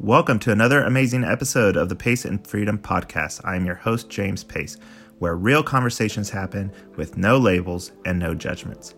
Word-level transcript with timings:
Welcome 0.00 0.38
to 0.40 0.52
another 0.52 0.82
amazing 0.82 1.24
episode 1.24 1.74
of 1.74 1.88
the 1.88 1.96
Pace 1.96 2.26
and 2.26 2.46
Freedom 2.46 2.76
Podcast. 2.76 3.40
I 3.44 3.56
am 3.56 3.64
your 3.64 3.76
host, 3.76 4.10
James 4.10 4.44
Pace, 4.44 4.76
where 5.20 5.36
real 5.36 5.62
conversations 5.62 6.28
happen 6.28 6.70
with 6.96 7.16
no 7.16 7.38
labels 7.38 7.92
and 8.04 8.18
no 8.18 8.34
judgments. 8.34 8.94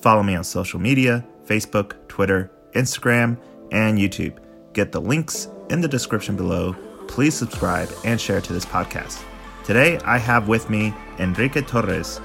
Follow 0.00 0.22
me 0.22 0.34
on 0.34 0.42
social 0.42 0.80
media 0.80 1.22
Facebook, 1.44 2.08
Twitter, 2.08 2.50
Instagram, 2.74 3.38
and 3.72 3.98
YouTube. 3.98 4.38
Get 4.72 4.90
the 4.90 5.02
links 5.02 5.48
in 5.68 5.82
the 5.82 5.88
description 5.88 6.34
below. 6.34 6.74
Please 7.08 7.34
subscribe 7.34 7.90
and 8.06 8.18
share 8.18 8.40
to 8.40 8.52
this 8.54 8.64
podcast. 8.64 9.22
Today, 9.64 9.98
I 9.98 10.16
have 10.16 10.48
with 10.48 10.70
me 10.70 10.94
Enrique 11.18 11.60
Torres, 11.60 12.22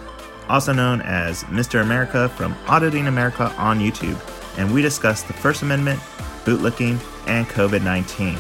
also 0.48 0.72
known 0.72 1.02
as 1.02 1.44
Mr. 1.46 1.82
America 1.82 2.30
from 2.30 2.56
Auditing 2.68 3.08
America 3.08 3.54
on 3.58 3.82
YouTube, 3.82 4.18
and 4.58 4.74
we 4.74 4.82
discuss 4.82 5.24
the 5.24 5.34
First 5.34 5.62
Amendment, 5.62 6.00
bootlicking, 6.46 7.00
and 7.28 7.48
COVID 7.48 7.84
19. 7.84 8.38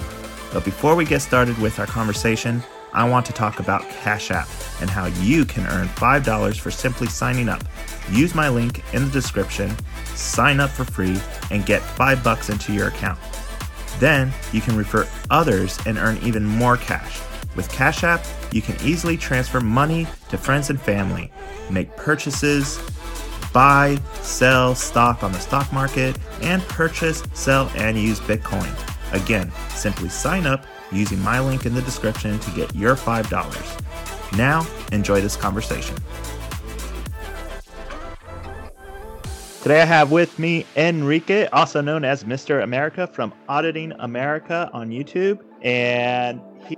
But 0.51 0.65
before 0.65 0.95
we 0.95 1.05
get 1.05 1.21
started 1.21 1.57
with 1.57 1.79
our 1.79 1.87
conversation, 1.87 2.61
I 2.93 3.09
want 3.09 3.25
to 3.25 3.33
talk 3.33 3.59
about 3.59 3.89
Cash 3.89 4.29
App 4.29 4.47
and 4.79 4.89
how 4.89 5.05
you 5.05 5.45
can 5.45 5.65
earn 5.65 5.87
$5 5.87 6.59
for 6.59 6.69
simply 6.69 7.07
signing 7.07 7.49
up. 7.49 7.63
Use 8.11 8.35
my 8.35 8.49
link 8.49 8.83
in 8.93 9.05
the 9.05 9.11
description, 9.11 9.75
sign 10.13 10.59
up 10.59 10.69
for 10.69 10.85
free, 10.85 11.19
and 11.49 11.65
get 11.65 11.81
5 11.81 12.23
bucks 12.23 12.49
into 12.49 12.71
your 12.71 12.89
account. 12.89 13.19
Then 13.99 14.31
you 14.51 14.61
can 14.61 14.77
refer 14.77 15.07
others 15.31 15.79
and 15.87 15.97
earn 15.97 16.19
even 16.21 16.45
more 16.45 16.77
cash. 16.77 17.19
With 17.55 17.71
Cash 17.71 18.03
App, 18.03 18.23
you 18.51 18.61
can 18.61 18.75
easily 18.85 19.17
transfer 19.17 19.59
money 19.59 20.07
to 20.29 20.37
friends 20.37 20.69
and 20.69 20.79
family, 20.79 21.31
make 21.69 21.95
purchases, 21.95 22.79
buy, 23.53 23.97
sell 24.21 24.75
stock 24.75 25.23
on 25.23 25.31
the 25.31 25.39
stock 25.39 25.71
market, 25.71 26.17
and 26.41 26.61
purchase, 26.63 27.23
sell, 27.33 27.71
and 27.75 27.97
use 27.97 28.19
Bitcoin. 28.19 28.71
Again, 29.13 29.51
simply 29.69 30.09
sign 30.09 30.45
up 30.45 30.65
using 30.91 31.19
my 31.19 31.39
link 31.39 31.65
in 31.65 31.73
the 31.73 31.81
description 31.83 32.39
to 32.39 32.51
get 32.51 32.73
your 32.75 32.95
$5. 32.95 34.37
Now, 34.37 34.65
enjoy 34.91 35.21
this 35.21 35.35
conversation. 35.35 35.95
Today 39.61 39.81
I 39.81 39.85
have 39.85 40.11
with 40.11 40.37
me 40.39 40.65
Enrique, 40.75 41.45
also 41.47 41.79
known 41.79 42.03
as 42.03 42.25
Mr. 42.25 42.63
America 42.63 43.07
from 43.07 43.31
Auditing 43.47 43.93
America 43.99 44.69
on 44.73 44.89
YouTube, 44.89 45.39
and 45.61 46.41
he 46.67 46.77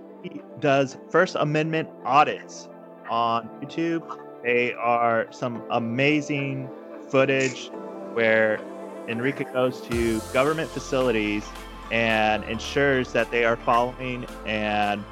does 0.59 0.97
First 1.09 1.35
Amendment 1.35 1.89
audits 2.03 2.69
on 3.09 3.49
YouTube. 3.61 4.24
They 4.45 4.73
are 4.75 5.25
some 5.31 5.63
amazing 5.71 6.69
footage 7.09 7.71
where 8.13 8.59
Enrique 9.07 9.45
goes 9.45 9.81
to 9.87 10.19
government 10.33 10.69
facilities 10.69 11.43
and 11.91 12.43
ensures 12.43 13.11
that 13.13 13.31
they 13.31 13.43
are 13.43 13.55
following 13.55 14.27
and 14.45 15.03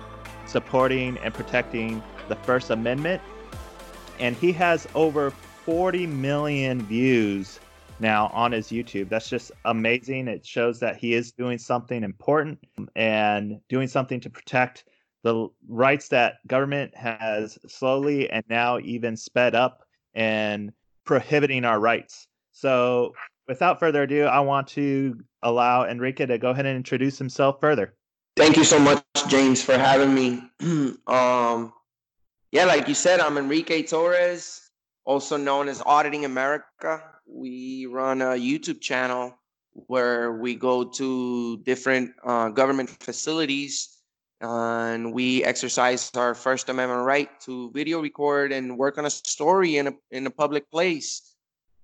supporting 0.46 1.18
and 1.18 1.34
protecting 1.34 2.04
the 2.30 2.36
First 2.36 2.70
Amendment. 2.70 3.24
And 4.20 4.36
he 4.36 4.52
has 4.52 4.88
over 4.94 5.32
40 5.32 6.06
million 6.06 6.84
views 6.84 7.60
now 8.00 8.28
on 8.36 8.52
his 8.52 8.68
YouTube. 8.68 9.10
That's 9.10 9.30
just 9.30 9.52
amazing. 9.66 10.28
It 10.28 10.46
shows 10.46 10.80
that 10.82 10.98
he 10.98 11.16
is 11.16 11.32
doing 11.32 11.58
something 11.58 12.04
important 12.04 12.60
and 12.96 13.60
doing 13.68 13.88
something 13.88 14.20
to 14.20 14.30
protect 14.30 14.86
the 15.24 15.48
rights 15.68 16.10
that 16.10 16.46
government 16.48 16.96
has 16.96 17.58
slowly 17.68 18.30
and 18.30 18.44
now 18.50 18.78
even 18.80 19.16
sped 19.16 19.56
up 19.56 19.84
and 20.14 20.72
prohibiting 21.06 21.66
our 21.66 21.80
rights. 21.80 22.28
So, 22.52 23.14
without 23.48 23.80
further 23.80 24.04
ado, 24.04 24.26
I 24.26 24.42
want 24.42 24.68
to 24.70 25.18
allow 25.42 25.86
Enrique 25.86 26.26
to 26.26 26.38
go 26.38 26.52
ahead 26.52 26.66
and 26.66 26.78
introduce 26.78 27.18
himself 27.18 27.60
further. 27.60 27.96
Thank 28.36 28.58
you 28.58 28.64
so 28.64 28.80
much, 28.80 29.04
James, 29.28 29.64
for 29.64 29.78
having 29.78 30.14
me. 30.14 30.44
um, 31.08 31.74
yeah, 32.52 32.66
like 32.66 32.88
you 32.88 32.94
said, 32.94 33.20
I'm 33.20 33.38
Enrique 33.38 33.84
Torres, 33.84 34.70
also 35.06 35.38
known 35.38 35.70
as 35.70 35.82
Auditing 35.86 36.26
America. 36.26 37.02
We 37.26 37.86
run 37.86 38.22
a 38.22 38.36
YouTube 38.36 38.82
channel 38.82 39.34
where 39.72 40.34
we 40.34 40.56
go 40.56 40.84
to 40.84 41.58
different 41.64 42.12
uh, 42.24 42.50
government 42.50 42.90
facilities 42.90 43.93
and 44.44 45.14
we 45.14 45.42
exercise 45.46 46.12
our 46.16 46.36
First 46.36 46.68
Amendment 46.68 47.06
right 47.06 47.30
to 47.42 47.72
video 47.72 48.02
record 48.02 48.52
and 48.52 48.78
work 48.78 48.98
on 48.98 49.06
a 49.06 49.10
story 49.10 49.78
in 49.78 49.88
a 49.88 49.94
in 50.12 50.28
a 50.28 50.30
public 50.30 50.70
place. 50.70 51.34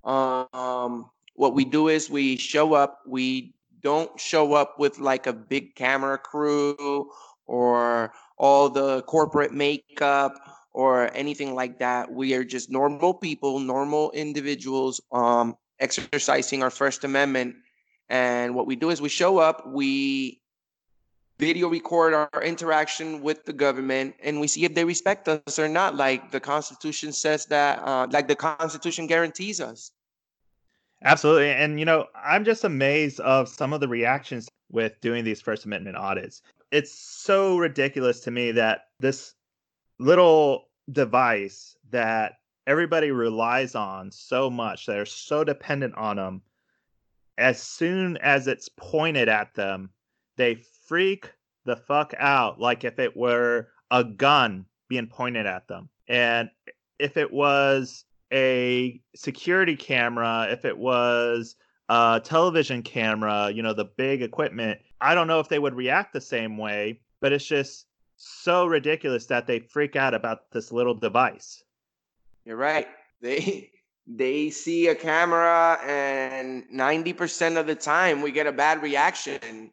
Um, 0.04 1.10
what 1.36 1.56
we 1.56 1.64
do 1.64 1.88
is 1.88 2.10
we 2.10 2.36
show 2.36 2.74
up. 2.74 3.00
We 3.08 3.54
don't 3.82 4.12
show 4.20 4.54
up 4.54 4.78
with 4.78 5.00
like 5.00 5.26
a 5.26 5.32
big 5.32 5.76
camera 5.76 6.18
crew 6.18 7.10
or 7.46 8.12
all 8.38 8.70
the 8.70 9.04
corporate 9.04 9.54
makeup 9.54 10.34
or 10.74 11.10
anything 11.16 11.56
like 11.56 11.80
that. 11.80 12.12
We 12.12 12.34
are 12.34 12.44
just 12.44 12.70
normal 12.70 13.14
people, 13.14 13.60
normal 13.60 14.12
individuals, 14.12 15.00
um, 15.14 15.56
exercising 15.80 16.62
our 16.62 16.70
First 16.70 17.06
Amendment. 17.06 17.56
And 18.10 18.54
what 18.54 18.68
we 18.68 18.76
do 18.76 18.90
is 18.90 19.02
we 19.02 19.08
show 19.10 19.38
up, 19.38 19.66
we 19.66 20.42
video 21.40 21.70
record 21.70 22.14
our 22.14 22.44
interaction 22.44 23.22
with 23.22 23.46
the 23.46 23.54
government 23.54 24.14
and 24.22 24.40
we 24.40 24.48
see 24.48 24.66
if 24.66 24.76
they 24.76 24.84
respect 24.84 25.28
us 25.28 25.58
or 25.58 25.70
not. 25.70 25.96
Like 25.96 26.32
the 26.32 26.40
constitution 26.40 27.14
says 27.14 27.46
that 27.46 27.80
uh, 27.80 28.08
like 28.12 28.28
the 28.28 28.36
constitution 28.36 29.08
guarantees 29.08 29.62
us. 29.62 29.92
Absolutely 31.02 31.50
and 31.52 31.80
you 31.80 31.86
know 31.86 32.06
i'm 32.14 32.44
just 32.44 32.66
amazed 32.66 33.22
of 33.22 33.48
some 33.48 33.72
of 33.72 33.80
the 33.80 33.88
reactions 33.88 34.50
with 34.70 35.00
doing 35.00 35.24
these 35.24 35.42
first 35.42 35.66
amendment 35.66 35.96
audits. 35.96 36.42
It's 36.72 36.92
so 36.92 37.58
ridiculous 37.58 38.20
to 38.22 38.32
me 38.32 38.52
that 38.52 38.88
this 39.00 39.34
little 39.98 40.66
device 40.92 41.76
that 41.90 42.34
everybody 42.68 43.12
relies 43.12 43.76
on 43.76 44.12
so 44.12 44.50
much 44.50 44.86
they're 44.86 45.06
so 45.06 45.44
dependent 45.44 45.96
on 45.96 46.18
them 46.18 46.42
as 47.38 47.62
soon 47.62 48.18
as 48.18 48.48
it's 48.48 48.70
pointed 48.78 49.30
at 49.30 49.56
them 49.56 49.90
they 50.40 50.56
freak 50.88 51.32
the 51.66 51.76
fuck 51.76 52.14
out 52.18 52.60
like 52.60 52.86
if 52.86 52.98
it 52.98 53.16
were 53.16 53.68
a 53.92 54.04
gun 54.04 54.66
being 54.88 55.06
pointed 55.06 55.46
at 55.46 55.68
them. 55.68 55.90
And 56.08 56.50
if 56.98 57.18
it 57.18 57.32
was 57.32 58.06
a 58.32 59.02
security 59.16 59.76
camera, 59.76 60.48
if 60.50 60.64
it 60.64 60.78
was 60.78 61.56
a 61.90 62.22
television 62.24 62.82
camera, 62.84 63.52
you 63.54 63.62
know, 63.62 63.74
the 63.74 63.86
big 63.86 64.22
equipment, 64.22 64.80
I 65.02 65.14
don't 65.14 65.28
know 65.28 65.42
if 65.42 65.50
they 65.50 65.60
would 65.60 65.76
react 65.76 66.14
the 66.14 66.22
same 66.22 66.58
way, 66.58 67.02
but 67.20 67.34
it's 67.34 67.46
just 67.46 67.86
so 68.16 68.66
ridiculous 68.66 69.26
that 69.26 69.46
they 69.46 69.60
freak 69.60 69.98
out 69.98 70.14
about 70.14 70.52
this 70.52 70.72
little 70.72 70.96
device. 70.96 71.64
You're 72.46 72.56
right. 72.56 72.88
They 73.22 73.72
they 74.08 74.50
see 74.50 74.88
a 74.88 74.96
camera 74.96 75.78
and 75.86 76.64
90% 76.74 77.60
of 77.60 77.68
the 77.68 77.76
time 77.76 78.22
we 78.22 78.32
get 78.32 78.48
a 78.48 78.52
bad 78.52 78.82
reaction 78.82 79.72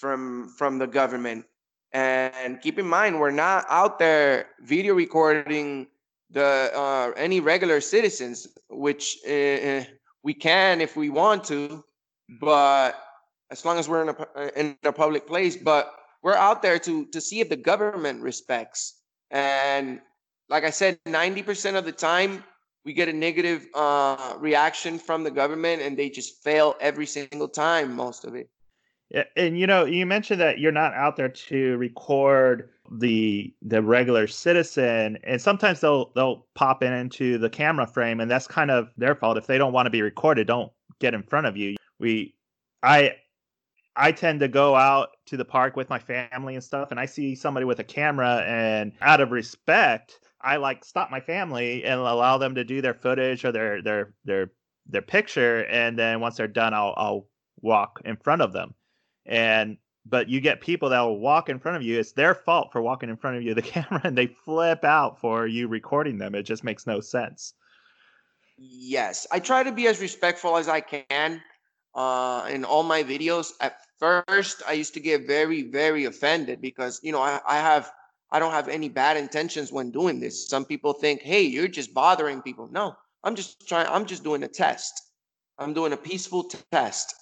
from 0.00 0.48
from 0.58 0.78
the 0.78 0.86
government. 0.86 1.44
And 1.92 2.60
keep 2.60 2.78
in 2.78 2.86
mind, 2.86 3.18
we're 3.18 3.30
not 3.30 3.64
out 3.68 3.98
there 3.98 4.48
video 4.60 4.94
recording 4.94 5.86
the 6.30 6.70
uh, 6.74 7.12
any 7.16 7.40
regular 7.40 7.80
citizens, 7.80 8.46
which 8.68 9.18
uh, 9.26 9.84
we 10.22 10.34
can 10.34 10.80
if 10.80 10.96
we 10.96 11.08
want 11.08 11.44
to, 11.44 11.82
but 12.40 13.02
as 13.50 13.64
long 13.64 13.78
as 13.78 13.88
we're 13.88 14.02
in 14.02 14.08
a 14.10 14.60
in 14.60 14.76
a 14.84 14.92
public 14.92 15.26
place. 15.26 15.56
But 15.56 15.94
we're 16.22 16.36
out 16.36 16.62
there 16.62 16.78
to 16.80 17.06
to 17.06 17.20
see 17.20 17.40
if 17.40 17.48
the 17.48 17.56
government 17.56 18.22
respects. 18.22 19.00
And 19.30 20.00
like 20.48 20.64
I 20.64 20.70
said, 20.70 20.98
ninety 21.06 21.42
percent 21.42 21.76
of 21.76 21.84
the 21.84 21.92
time 21.92 22.44
we 22.84 22.92
get 22.92 23.08
a 23.08 23.12
negative 23.12 23.66
uh, 23.74 24.36
reaction 24.38 24.98
from 24.98 25.24
the 25.24 25.30
government, 25.30 25.82
and 25.82 25.96
they 25.96 26.10
just 26.10 26.42
fail 26.42 26.74
every 26.80 27.06
single 27.06 27.48
time. 27.48 27.96
Most 27.96 28.24
of 28.24 28.34
it. 28.34 28.48
And 29.36 29.58
you 29.58 29.66
know, 29.66 29.84
you 29.86 30.04
mentioned 30.04 30.40
that 30.40 30.58
you're 30.58 30.72
not 30.72 30.92
out 30.92 31.16
there 31.16 31.30
to 31.30 31.76
record 31.78 32.68
the 32.90 33.54
the 33.62 33.82
regular 33.82 34.26
citizen, 34.26 35.18
and 35.24 35.40
sometimes 35.40 35.80
they'll 35.80 36.10
they'll 36.14 36.46
pop 36.54 36.82
in 36.82 36.92
into 36.92 37.38
the 37.38 37.48
camera 37.48 37.86
frame, 37.86 38.20
and 38.20 38.30
that's 38.30 38.46
kind 38.46 38.70
of 38.70 38.90
their 38.98 39.14
fault. 39.14 39.38
If 39.38 39.46
they 39.46 39.56
don't 39.56 39.72
want 39.72 39.86
to 39.86 39.90
be 39.90 40.02
recorded, 40.02 40.46
don't 40.46 40.70
get 40.98 41.14
in 41.14 41.22
front 41.22 41.46
of 41.46 41.56
you. 41.56 41.76
We, 41.98 42.34
I, 42.82 43.16
I 43.96 44.12
tend 44.12 44.40
to 44.40 44.48
go 44.48 44.74
out 44.74 45.10
to 45.26 45.36
the 45.36 45.44
park 45.44 45.74
with 45.74 45.88
my 45.88 45.98
family 45.98 46.54
and 46.54 46.62
stuff, 46.62 46.90
and 46.90 47.00
I 47.00 47.06
see 47.06 47.34
somebody 47.34 47.64
with 47.64 47.80
a 47.80 47.84
camera, 47.84 48.44
and 48.46 48.92
out 49.00 49.20
of 49.22 49.30
respect, 49.30 50.20
I 50.42 50.56
like 50.56 50.84
stop 50.84 51.10
my 51.10 51.20
family 51.20 51.82
and 51.84 51.98
allow 51.98 52.36
them 52.36 52.54
to 52.56 52.64
do 52.64 52.82
their 52.82 52.94
footage 52.94 53.44
or 53.44 53.52
their 53.52 53.82
their 53.82 54.14
their 54.26 54.52
their 54.86 55.02
picture, 55.02 55.64
and 55.66 55.98
then 55.98 56.20
once 56.20 56.36
they're 56.36 56.46
done, 56.46 56.74
I'll 56.74 56.94
I'll 56.98 57.28
walk 57.62 58.02
in 58.04 58.16
front 58.16 58.42
of 58.42 58.52
them 58.52 58.74
and 59.28 59.78
but 60.06 60.28
you 60.28 60.40
get 60.40 60.60
people 60.62 60.90
that 60.90 61.00
will 61.02 61.20
walk 61.20 61.50
in 61.50 61.58
front 61.60 61.76
of 61.76 61.82
you. 61.82 61.98
It's 62.00 62.12
their 62.12 62.34
fault 62.34 62.72
for 62.72 62.82
walking 62.82 63.10
in 63.10 63.16
front 63.16 63.36
of 63.36 63.42
you, 63.44 63.54
the 63.54 63.62
camera, 63.74 64.00
and 64.04 64.18
they 64.18 64.28
flip 64.28 64.84
out 64.84 65.20
for 65.20 65.46
you 65.46 65.68
recording 65.68 66.18
them. 66.18 66.34
It 66.34 66.44
just 66.44 66.64
makes 66.64 66.86
no 66.86 67.00
sense. 67.00 67.54
Yes, 68.58 69.26
I 69.32 69.40
try 69.40 69.62
to 69.62 69.72
be 69.72 69.86
as 69.88 70.00
respectful 70.00 70.56
as 70.56 70.68
I 70.68 70.80
can. 70.80 71.42
uh, 71.94 72.46
in 72.50 72.64
all 72.64 72.84
my 72.84 73.02
videos. 73.02 73.52
At 73.60 73.78
first, 73.98 74.62
I 74.68 74.72
used 74.74 74.94
to 74.94 75.00
get 75.00 75.26
very, 75.26 75.62
very 75.64 76.04
offended 76.06 76.60
because 76.60 77.00
you 77.02 77.12
know 77.12 77.22
I, 77.22 77.40
I 77.48 77.56
have 77.58 77.92
I 78.30 78.38
don't 78.38 78.52
have 78.52 78.68
any 78.68 78.88
bad 78.88 79.16
intentions 79.16 79.72
when 79.72 79.90
doing 79.90 80.20
this. 80.20 80.48
Some 80.48 80.64
people 80.64 80.92
think, 80.94 81.22
hey, 81.22 81.42
you're 81.42 81.68
just 81.68 81.94
bothering 81.94 82.42
people. 82.42 82.68
No, 82.72 82.96
I'm 83.24 83.34
just 83.36 83.68
trying. 83.68 83.88
I'm 83.88 84.06
just 84.06 84.24
doing 84.24 84.44
a 84.44 84.48
test. 84.48 85.02
I'm 85.58 85.74
doing 85.74 85.92
a 85.92 85.96
peaceful 85.96 86.44
t- 86.44 86.58
test 86.72 87.14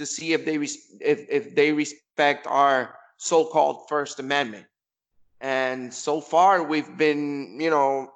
to 0.00 0.06
see 0.06 0.32
if 0.32 0.46
they 0.46 0.56
res- 0.56 0.96
if 1.00 1.28
if 1.28 1.54
they 1.54 1.72
respect 1.72 2.46
our 2.46 2.96
so-called 3.18 3.86
First 3.86 4.18
Amendment. 4.18 4.64
And 5.42 5.92
so 5.92 6.20
far, 6.20 6.62
we've 6.62 6.96
been, 6.96 7.60
you 7.60 7.68
know, 7.68 8.10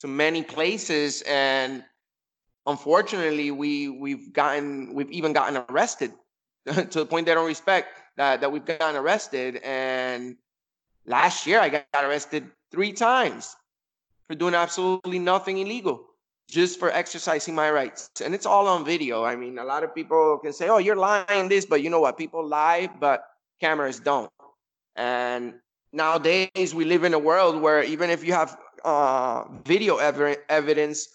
to 0.00 0.08
many 0.08 0.42
places, 0.42 1.22
and 1.22 1.84
unfortunately, 2.66 3.52
we 3.52 3.88
we've 3.88 4.32
gotten 4.32 4.94
we've 4.94 5.10
even 5.10 5.32
gotten 5.32 5.62
arrested 5.70 6.12
to 6.66 6.98
the 7.02 7.06
point 7.06 7.26
they 7.26 7.34
don't 7.34 7.46
respect 7.46 7.88
that 8.16 8.40
that 8.40 8.50
we've 8.50 8.66
gotten 8.66 8.96
arrested. 8.96 9.60
And 9.62 10.36
last 11.06 11.46
year, 11.46 11.60
I 11.60 11.68
got 11.68 12.04
arrested 12.04 12.50
three 12.72 12.92
times 12.92 13.54
for 14.26 14.34
doing 14.34 14.54
absolutely 14.54 15.20
nothing 15.20 15.58
illegal 15.58 16.02
just 16.48 16.78
for 16.78 16.90
exercising 16.90 17.54
my 17.54 17.70
rights. 17.70 18.10
And 18.24 18.34
it's 18.34 18.46
all 18.46 18.68
on 18.68 18.84
video. 18.84 19.24
I 19.24 19.36
mean, 19.36 19.58
a 19.58 19.64
lot 19.64 19.82
of 19.82 19.94
people 19.94 20.38
can 20.38 20.52
say, 20.52 20.68
oh, 20.68 20.78
you're 20.78 20.96
lying 20.96 21.48
this, 21.48 21.66
but 21.66 21.82
you 21.82 21.90
know 21.90 22.00
what? 22.00 22.16
People 22.16 22.46
lie, 22.46 22.88
but 23.00 23.24
cameras 23.60 23.98
don't. 23.98 24.30
And 24.94 25.54
nowadays, 25.92 26.74
we 26.74 26.84
live 26.84 27.04
in 27.04 27.14
a 27.14 27.18
world 27.18 27.60
where 27.60 27.82
even 27.82 28.10
if 28.10 28.24
you 28.24 28.32
have 28.32 28.56
uh, 28.84 29.44
video 29.64 29.96
ev- 29.96 30.38
evidence 30.48 31.08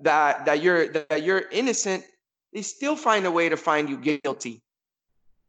that, 0.00 0.44
that, 0.44 0.62
you're, 0.62 0.88
that 0.88 1.22
you're 1.22 1.44
innocent, 1.50 2.04
they 2.52 2.62
still 2.62 2.96
find 2.96 3.26
a 3.26 3.30
way 3.30 3.48
to 3.48 3.56
find 3.56 3.88
you 3.88 3.96
guilty. 3.96 4.62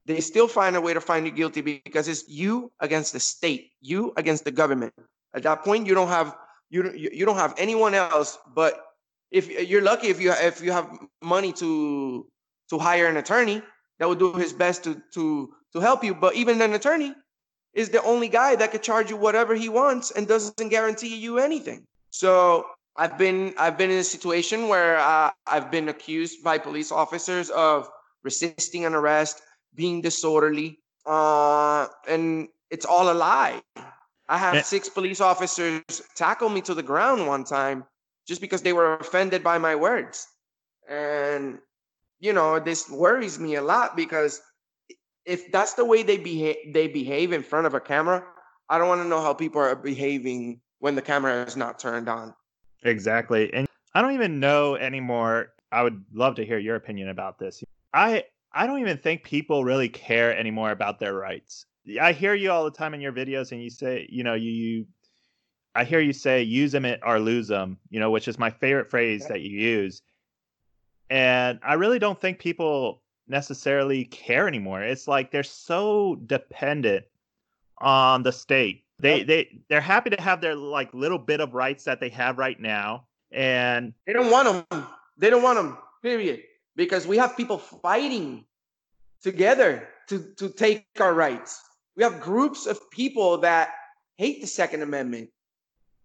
They 0.06 0.22
still 0.22 0.48
find 0.48 0.76
a 0.76 0.82
way 0.82 0.96
to 0.96 1.02
find 1.02 1.26
you 1.26 1.32
guilty 1.32 1.62
because 1.62 2.08
it's 2.08 2.28
you 2.28 2.72
against 2.80 3.14
the 3.14 3.20
state, 3.20 3.74
you 3.80 4.12
against 4.18 4.44
the 4.44 4.52
government. 4.52 4.94
At 5.36 5.44
that 5.44 5.64
point, 5.64 5.86
you 5.86 5.94
don't 5.94 6.08
have 6.08 6.36
you 6.72 6.92
you 6.94 7.26
don't 7.26 7.36
have 7.36 7.54
anyone 7.58 7.94
else 7.94 8.38
but 8.56 8.89
if 9.32 9.50
you're 9.70 9.82
lucky 9.82 10.08
if 10.08 10.20
you 10.22 10.32
if 10.32 10.62
you 10.62 10.72
have 10.72 10.90
money 11.22 11.54
to 11.54 12.26
to 12.70 12.78
hire 12.78 13.08
an 13.08 13.18
attorney 13.18 13.62
that 14.00 14.08
will 14.08 14.16
do 14.16 14.34
his 14.34 14.54
best 14.54 14.84
to 14.84 15.02
to 15.14 15.54
to 15.74 15.80
help 15.80 16.04
you. 16.04 16.16
But 16.16 16.36
even 16.36 16.62
an 16.62 16.74
attorney 16.74 17.14
is 17.74 17.90
the 17.90 18.02
only 18.04 18.30
guy 18.30 18.56
that 18.56 18.72
could 18.72 18.84
charge 18.84 19.10
you 19.10 19.18
whatever 19.18 19.56
he 19.56 19.70
wants 19.70 20.12
and 20.12 20.28
doesn't 20.28 20.70
guarantee 20.70 21.16
you 21.16 21.40
anything. 21.40 21.86
So 22.12 22.66
i've 22.98 23.18
been 23.18 23.54
i've 23.58 23.78
been 23.78 23.92
in 23.92 24.00
a 24.00 24.04
situation 24.04 24.68
where 24.68 24.98
uh, 24.98 25.30
i've 25.46 25.70
been 25.70 25.90
accused 25.90 26.44
by 26.44 26.58
police 26.58 26.92
officers 26.92 27.52
of 27.52 27.88
resisting 28.24 28.84
an 28.84 28.96
arrest 28.96 29.44
being 29.76 30.02
disorderly 30.02 30.80
uh, 31.06 31.88
and 32.08 32.48
it's 32.70 32.86
all 32.86 33.12
a 33.12 33.14
lie. 33.14 33.62
I 34.28 34.38
had 34.38 34.64
six 34.66 34.90
police 34.90 35.22
officers 35.22 35.82
tackle 36.16 36.50
me 36.50 36.62
to 36.62 36.76
the 36.76 36.84
ground 36.84 37.26
one 37.26 37.44
time 37.44 37.84
just 38.30 38.42
because 38.42 38.62
they 38.62 38.74
were 38.74 38.94
offended 38.94 39.44
by 39.44 39.58
my 39.58 39.76
words. 39.76 40.28
And, 40.88 41.58
you 42.20 42.32
know, 42.32 42.60
this 42.60 42.88
worries 42.88 43.40
me 43.40 43.56
a 43.56 43.62
lot 43.62 43.98
because 43.98 44.40
if 45.26 45.52
that's 45.52 45.74
the 45.74 45.84
way 45.84 46.04
they 46.04 46.18
behave, 46.18 46.58
they 46.72 46.88
behave 46.88 47.34
in 47.34 47.42
front 47.42 47.66
of 47.66 47.74
a 47.74 47.80
camera, 47.80 48.24
I 48.70 48.78
don't 48.78 48.88
want 48.88 49.02
to 49.02 49.08
know 49.08 49.20
how 49.20 49.34
people 49.34 49.60
are 49.60 49.76
behaving 49.76 50.62
when 50.78 50.94
the 50.94 51.02
camera 51.02 51.44
is 51.44 51.58
not 51.58 51.80
turned 51.80 52.08
on. 52.08 52.36
Exactly. 52.84 53.52
And 53.52 53.68
I 53.96 54.02
don't 54.04 54.14
even 54.14 54.40
know 54.40 54.76
anymore. 54.76 55.54
I 55.72 55.82
would 55.82 56.06
love 56.14 56.36
to 56.36 56.46
hear 56.46 56.60
your 56.60 56.76
opinion 56.76 57.10
about 57.10 57.40
this. 57.40 57.64
I 57.96 58.26
I 58.54 58.68
don't 58.68 58.80
even 58.80 58.98
think 58.98 59.24
people 59.24 59.64
really 59.64 59.90
care 59.90 60.38
anymore 60.38 60.70
about 60.70 61.00
their 61.00 61.16
rights. 61.16 61.66
I 62.00 62.12
hear 62.14 62.36
you 62.36 62.52
all 62.52 62.66
the 62.66 62.72
time 62.72 62.94
in 62.94 63.02
your 63.02 63.12
videos 63.12 63.52
and 63.52 63.64
you 63.64 63.72
say, 63.72 64.08
you 64.12 64.24
know, 64.24 64.36
you, 64.36 64.52
you 64.52 64.86
I 65.76 65.84
hear 65.84 66.00
you 66.00 66.14
say 66.14 66.42
use 66.42 66.72
them 66.72 66.86
or 67.04 67.20
lose 67.20 67.48
them, 67.48 67.78
you 67.90 68.00
know, 68.00 68.12
which 68.12 68.28
is 68.28 68.40
my 68.40 68.50
favorite 68.50 68.90
phrase 68.90 69.28
that 69.28 69.42
you 69.42 69.58
use. 69.58 70.02
And 71.10 71.60
I 71.64 71.74
really 71.74 72.00
don't 72.00 72.20
think 72.20 72.40
people 72.40 73.02
necessarily 73.28 74.06
care 74.06 74.48
anymore. 74.48 74.82
It's 74.82 75.08
like 75.08 75.32
they're 75.32 75.44
so 75.44 76.16
dependent 76.26 77.06
on 77.80 78.24
the 78.24 78.32
state. 78.32 78.84
They 79.00 79.24
they 79.24 79.62
they're 79.70 79.80
happy 79.80 80.10
to 80.10 80.22
have 80.22 80.42
their 80.42 80.56
like 80.56 80.94
little 80.94 81.18
bit 81.18 81.40
of 81.40 81.54
rights 81.54 81.86
that 81.86 82.00
they 82.02 82.10
have 82.10 82.38
right 82.38 82.60
now, 82.60 83.06
and 83.32 83.94
they 84.06 84.14
don't 84.14 84.30
want 84.30 84.68
them. 84.70 84.88
They 85.18 85.30
don't 85.30 85.44
want 85.44 85.58
them. 85.58 85.78
Period. 86.04 86.42
Because 86.76 87.08
we 87.08 87.18
have 87.18 87.38
people 87.38 87.58
fighting 87.58 88.44
together 89.22 89.88
to 90.10 90.34
to 90.36 90.50
take 90.50 90.86
our 91.00 91.14
rights. 91.14 91.62
We 91.96 92.04
have 92.04 92.20
groups 92.20 92.66
of 92.66 92.92
people 92.92 93.38
that 93.40 93.70
hate 94.18 94.42
the 94.42 94.48
Second 94.48 94.82
Amendment 94.82 95.30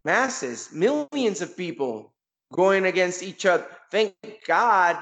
masses, 0.04 0.70
millions 0.72 1.40
of 1.40 1.56
people 1.56 2.12
going 2.52 2.86
against 2.86 3.22
each 3.22 3.46
other. 3.46 3.66
Thank 3.90 4.14
God, 4.46 4.96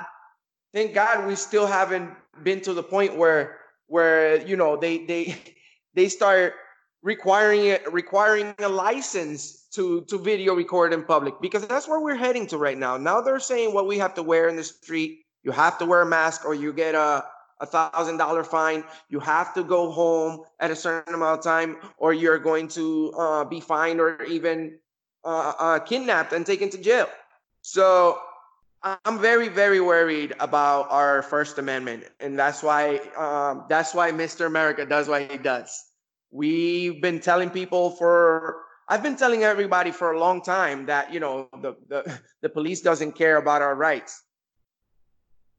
thank 0.72 0.94
God 0.94 1.26
we 1.26 1.34
still 1.34 1.66
haven't 1.66 2.10
been 2.43 2.60
to 2.62 2.72
the 2.72 2.82
point 2.82 3.16
where 3.16 3.58
where 3.88 4.40
you 4.46 4.56
know 4.56 4.76
they 4.76 5.04
they 5.04 5.37
they 5.94 6.08
start 6.08 6.54
requiring 7.02 7.66
it 7.66 7.93
requiring 7.93 8.54
a 8.60 8.69
license 8.69 9.66
to 9.72 10.02
to 10.02 10.19
video 10.19 10.54
record 10.54 10.93
in 10.93 11.02
public 11.02 11.34
because 11.40 11.66
that's 11.66 11.88
where 11.88 12.00
we're 12.00 12.14
heading 12.14 12.46
to 12.46 12.58
right 12.58 12.78
now. 12.78 12.96
Now 12.96 13.20
they're 13.20 13.40
saying 13.40 13.75
what 13.75 13.87
we 13.87 13.99
have 13.99 14.14
to 14.14 14.22
wear 14.22 14.49
in 14.49 14.56
the 14.56 14.64
street. 14.64 15.20
You 15.43 15.50
have 15.50 15.78
to 15.78 15.87
wear 15.87 16.02
a 16.02 16.06
mask 16.06 16.44
or 16.44 16.54
you 16.54 16.72
get 16.72 16.94
a 16.94 17.25
a 17.60 17.66
thousand 17.66 18.16
dollar 18.16 18.44
fine. 18.44 18.82
You 19.08 19.20
have 19.20 19.54
to 19.54 19.62
go 19.62 19.90
home 19.90 20.43
at 20.58 20.70
a 20.70 20.76
certain 20.76 21.14
amount 21.14 21.38
of 21.38 21.44
time, 21.44 21.76
or 21.96 22.12
you're 22.12 22.38
going 22.38 22.66
to 22.69 23.12
uh, 23.16 23.44
be 23.44 23.60
fined 23.60 24.00
or 24.00 24.22
even 24.25 24.78
uh, 25.24 25.52
uh, 25.58 25.78
kidnapped 25.80 26.32
and 26.32 26.44
taken 26.44 26.70
to 26.70 26.78
jail. 26.78 27.08
So 27.62 28.19
I'm 28.82 29.20
very, 29.20 29.48
very 29.48 29.80
worried 29.80 30.34
about 30.40 30.90
our 30.90 31.22
First 31.22 31.58
Amendment, 31.58 32.04
and 32.19 32.36
that's 32.38 32.62
why 32.62 32.98
um, 33.16 33.64
that's 33.69 33.94
why 33.94 34.10
Mr. 34.10 34.46
America 34.46 34.84
does 34.84 35.08
what 35.08 35.30
he 35.30 35.38
does. 35.38 35.70
We've 36.32 37.00
been 37.00 37.20
telling 37.20 37.50
people 37.50 37.90
for 37.90 38.62
I've 38.88 39.02
been 39.02 39.16
telling 39.16 39.44
everybody 39.44 39.92
for 39.92 40.12
a 40.12 40.19
long 40.19 40.42
time 40.42 40.86
that 40.86 41.12
you 41.12 41.20
know 41.20 41.48
the 41.60 41.76
the, 41.88 42.20
the 42.40 42.48
police 42.48 42.80
doesn't 42.80 43.12
care 43.12 43.36
about 43.36 43.62
our 43.62 43.75
rights. 43.75 44.22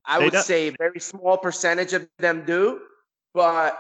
I 0.05 0.19
they 0.19 0.25
would 0.25 0.33
don't. 0.33 0.43
say 0.43 0.67
a 0.67 0.73
very 0.77 0.99
small 0.99 1.37
percentage 1.37 1.93
of 1.93 2.09
them 2.19 2.43
do, 2.45 2.81
but 3.33 3.79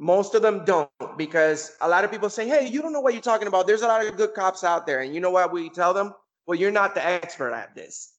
most 0.00 0.34
of 0.34 0.40
them 0.40 0.64
don't 0.64 0.90
because 1.18 1.76
a 1.82 1.88
lot 1.88 2.04
of 2.04 2.10
people 2.10 2.30
say, 2.30 2.48
Hey, 2.48 2.66
you 2.66 2.80
don't 2.80 2.92
know 2.92 3.02
what 3.02 3.12
you're 3.12 3.22
talking 3.22 3.46
about. 3.46 3.66
There's 3.66 3.82
a 3.82 3.86
lot 3.86 4.04
of 4.04 4.16
good 4.16 4.32
cops 4.32 4.64
out 4.64 4.86
there. 4.86 5.00
And 5.00 5.14
you 5.14 5.20
know 5.20 5.30
what 5.30 5.52
we 5.52 5.68
tell 5.68 5.92
them? 5.92 6.14
Well, 6.46 6.58
you're 6.58 6.70
not 6.70 6.94
the 6.94 7.04
expert 7.04 7.52
at 7.52 7.74
this. 7.74 8.14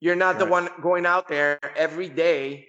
You're 0.00 0.16
not 0.16 0.36
right. 0.36 0.38
the 0.38 0.46
one 0.46 0.68
going 0.80 1.04
out 1.04 1.28
there 1.28 1.60
every 1.76 2.08
day 2.08 2.66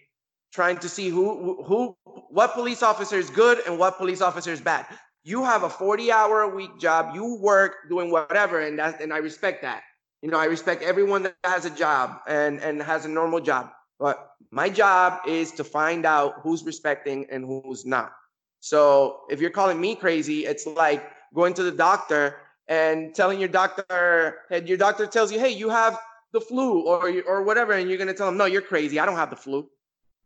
trying 0.52 0.78
to 0.80 0.90
see 0.90 1.08
who 1.08 1.64
who 1.64 1.96
what 2.30 2.54
police 2.54 2.84
officer 2.84 3.16
is 3.16 3.30
good 3.30 3.62
and 3.66 3.80
what 3.80 3.98
police 3.98 4.20
officer 4.20 4.52
is 4.52 4.60
bad. 4.60 4.86
You 5.24 5.46
have 5.46 5.64
a 5.64 5.70
40 5.70 6.12
hour 6.12 6.42
a 6.42 6.50
week 6.50 6.78
job. 6.80 7.16
You 7.16 7.36
work 7.36 7.88
doing 7.88 8.12
whatever, 8.12 8.60
and 8.60 8.78
that 8.78 9.00
and 9.00 9.14
I 9.14 9.20
respect 9.20 9.62
that. 9.62 9.84
You 10.22 10.30
know, 10.32 10.38
I 10.38 10.46
respect 10.46 10.84
everyone 10.84 11.24
that 11.24 11.36
has 11.46 11.64
a 11.64 11.70
job 11.70 12.20
and 12.28 12.60
and 12.60 12.84
has 12.84 13.06
a 13.06 13.10
normal 13.10 13.40
job. 13.40 13.72
But 14.00 14.32
my 14.52 14.68
job 14.68 15.22
is 15.28 15.52
to 15.54 15.64
find 15.64 16.06
out 16.06 16.42
who's 16.44 16.64
respecting 16.66 17.26
and 17.32 17.46
who's 17.46 17.86
not. 17.86 18.12
So 18.60 19.22
if 19.30 19.40
you're 19.40 19.50
calling 19.50 19.80
me 19.80 19.96
crazy, 19.96 20.46
it's 20.46 20.66
like 20.66 21.10
going 21.34 21.54
to 21.56 21.64
the 21.64 21.72
doctor 21.72 22.38
and 22.68 23.16
telling 23.16 23.40
your 23.40 23.50
doctor, 23.50 24.40
and 24.52 24.68
your 24.68 24.78
doctor 24.78 25.08
tells 25.08 25.32
you, 25.32 25.40
hey, 25.40 25.50
you 25.50 25.70
have 25.70 25.98
the 26.32 26.42
flu 26.42 26.82
or 26.82 27.12
or 27.28 27.44
whatever, 27.44 27.74
and 27.74 27.90
you're 27.90 27.98
gonna 27.98 28.14
tell 28.14 28.28
them, 28.28 28.38
no, 28.38 28.46
you're 28.46 28.62
crazy. 28.62 29.00
I 29.00 29.06
don't 29.06 29.16
have 29.16 29.32
the 29.32 29.36
flu. 29.36 29.68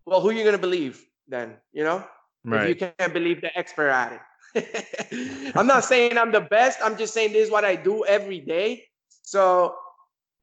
Well, 0.05 0.19
who 0.19 0.29
are 0.29 0.33
you 0.33 0.43
gonna 0.43 0.57
believe 0.57 1.05
then? 1.27 1.55
You 1.71 1.83
know, 1.83 2.05
right. 2.43 2.63
if 2.63 2.69
you 2.69 2.91
can't 2.97 3.13
believe 3.13 3.41
the 3.41 3.57
expert 3.57 3.89
at 3.89 4.13
it. 4.13 4.19
I'm 5.55 5.65
not 5.65 5.85
saying 5.85 6.17
I'm 6.17 6.31
the 6.31 6.41
best. 6.41 6.79
I'm 6.83 6.97
just 6.97 7.13
saying 7.13 7.33
this 7.33 7.45
is 7.45 7.51
what 7.51 7.65
I 7.65 7.75
do 7.75 8.05
every 8.05 8.39
day. 8.39 8.85
So 9.21 9.75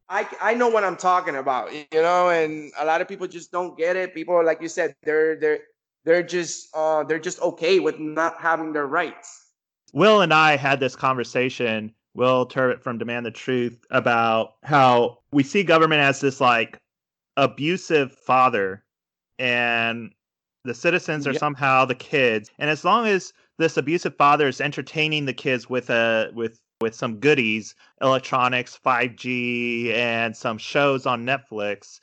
I 0.08 0.26
I 0.40 0.54
know 0.54 0.68
what 0.68 0.84
I'm 0.84 0.96
talking 0.96 1.36
about, 1.36 1.72
you 1.72 1.86
know, 1.92 2.30
and 2.30 2.72
a 2.78 2.84
lot 2.84 3.00
of 3.00 3.08
people 3.08 3.26
just 3.26 3.52
don't 3.52 3.76
get 3.76 3.96
it. 3.96 4.14
People, 4.14 4.44
like 4.44 4.62
you 4.62 4.68
said, 4.68 4.96
they're 5.02 5.36
they're 5.36 5.60
they're 6.04 6.22
just 6.22 6.68
uh, 6.74 7.04
they're 7.04 7.18
just 7.18 7.40
okay 7.40 7.80
with 7.80 7.98
not 7.98 8.40
having 8.40 8.72
their 8.72 8.86
rights. 8.86 9.46
Will 9.92 10.20
and 10.20 10.32
I 10.32 10.56
had 10.56 10.80
this 10.80 10.96
conversation. 10.96 11.92
Will 12.14 12.46
Turbot 12.46 12.82
from 12.82 12.98
Demand 12.98 13.24
the 13.24 13.30
Truth 13.30 13.84
about 13.90 14.54
how 14.64 15.18
we 15.32 15.42
see 15.42 15.62
government 15.62 16.00
as 16.00 16.20
this 16.20 16.40
like 16.40 16.78
abusive 17.36 18.12
father, 18.12 18.84
and 19.38 20.12
the 20.64 20.74
citizens 20.74 21.26
are 21.26 21.32
yep. 21.32 21.40
somehow 21.40 21.84
the 21.84 21.94
kids. 21.94 22.50
And 22.58 22.68
as 22.68 22.84
long 22.84 23.06
as 23.06 23.32
this 23.58 23.76
abusive 23.76 24.16
father 24.16 24.48
is 24.48 24.60
entertaining 24.60 25.26
the 25.26 25.34
kids 25.34 25.68
with 25.68 25.90
a 25.90 26.30
with 26.34 26.60
with 26.80 26.94
some 26.94 27.16
goodies, 27.20 27.74
electronics, 28.00 28.78
5G, 28.84 29.92
and 29.92 30.34
some 30.34 30.56
shows 30.56 31.04
on 31.04 31.26
Netflix, 31.26 32.00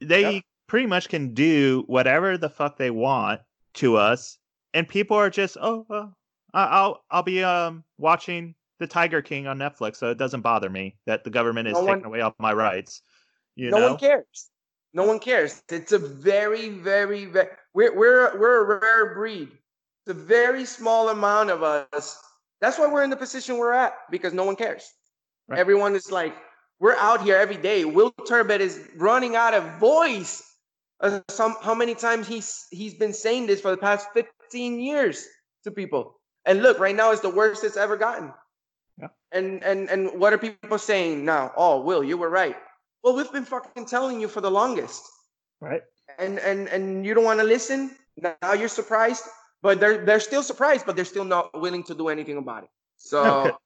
they 0.00 0.34
yep 0.34 0.44
pretty 0.68 0.86
much 0.86 1.08
can 1.08 1.34
do 1.34 1.82
whatever 1.88 2.38
the 2.38 2.48
fuck 2.48 2.78
they 2.78 2.90
want 2.90 3.40
to 3.74 3.96
us, 3.96 4.38
and 4.72 4.88
people 4.88 5.16
are 5.16 5.30
just, 5.30 5.56
oh, 5.60 5.84
uh, 5.90 6.06
I'll 6.54 7.04
I'll 7.10 7.22
be 7.24 7.42
um 7.42 7.84
watching 7.98 8.54
the 8.78 8.86
Tiger 8.86 9.20
King 9.20 9.46
on 9.48 9.58
Netflix, 9.58 9.96
so 9.96 10.10
it 10.10 10.18
doesn't 10.18 10.42
bother 10.42 10.70
me 10.70 10.96
that 11.06 11.24
the 11.24 11.30
government 11.30 11.68
is 11.68 11.74
no 11.74 11.80
taking 11.80 12.02
one, 12.02 12.04
away 12.04 12.20
all 12.20 12.34
my 12.38 12.52
rights. 12.52 13.02
You 13.56 13.70
no 13.70 13.78
know? 13.78 13.88
one 13.90 13.98
cares. 13.98 14.50
No 14.94 15.04
one 15.04 15.18
cares. 15.18 15.62
It's 15.68 15.92
a 15.92 15.98
very, 15.98 16.70
very, 16.70 17.26
very 17.26 17.48
we're 17.74 17.94
we're 17.96 18.38
we're 18.38 18.76
a 18.76 18.78
rare 18.80 19.14
breed. 19.14 19.48
It's 19.50 20.10
a 20.10 20.14
very 20.14 20.64
small 20.64 21.10
amount 21.10 21.50
of 21.50 21.62
us. 21.62 22.18
That's 22.60 22.78
why 22.78 22.86
we're 22.86 23.02
in 23.02 23.10
the 23.10 23.16
position 23.16 23.58
we're 23.58 23.74
at 23.74 23.94
because 24.10 24.32
no 24.32 24.44
one 24.44 24.56
cares. 24.56 24.90
Right. 25.48 25.58
Everyone 25.58 25.94
is 25.94 26.10
like, 26.10 26.34
we're 26.80 26.96
out 26.96 27.22
here 27.22 27.36
every 27.36 27.56
day. 27.56 27.84
Will 27.84 28.12
Turbet 28.26 28.60
is 28.60 28.80
running 28.96 29.36
out 29.36 29.54
of 29.54 29.64
voice. 29.78 30.42
Uh, 31.00 31.20
some 31.28 31.56
how 31.62 31.74
many 31.74 31.94
times 31.94 32.26
he's 32.26 32.66
he's 32.70 32.94
been 32.94 33.12
saying 33.12 33.46
this 33.46 33.60
for 33.60 33.70
the 33.70 33.76
past 33.76 34.08
15 34.14 34.80
years 34.80 35.26
to 35.64 35.70
people. 35.70 36.18
And 36.44 36.62
look, 36.62 36.78
right 36.78 36.96
now 36.96 37.12
it's 37.12 37.20
the 37.20 37.30
worst 37.30 37.62
it's 37.62 37.76
ever 37.76 37.96
gotten. 37.96 38.32
Yeah. 39.00 39.08
And 39.30 39.62
and 39.62 39.88
and 39.88 40.18
what 40.18 40.32
are 40.32 40.38
people 40.38 40.78
saying 40.78 41.24
now? 41.24 41.52
Oh, 41.56 41.80
Will, 41.80 42.02
you 42.02 42.16
were 42.16 42.30
right. 42.30 42.56
Well, 43.02 43.14
we've 43.14 43.30
been 43.30 43.44
fucking 43.44 43.86
telling 43.86 44.20
you 44.20 44.28
for 44.28 44.40
the 44.40 44.50
longest. 44.50 45.02
Right. 45.60 45.82
And 46.18 46.38
and 46.40 46.68
and 46.68 47.06
you 47.06 47.14
don't 47.14 47.24
want 47.24 47.38
to 47.38 47.46
listen. 47.46 47.92
Now 48.16 48.54
you're 48.54 48.68
surprised, 48.68 49.22
but 49.62 49.78
they're 49.78 50.04
they're 50.04 50.20
still 50.20 50.42
surprised, 50.42 50.84
but 50.84 50.96
they're 50.96 51.04
still 51.04 51.24
not 51.24 51.60
willing 51.60 51.84
to 51.84 51.94
do 51.94 52.08
anything 52.08 52.38
about 52.38 52.64
it. 52.64 52.70
So 52.96 53.56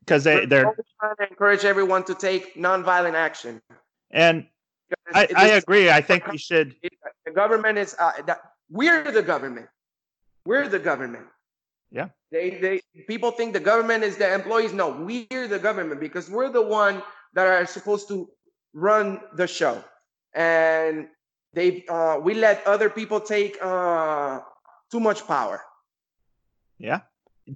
because 0.00 0.24
they 0.24 0.46
they're 0.46 0.74
trying 0.98 1.16
to 1.16 1.28
encourage 1.28 1.64
everyone 1.64 2.02
to 2.04 2.14
take 2.14 2.56
nonviolent 2.56 3.14
action. 3.14 3.62
And 4.10 4.46
I, 5.12 5.28
I 5.36 5.46
agree. 5.48 5.90
I 5.90 6.00
think 6.00 6.26
we 6.26 6.38
should. 6.38 6.76
The 7.24 7.32
government 7.32 7.78
is 7.78 7.96
uh, 7.98 8.12
that, 8.26 8.40
we're 8.70 9.10
the 9.10 9.22
government. 9.22 9.68
We're 10.44 10.68
the 10.68 10.78
government. 10.78 11.26
Yeah. 11.90 12.08
They 12.30 12.50
they 12.50 12.80
people 13.08 13.32
think 13.32 13.52
the 13.52 13.60
government 13.60 14.04
is 14.04 14.16
the 14.16 14.32
employees. 14.32 14.72
No, 14.72 14.90
we're 14.90 15.48
the 15.48 15.58
government 15.58 16.00
because 16.00 16.30
we're 16.30 16.50
the 16.50 16.62
one 16.62 17.02
that 17.34 17.46
are 17.46 17.66
supposed 17.66 18.06
to 18.08 18.30
run 18.72 19.20
the 19.34 19.46
show, 19.46 19.82
and 20.34 21.08
they 21.52 21.84
uh, 21.88 22.18
we 22.22 22.34
let 22.34 22.64
other 22.66 22.88
people 22.88 23.20
take 23.20 23.58
uh, 23.60 24.40
too 24.90 25.00
much 25.00 25.26
power. 25.26 25.62
Yeah. 26.78 27.00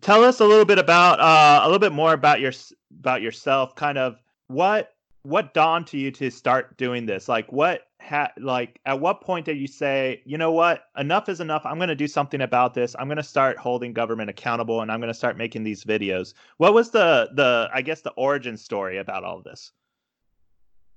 Tell 0.01 0.25
us 0.25 0.41
a 0.41 0.45
little 0.45 0.65
bit 0.65 0.79
about 0.79 1.21
uh, 1.21 1.61
a 1.63 1.67
little 1.67 1.79
bit 1.79 1.93
more 1.93 2.13
about 2.13 2.41
your 2.41 2.53
about 2.99 3.23
yourself. 3.23 3.77
Kind 3.77 3.99
of 3.99 4.19
what 4.49 4.94
what 5.25 5.55
dawned 5.55 5.87
to 5.87 5.97
you 5.97 6.11
to 6.11 6.31
start 6.31 6.77
doing 6.77 7.07
this? 7.07 7.29
Like 7.29 7.51
what 7.51 7.87
ha- 8.01 8.33
like 8.39 8.79
at 8.85 9.01
what 9.01 9.23
point 9.23 9.47
did 9.47 9.57
you 9.57 9.67
say, 9.67 10.23
you 10.27 10.37
know 10.37 10.53
what, 10.53 10.85
enough 10.99 11.31
is 11.31 11.41
enough. 11.41 11.63
I'm 11.65 11.79
going 11.79 11.89
to 11.89 11.95
do 11.95 12.07
something 12.07 12.43
about 12.43 12.75
this. 12.75 12.95
I'm 12.99 13.09
going 13.09 13.17
to 13.17 13.23
start 13.23 13.57
holding 13.57 13.95
government 13.95 14.29
accountable, 14.29 14.83
and 14.83 14.93
I'm 14.93 15.01
going 15.01 15.13
to 15.13 15.19
start 15.19 15.39
making 15.39 15.65
these 15.65 15.83
videos. 15.83 16.35
What 16.59 16.75
was 16.75 16.91
the 16.91 17.31
the 17.33 17.71
I 17.73 17.81
guess 17.81 18.03
the 18.03 18.11
origin 18.13 18.57
story 18.59 18.99
about 18.99 19.25
all 19.25 19.41
this? 19.41 19.73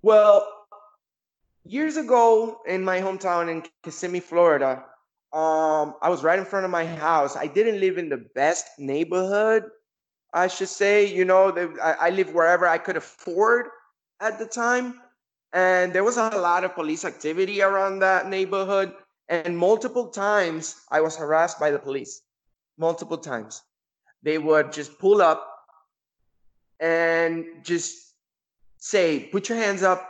Well, 0.01 0.45
years 1.63 1.95
ago 1.95 2.59
in 2.67 2.83
my 2.83 2.99
hometown 2.99 3.49
in 3.49 3.63
Kissimmee, 3.83 4.19
Florida, 4.19 4.83
um, 5.31 5.95
I 6.01 6.09
was 6.09 6.21
right 6.21 6.37
in 6.37 6.45
front 6.45 6.65
of 6.65 6.71
my 6.71 6.85
house. 6.85 7.37
I 7.37 7.47
didn't 7.47 7.79
live 7.79 7.97
in 7.97 8.09
the 8.09 8.25
best 8.35 8.67
neighborhood, 8.77 9.63
I 10.33 10.47
should 10.47 10.69
say. 10.69 11.05
You 11.05 11.23
know, 11.23 11.71
I, 11.81 11.93
I 11.93 12.09
live 12.09 12.33
wherever 12.33 12.67
I 12.67 12.77
could 12.77 12.97
afford 12.97 13.67
at 14.19 14.39
the 14.39 14.45
time. 14.45 15.01
And 15.53 15.93
there 15.93 16.03
was 16.03 16.17
a 16.17 16.29
lot 16.29 16.63
of 16.63 16.75
police 16.75 17.05
activity 17.05 17.61
around 17.61 17.99
that 17.99 18.29
neighborhood. 18.29 18.93
And 19.29 19.57
multiple 19.57 20.07
times 20.07 20.75
I 20.91 21.01
was 21.01 21.15
harassed 21.15 21.59
by 21.59 21.71
the 21.71 21.79
police. 21.79 22.21
Multiple 22.77 23.17
times. 23.17 23.63
They 24.23 24.37
would 24.37 24.71
just 24.71 24.99
pull 24.99 25.21
up 25.21 25.47
and 26.79 27.45
just 27.63 28.13
say, 28.77 29.19
put 29.31 29.49
your 29.49 29.57
hands 29.57 29.83
up. 29.83 30.09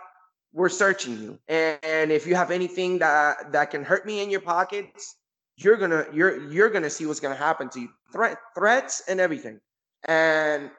We're 0.53 0.69
searching 0.69 1.19
you. 1.21 1.39
And, 1.47 2.11
if 2.11 2.25
you 2.25 2.35
have 2.35 2.51
anything 2.51 2.99
that, 2.99 3.51
that 3.51 3.71
can 3.71 3.83
hurt 3.83 4.05
me 4.05 4.21
in 4.23 4.29
your 4.29 4.41
pockets, 4.41 5.15
you're 5.57 5.75
gonna 5.75 6.05
you're 6.13 6.51
you're 6.51 6.69
gonna 6.69 6.89
see 6.89 7.05
what's 7.05 7.19
gonna 7.19 7.35
happen 7.35 7.67
to 7.69 7.81
you. 7.81 7.89
Threat 8.11 8.37
threats 8.55 9.03
and 9.07 9.19
everything. 9.19 9.59
And 10.03 10.69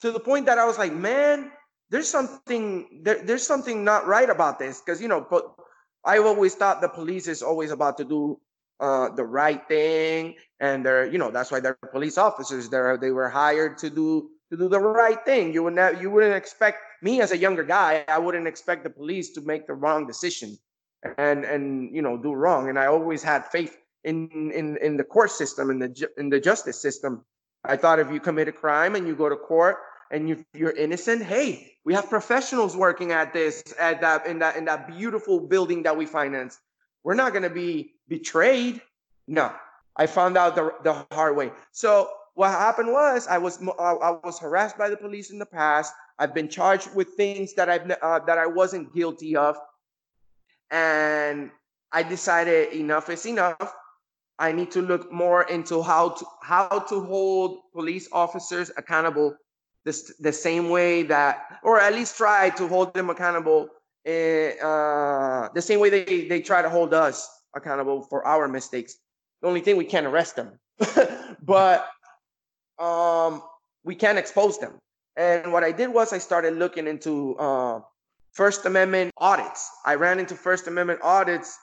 to 0.00 0.12
the 0.12 0.20
point 0.20 0.46
that 0.46 0.58
I 0.58 0.64
was 0.64 0.78
like, 0.78 0.92
man, 0.92 1.50
there's 1.94 2.10
something 2.10 2.88
there, 3.04 3.22
there's 3.22 3.46
something 3.46 3.84
not 3.84 4.04
right 4.08 4.28
about 4.28 4.58
this. 4.58 4.80
Because 4.80 5.00
you 5.00 5.06
know, 5.06 5.24
but 5.30 5.54
I've 6.04 6.26
always 6.26 6.56
thought 6.56 6.80
the 6.80 6.88
police 6.88 7.28
is 7.28 7.40
always 7.40 7.70
about 7.70 7.96
to 7.98 8.04
do 8.04 8.40
uh, 8.80 9.10
the 9.10 9.22
right 9.22 9.62
thing, 9.68 10.34
and 10.58 10.84
they're 10.84 11.06
you 11.06 11.18
know 11.18 11.30
that's 11.30 11.52
why 11.52 11.60
they're 11.60 11.78
police 11.92 12.18
officers. 12.18 12.68
They're 12.68 12.98
they 12.98 13.12
were 13.12 13.28
hired 13.28 13.78
to 13.78 13.90
do 13.90 14.30
to 14.50 14.56
do 14.56 14.68
the 14.68 14.80
right 14.80 15.24
thing. 15.24 15.54
You 15.54 15.62
would 15.62 15.74
not, 15.74 16.02
you 16.02 16.10
wouldn't 16.10 16.34
expect 16.34 16.78
me 17.00 17.20
as 17.20 17.30
a 17.30 17.38
younger 17.38 17.62
guy. 17.62 18.04
I 18.08 18.18
wouldn't 18.18 18.48
expect 18.48 18.82
the 18.82 18.90
police 18.90 19.30
to 19.34 19.40
make 19.42 19.68
the 19.68 19.74
wrong 19.74 20.04
decision 20.04 20.58
and 21.16 21.44
and 21.44 21.94
you 21.94 22.02
know 22.02 22.18
do 22.18 22.32
wrong. 22.32 22.68
And 22.70 22.76
I 22.76 22.86
always 22.86 23.22
had 23.22 23.46
faith 23.52 23.78
in 24.02 24.50
in 24.50 24.78
in 24.78 24.96
the 24.96 25.04
court 25.04 25.30
system 25.30 25.70
and 25.70 25.80
the 25.80 26.10
in 26.18 26.28
the 26.28 26.40
justice 26.40 26.82
system. 26.82 27.24
I 27.64 27.76
thought 27.76 28.00
if 28.00 28.10
you 28.10 28.18
commit 28.18 28.48
a 28.48 28.52
crime 28.52 28.96
and 28.96 29.06
you 29.06 29.14
go 29.14 29.28
to 29.28 29.36
court 29.36 29.76
and 30.14 30.28
you, 30.28 30.44
you're 30.54 30.70
innocent, 30.70 31.22
hey, 31.24 31.72
we 31.84 31.92
have 31.92 32.08
professionals 32.08 32.76
working 32.76 33.10
at 33.10 33.32
this 33.32 33.62
at 33.80 34.00
that 34.00 34.26
in 34.26 34.38
that 34.38 34.56
in 34.56 34.64
that 34.66 34.86
beautiful 34.86 35.40
building 35.40 35.82
that 35.82 35.96
we 35.96 36.06
finance. 36.06 36.60
We're 37.02 37.14
not 37.14 37.32
going 37.32 37.42
to 37.42 37.50
be 37.50 37.94
betrayed. 38.08 38.80
No, 39.26 39.52
I 39.96 40.06
found 40.06 40.38
out 40.38 40.54
the 40.54 40.72
the 40.84 41.04
hard 41.12 41.36
way. 41.36 41.50
So 41.72 42.08
what 42.34 42.50
happened 42.50 42.92
was 42.92 43.26
I 43.26 43.38
was 43.38 43.60
I 43.78 44.12
was 44.22 44.38
harassed 44.38 44.78
by 44.78 44.88
the 44.88 44.96
police 44.96 45.30
in 45.30 45.38
the 45.38 45.46
past. 45.46 45.92
I've 46.18 46.32
been 46.32 46.48
charged 46.48 46.94
with 46.94 47.08
things 47.16 47.52
that 47.54 47.68
I've 47.68 47.90
uh, 47.90 48.20
that 48.20 48.38
I 48.38 48.46
wasn't 48.46 48.94
guilty 48.94 49.34
of, 49.36 49.58
and 50.70 51.50
I 51.90 52.04
decided 52.04 52.72
enough 52.72 53.10
is 53.10 53.26
enough. 53.26 53.74
I 54.38 54.52
need 54.52 54.70
to 54.72 54.82
look 54.82 55.12
more 55.12 55.42
into 55.50 55.82
how 55.82 56.10
to 56.10 56.24
how 56.40 56.78
to 56.78 57.00
hold 57.00 57.58
police 57.72 58.08
officers 58.12 58.70
accountable 58.76 59.36
this 59.84 60.14
the 60.18 60.32
same 60.32 60.70
way 60.70 61.02
that, 61.04 61.60
or 61.62 61.80
at 61.80 61.92
least 61.92 62.16
try 62.16 62.50
to 62.50 62.68
hold 62.68 62.94
them 62.94 63.10
accountable 63.10 63.68
in, 64.04 64.52
uh, 64.62 65.48
the 65.54 65.62
same 65.62 65.80
way 65.80 65.90
they 65.90 66.26
they 66.26 66.40
try 66.40 66.62
to 66.62 66.70
hold 66.70 66.94
us 66.94 67.28
accountable 67.54 68.02
for 68.02 68.26
our 68.26 68.48
mistakes. 68.48 68.96
The 69.42 69.48
only 69.48 69.60
thing 69.60 69.76
we 69.76 69.84
can't 69.84 70.06
arrest 70.06 70.36
them, 70.36 70.58
but 71.42 71.88
um, 72.78 73.42
we 73.84 73.94
can't 73.94 74.18
expose 74.18 74.58
them. 74.58 74.78
And 75.16 75.52
what 75.52 75.62
I 75.62 75.70
did 75.70 75.92
was 75.92 76.12
I 76.12 76.18
started 76.18 76.54
looking 76.54 76.86
into 76.86 77.36
uh, 77.36 77.80
First 78.32 78.66
Amendment 78.66 79.12
audits. 79.16 79.70
I 79.84 79.94
ran 79.94 80.18
into 80.18 80.34
First 80.34 80.66
Amendment 80.66 81.00
audits 81.02 81.56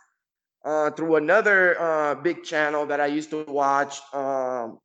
uh, 0.63 0.91
through 0.91 1.17
another 1.17 1.79
uh, 1.79 2.15
big 2.15 2.43
channel 2.43 2.85
that 2.85 3.01
I 3.01 3.07
used 3.07 3.31
to 3.31 3.43
watch. 3.47 3.99
Um, 4.13 4.79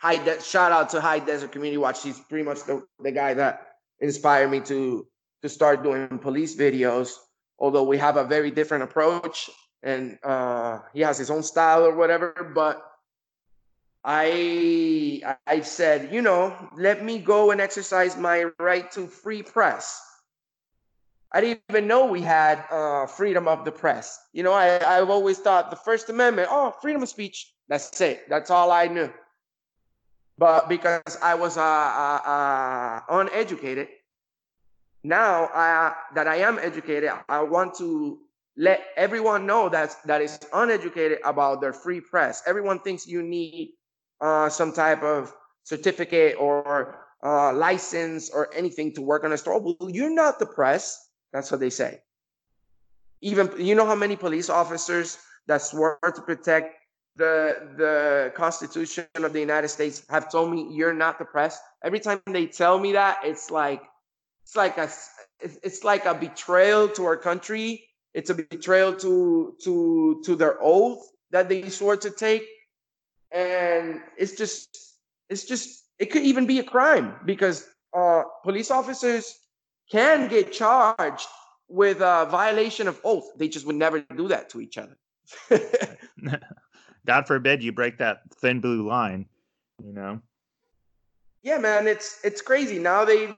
High 0.00 0.16
De- 0.24 0.40
shout 0.40 0.72
out 0.72 0.88
to 0.90 1.00
High 1.00 1.18
Desert 1.18 1.52
Community 1.52 1.76
Watch. 1.76 2.02
He's 2.02 2.18
pretty 2.20 2.44
much 2.44 2.64
the, 2.64 2.82
the 3.02 3.12
guy 3.12 3.34
that 3.34 3.76
inspired 4.00 4.50
me 4.50 4.60
to 4.60 5.06
to 5.42 5.48
start 5.48 5.82
doing 5.82 6.18
police 6.18 6.56
videos. 6.56 7.12
Although 7.58 7.82
we 7.84 7.98
have 7.98 8.16
a 8.16 8.24
very 8.24 8.50
different 8.50 8.84
approach, 8.84 9.50
and 9.82 10.18
uh, 10.24 10.78
he 10.94 11.00
has 11.00 11.18
his 11.18 11.30
own 11.30 11.42
style 11.42 11.84
or 11.84 11.94
whatever, 11.94 12.50
but 12.54 12.82
I 14.02 15.36
I 15.46 15.60
said, 15.60 16.12
you 16.14 16.22
know, 16.22 16.56
let 16.76 17.04
me 17.04 17.18
go 17.18 17.50
and 17.50 17.60
exercise 17.60 18.16
my 18.16 18.46
right 18.58 18.90
to 18.92 19.06
free 19.06 19.42
press. 19.42 20.00
I 21.32 21.42
didn't 21.42 21.62
even 21.68 21.86
know 21.86 22.06
we 22.06 22.22
had 22.22 22.64
uh, 22.70 23.06
freedom 23.06 23.46
of 23.46 23.64
the 23.66 23.70
press. 23.70 24.18
You 24.32 24.42
know, 24.42 24.52
I, 24.52 24.80
I've 24.82 25.10
always 25.10 25.38
thought 25.38 25.70
the 25.70 25.76
First 25.76 26.08
Amendment, 26.08 26.48
oh, 26.50 26.74
freedom 26.80 27.02
of 27.02 27.08
speech. 27.08 27.52
That's 27.68 28.00
it. 28.00 28.28
That's 28.28 28.50
all 28.50 28.72
I 28.72 28.88
knew. 28.88 29.12
But 30.40 30.70
because 30.70 31.18
I 31.20 31.34
was 31.34 31.58
uh, 31.58 31.60
uh, 31.60 32.20
uh, 32.24 33.00
uneducated, 33.10 33.88
now 35.04 35.50
I, 35.52 35.92
that 36.14 36.26
I 36.26 36.36
am 36.36 36.58
educated, 36.58 37.10
I 37.28 37.42
want 37.42 37.74
to 37.76 38.20
let 38.56 38.80
everyone 38.96 39.44
know 39.44 39.68
that 39.68 39.96
that 40.06 40.22
is 40.22 40.40
uneducated 40.54 41.18
about 41.26 41.60
their 41.60 41.74
free 41.74 42.00
press. 42.00 42.42
Everyone 42.46 42.80
thinks 42.80 43.06
you 43.06 43.22
need 43.22 43.74
uh, 44.22 44.48
some 44.48 44.72
type 44.72 45.02
of 45.02 45.30
certificate 45.64 46.36
or 46.40 46.96
uh, 47.22 47.52
license 47.52 48.30
or 48.30 48.48
anything 48.56 48.94
to 48.94 49.02
work 49.02 49.24
on 49.24 49.32
a 49.32 49.36
store. 49.36 49.60
Well, 49.60 49.90
you're 49.90 50.08
not 50.08 50.38
the 50.38 50.46
press. 50.46 51.06
That's 51.34 51.50
what 51.50 51.60
they 51.60 51.68
say. 51.68 52.00
Even 53.20 53.50
you 53.58 53.74
know 53.74 53.84
how 53.84 53.94
many 53.94 54.16
police 54.16 54.48
officers 54.48 55.18
that 55.48 55.60
swore 55.60 55.98
to 56.02 56.22
protect 56.22 56.79
the 57.16 57.74
the 57.76 58.32
Constitution 58.34 59.06
of 59.14 59.32
the 59.32 59.40
United 59.40 59.68
States 59.68 60.02
have 60.08 60.30
told 60.30 60.50
me 60.50 60.68
you're 60.70 60.94
not 60.94 61.18
the 61.18 61.24
press. 61.24 61.60
Every 61.82 62.00
time 62.00 62.20
they 62.26 62.46
tell 62.46 62.78
me 62.78 62.92
that, 62.92 63.20
it's 63.24 63.50
like 63.50 63.82
it's 64.42 64.56
like 64.56 64.78
a 64.78 64.88
it's 65.40 65.84
like 65.84 66.04
a 66.06 66.14
betrayal 66.14 66.88
to 66.88 67.04
our 67.04 67.16
country 67.16 67.84
It's 68.14 68.30
a 68.30 68.34
betrayal 68.34 68.94
to 68.96 69.54
to 69.64 70.22
to 70.24 70.36
their 70.36 70.58
oath 70.60 71.02
that 71.30 71.48
they 71.48 71.68
swore 71.70 71.96
to 71.96 72.10
take, 72.10 72.46
and 73.30 74.00
it's 74.16 74.32
just 74.36 74.76
it's 75.28 75.44
just 75.44 75.84
it 75.98 76.06
could 76.10 76.22
even 76.22 76.46
be 76.46 76.58
a 76.58 76.64
crime 76.64 77.14
because 77.24 77.68
uh, 77.94 78.22
police 78.42 78.70
officers 78.70 79.38
can 79.90 80.28
get 80.28 80.52
charged 80.52 81.28
with 81.68 82.00
a 82.00 82.26
violation 82.30 82.88
of 82.88 83.00
oath. 83.04 83.30
They 83.36 83.48
just 83.48 83.66
would 83.66 83.76
never 83.76 84.00
do 84.00 84.28
that 84.28 84.50
to 84.50 84.60
each 84.60 84.78
other. 84.78 84.96
God 87.06 87.26
forbid 87.26 87.62
you 87.62 87.72
break 87.72 87.98
that 87.98 88.22
thin 88.34 88.60
blue 88.60 88.86
line, 88.86 89.26
you 89.84 89.92
know. 89.92 90.20
Yeah, 91.42 91.58
man, 91.58 91.86
it's 91.86 92.20
it's 92.22 92.42
crazy. 92.42 92.78
Now 92.78 93.04
they 93.04 93.34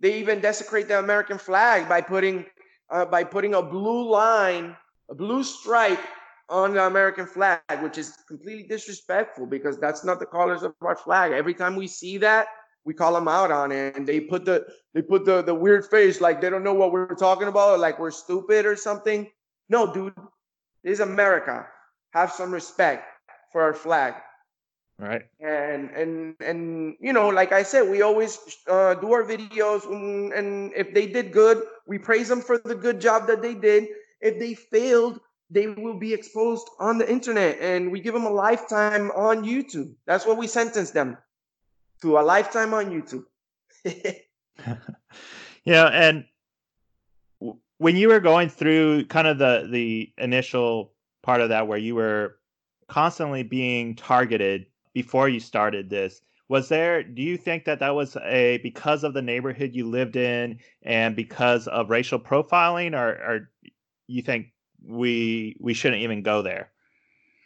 they 0.00 0.18
even 0.18 0.40
desecrate 0.40 0.88
the 0.88 0.98
American 0.98 1.38
flag 1.38 1.88
by 1.88 2.00
putting 2.00 2.46
uh, 2.90 3.04
by 3.04 3.24
putting 3.24 3.54
a 3.54 3.62
blue 3.62 4.08
line, 4.10 4.76
a 5.08 5.14
blue 5.14 5.42
stripe 5.42 6.00
on 6.48 6.74
the 6.74 6.84
American 6.84 7.26
flag, 7.26 7.60
which 7.80 7.96
is 7.96 8.18
completely 8.28 8.64
disrespectful 8.64 9.46
because 9.46 9.78
that's 9.78 10.04
not 10.04 10.18
the 10.18 10.26
colors 10.26 10.62
of 10.62 10.74
our 10.82 10.96
flag. 10.96 11.32
Every 11.32 11.54
time 11.54 11.76
we 11.76 11.86
see 11.86 12.18
that, 12.18 12.48
we 12.84 12.92
call 12.92 13.14
them 13.14 13.28
out 13.28 13.50
on 13.52 13.72
it, 13.72 13.96
and 13.96 14.06
they 14.06 14.20
put 14.20 14.44
the 14.44 14.66
they 14.92 15.00
put 15.00 15.24
the 15.24 15.42
the 15.42 15.54
weird 15.54 15.86
face 15.86 16.20
like 16.20 16.40
they 16.40 16.50
don't 16.50 16.64
know 16.64 16.74
what 16.74 16.92
we're 16.92 17.14
talking 17.14 17.48
about, 17.48 17.70
or 17.70 17.78
like 17.78 17.98
we're 17.98 18.10
stupid 18.10 18.66
or 18.66 18.76
something. 18.76 19.30
No, 19.68 19.92
dude, 19.92 20.14
this 20.82 20.94
is 20.94 21.00
America. 21.00 21.66
Have 22.12 22.32
some 22.32 22.52
respect 22.52 23.06
for 23.52 23.62
our 23.62 23.74
flag. 23.74 24.14
Right. 24.98 25.22
And 25.40 25.90
and 25.90 26.34
and 26.40 26.96
you 27.00 27.14
know, 27.14 27.28
like 27.28 27.52
I 27.52 27.62
said, 27.62 27.88
we 27.88 28.02
always 28.02 28.38
uh, 28.68 28.94
do 28.94 29.12
our 29.12 29.24
videos, 29.24 29.86
and, 29.90 30.32
and 30.32 30.72
if 30.76 30.92
they 30.92 31.06
did 31.06 31.32
good, 31.32 31.62
we 31.86 31.98
praise 31.98 32.28
them 32.28 32.42
for 32.42 32.58
the 32.58 32.74
good 32.74 33.00
job 33.00 33.26
that 33.28 33.40
they 33.40 33.54
did. 33.54 33.88
If 34.20 34.38
they 34.38 34.52
failed, 34.52 35.18
they 35.48 35.68
will 35.68 35.98
be 35.98 36.12
exposed 36.12 36.68
on 36.78 36.98
the 36.98 37.10
internet, 37.10 37.58
and 37.60 37.90
we 37.90 38.00
give 38.00 38.12
them 38.12 38.26
a 38.26 38.30
lifetime 38.30 39.10
on 39.12 39.42
YouTube. 39.42 39.94
That's 40.04 40.26
what 40.26 40.36
we 40.36 40.46
sentence 40.46 40.90
them 40.90 41.16
to 42.02 42.18
a 42.18 42.20
lifetime 42.20 42.74
on 42.74 42.90
YouTube. 42.90 43.24
yeah, 45.64 45.86
and 45.86 46.26
when 47.78 47.96
you 47.96 48.08
were 48.08 48.20
going 48.20 48.50
through 48.50 49.06
kind 49.06 49.26
of 49.26 49.38
the 49.38 49.66
the 49.70 50.12
initial 50.18 50.92
part 51.22 51.40
of 51.40 51.48
that 51.50 51.66
where 51.68 51.78
you 51.78 51.94
were 51.94 52.36
constantly 52.88 53.42
being 53.42 53.94
targeted 53.94 54.66
before 54.92 55.28
you 55.28 55.40
started 55.40 55.88
this. 55.88 56.20
Was 56.48 56.68
there 56.68 57.04
do 57.04 57.22
you 57.22 57.36
think 57.36 57.64
that 57.64 57.78
that 57.78 57.94
was 57.94 58.16
a 58.24 58.58
because 58.58 59.04
of 59.04 59.14
the 59.14 59.22
neighborhood 59.22 59.70
you 59.72 59.88
lived 59.88 60.16
in 60.16 60.58
and 60.82 61.14
because 61.14 61.68
of 61.68 61.90
racial 61.90 62.18
profiling 62.18 62.92
or, 62.98 63.08
or 63.08 63.50
you 64.08 64.20
think 64.20 64.48
we 64.84 65.56
we 65.60 65.74
shouldn't 65.74 66.02
even 66.02 66.22
go 66.22 66.42
there? 66.42 66.70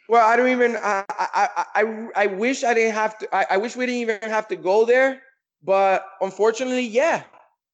Well 0.09 0.25
i 0.27 0.35
don't 0.35 0.49
even 0.49 0.75
i 0.77 1.05
i 1.09 1.65
i, 1.75 2.07
I 2.15 2.25
wish 2.25 2.63
i 2.63 2.73
didn't 2.73 2.95
have 2.95 3.17
to 3.19 3.35
I, 3.35 3.45
I 3.51 3.57
wish 3.57 3.75
we 3.75 3.85
didn't 3.85 4.01
even 4.01 4.19
have 4.23 4.47
to 4.47 4.55
go 4.55 4.85
there 4.85 5.21
but 5.63 6.05
unfortunately 6.21 6.87
yeah. 6.87 7.23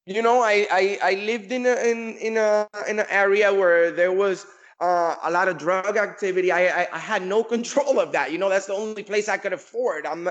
You 0.05 0.21
know 0.21 0.41
i 0.41 0.67
i, 0.69 0.99
I 1.01 1.13
lived 1.13 1.53
in 1.53 1.65
a 1.65 1.75
in 1.89 2.17
in 2.17 2.35
a 2.35 2.67
in 2.89 2.99
an 2.99 3.05
area 3.09 3.53
where 3.53 3.91
there 3.91 4.11
was 4.11 4.45
uh, 4.81 5.15
a 5.23 5.31
lot 5.31 5.47
of 5.47 5.57
drug 5.57 5.95
activity. 5.95 6.51
I, 6.51 6.83
I, 6.83 6.87
I 6.93 6.99
had 6.99 7.21
no 7.21 7.43
control 7.55 7.99
of 7.99 8.11
that. 8.11 8.31
You 8.31 8.37
know, 8.37 8.49
that's 8.49 8.65
the 8.65 8.73
only 8.73 9.03
place 9.03 9.29
I 9.29 9.37
could 9.37 9.53
afford. 9.53 10.05
I'm 10.05 10.27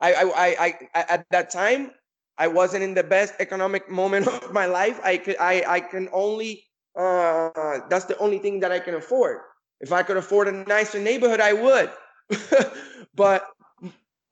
I, 0.00 0.14
I 0.14 0.24
I 0.36 0.78
I 0.94 1.04
at 1.08 1.26
that 1.30 1.50
time 1.50 1.90
I 2.36 2.48
wasn't 2.48 2.82
in 2.82 2.94
the 2.94 3.02
best 3.02 3.34
economic 3.40 3.90
moment 3.90 4.28
of 4.28 4.52
my 4.52 4.66
life. 4.66 5.00
I 5.02 5.16
could 5.16 5.36
I 5.40 5.64
I 5.66 5.80
can 5.80 6.08
only 6.12 6.64
uh 6.96 7.80
that's 7.88 8.04
the 8.04 8.18
only 8.18 8.38
thing 8.38 8.60
that 8.60 8.70
I 8.70 8.78
can 8.78 8.94
afford. 8.94 9.40
If 9.80 9.92
I 9.92 10.02
could 10.02 10.16
afford 10.16 10.48
a 10.48 10.52
nicer 10.52 11.00
neighborhood, 11.00 11.40
I 11.40 11.52
would. 11.52 11.90
but 13.14 13.46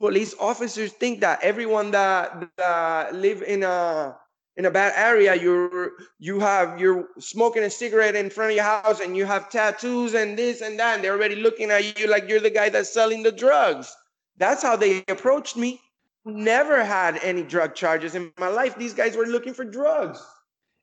police 0.00 0.34
officers 0.40 0.92
think 0.92 1.20
that 1.20 1.38
everyone 1.42 1.92
that, 1.92 2.48
that 2.56 3.14
live 3.14 3.42
in 3.42 3.62
a 3.62 4.16
in 4.56 4.66
a 4.66 4.70
bad 4.70 4.92
area 4.96 5.34
you're 5.34 5.92
you 6.18 6.38
have 6.40 6.78
you're 6.78 7.08
smoking 7.18 7.62
a 7.62 7.70
cigarette 7.70 8.14
in 8.14 8.28
front 8.28 8.50
of 8.50 8.56
your 8.56 8.64
house 8.64 9.00
and 9.00 9.16
you 9.16 9.24
have 9.24 9.50
tattoos 9.50 10.14
and 10.14 10.38
this 10.38 10.60
and 10.60 10.78
that 10.78 10.96
and 10.96 11.04
they're 11.04 11.14
already 11.14 11.36
looking 11.36 11.70
at 11.70 11.98
you 11.98 12.06
like 12.06 12.28
you're 12.28 12.40
the 12.40 12.50
guy 12.50 12.68
that's 12.68 12.92
selling 12.92 13.22
the 13.22 13.32
drugs. 13.32 13.94
That's 14.36 14.62
how 14.62 14.76
they 14.76 15.04
approached 15.08 15.56
me. 15.56 15.80
Never 16.24 16.84
had 16.84 17.18
any 17.22 17.42
drug 17.42 17.74
charges 17.74 18.14
in 18.14 18.32
my 18.38 18.48
life. 18.48 18.76
These 18.76 18.94
guys 18.94 19.16
were 19.16 19.26
looking 19.26 19.54
for 19.54 19.64
drugs. 19.64 20.24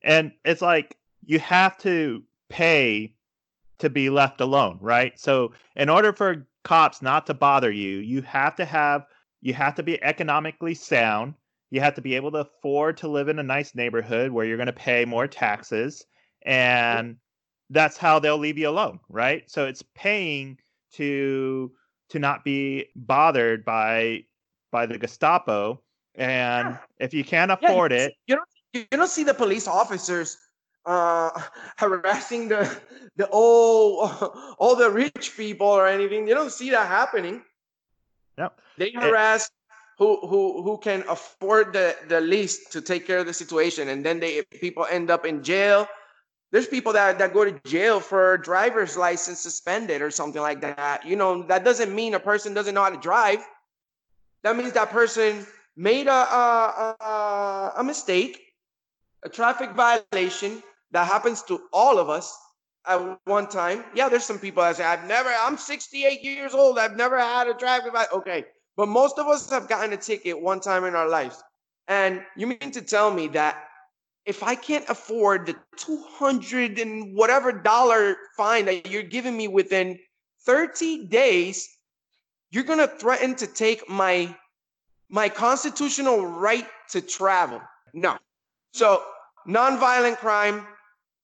And 0.01 0.32
it's 0.43 0.62
like 0.62 0.97
you 1.25 1.39
have 1.39 1.77
to 1.79 2.23
pay 2.49 3.13
to 3.77 3.89
be 3.89 4.10
left 4.10 4.41
alone 4.41 4.77
right? 4.82 5.17
So 5.19 5.53
in 5.75 5.89
order 5.89 6.12
for 6.12 6.47
cops 6.63 7.01
not 7.01 7.25
to 7.27 7.34
bother 7.34 7.71
you 7.71 7.97
you 7.97 8.21
have 8.23 8.55
to 8.55 8.65
have 8.65 9.05
you 9.41 9.53
have 9.53 9.75
to 9.75 9.84
be 9.84 10.01
economically 10.03 10.73
sound 10.73 11.36
you 11.71 11.82
have 11.82 11.93
to 11.95 12.01
be 12.01 12.15
able 12.15 12.32
to 12.32 12.39
afford 12.39 12.97
to 12.97 13.08
live 13.08 13.27
in 13.27 13.39
a 13.39 13.43
nice 13.43 13.75
neighborhood 13.75 14.32
where 14.32 14.45
you're 14.45 14.58
going 14.58 14.67
to 14.67 14.73
pay 14.73 15.05
more 15.05 15.27
taxes 15.27 16.05
and 16.43 17.17
that's 17.69 17.97
how 17.97 18.17
they'll 18.17 18.38
leave 18.38 18.58
you 18.58 18.69
alone 18.69 18.99
right? 19.10 19.49
So 19.49 19.65
it's 19.65 19.84
paying 19.95 20.58
to 20.93 21.71
to 22.10 22.19
not 22.19 22.43
be 22.43 22.88
bothered 22.95 23.63
by 23.63 24.23
by 24.71 24.86
the 24.86 24.97
gestapo 24.97 25.82
and 26.15 26.77
if 26.97 27.13
you 27.13 27.23
can't 27.23 27.51
afford 27.51 27.91
yeah, 27.91 28.05
it 28.05 28.13
you 28.25 28.36
don't 28.36 28.49
you 28.73 28.86
don't 28.91 29.10
see 29.10 29.23
the 29.23 29.34
police 29.34 29.67
officers 29.67 30.38
uh 30.86 31.29
harassing 31.77 32.47
the 32.47 32.79
the 33.17 33.27
all 33.32 34.05
all 34.60 34.75
the 34.75 34.89
rich 34.89 35.34
people 35.36 35.67
or 35.67 35.88
anything. 35.88 36.27
You 36.27 36.34
don't 36.34 36.51
see 36.51 36.69
that 36.71 36.88
happening. 36.88 37.43
No 38.38 38.51
they 38.77 38.91
harass 38.91 39.51
who 39.99 40.25
who 40.25 40.63
who 40.63 40.77
can 40.77 41.03
afford 41.09 41.73
the 41.73 41.95
the 42.07 42.21
least 42.21 42.71
to 42.71 42.81
take 42.81 43.05
care 43.05 43.19
of 43.19 43.27
the 43.27 43.33
situation. 43.33 43.89
And 43.89 44.03
then 44.03 44.19
they 44.19 44.41
people 44.43 44.88
end 44.89 45.12
up 45.12 45.25
in 45.25 45.43
jail. 45.43 45.88
There's 46.51 46.67
people 46.67 46.93
that, 46.93 47.19
that 47.19 47.31
go 47.31 47.45
to 47.45 47.51
jail 47.69 47.99
for 47.99 48.38
driver's 48.38 48.97
license 48.97 49.39
suspended 49.39 50.01
or 50.01 50.09
something 50.09 50.41
like 50.41 50.62
that. 50.62 51.05
You 51.05 51.17
know 51.17 51.43
that 51.43 51.65
doesn't 51.65 51.93
mean 51.93 52.15
a 52.15 52.19
person 52.19 52.53
doesn't 52.53 52.73
know 52.73 52.83
how 52.83 52.89
to 52.89 52.97
drive. 52.97 53.45
That 54.43 54.55
means 54.55 54.71
that 54.71 54.89
person 54.89 55.45
made 55.75 56.07
a 56.07 56.21
a, 56.43 56.95
a, 56.99 57.73
a 57.77 57.83
mistake 57.83 58.39
a 59.23 59.29
traffic 59.29 59.71
violation 59.71 60.63
that 60.91 61.05
happens 61.07 61.43
to 61.43 61.59
all 61.73 61.99
of 61.99 62.09
us 62.09 62.33
at 62.88 63.19
one 63.25 63.47
time. 63.47 63.83
Yeah 63.93 64.07
there's 64.07 64.23
some 64.23 64.39
people 64.39 64.63
that 64.63 64.77
say 64.77 64.85
i've 64.85 65.05
never 65.07 65.29
i'm 65.29 65.57
68 65.57 66.23
years 66.23 66.53
old. 66.53 66.79
I've 66.79 66.95
never 66.95 67.19
had 67.19 67.47
a 67.47 67.53
traffic 67.53 67.91
violation 67.91 68.17
okay 68.19 68.45
but 68.80 68.88
most 68.88 69.20
of 69.20 69.28
us 69.28 69.50
have 69.50 69.68
gotten 69.68 69.92
a 69.92 69.98
ticket 69.98 70.42
one 70.42 70.62
time 70.62 70.86
in 70.86 70.96
our 70.96 71.10
lives. 71.10 71.44
And 71.89 72.24
you 72.38 72.48
mean 72.48 72.72
to 72.72 72.82
tell 72.82 73.12
me 73.12 73.28
that 73.28 73.68
if 74.26 74.42
I 74.42 74.56
can't 74.56 74.88
afford 74.88 75.48
the 75.48 75.56
200 75.76 76.80
and 76.80 77.13
whatever 77.13 77.52
dollar 77.52 78.15
fine 78.38 78.63
that 78.68 78.89
you're 78.89 79.04
giving 79.04 79.36
me 79.36 79.50
within 79.50 80.00
30 80.46 81.08
days, 81.08 81.68
you're 82.52 82.63
going 82.63 82.80
to 82.80 82.88
threaten 82.88 83.36
to 83.36 83.48
take 83.48 83.89
my 83.89 84.34
my 85.10 85.28
constitutional 85.28 86.26
right 86.26 86.68
to 86.92 87.02
travel. 87.02 87.62
No. 87.94 88.18
So, 88.72 89.04
nonviolent 89.46 90.20
crime, 90.20 90.65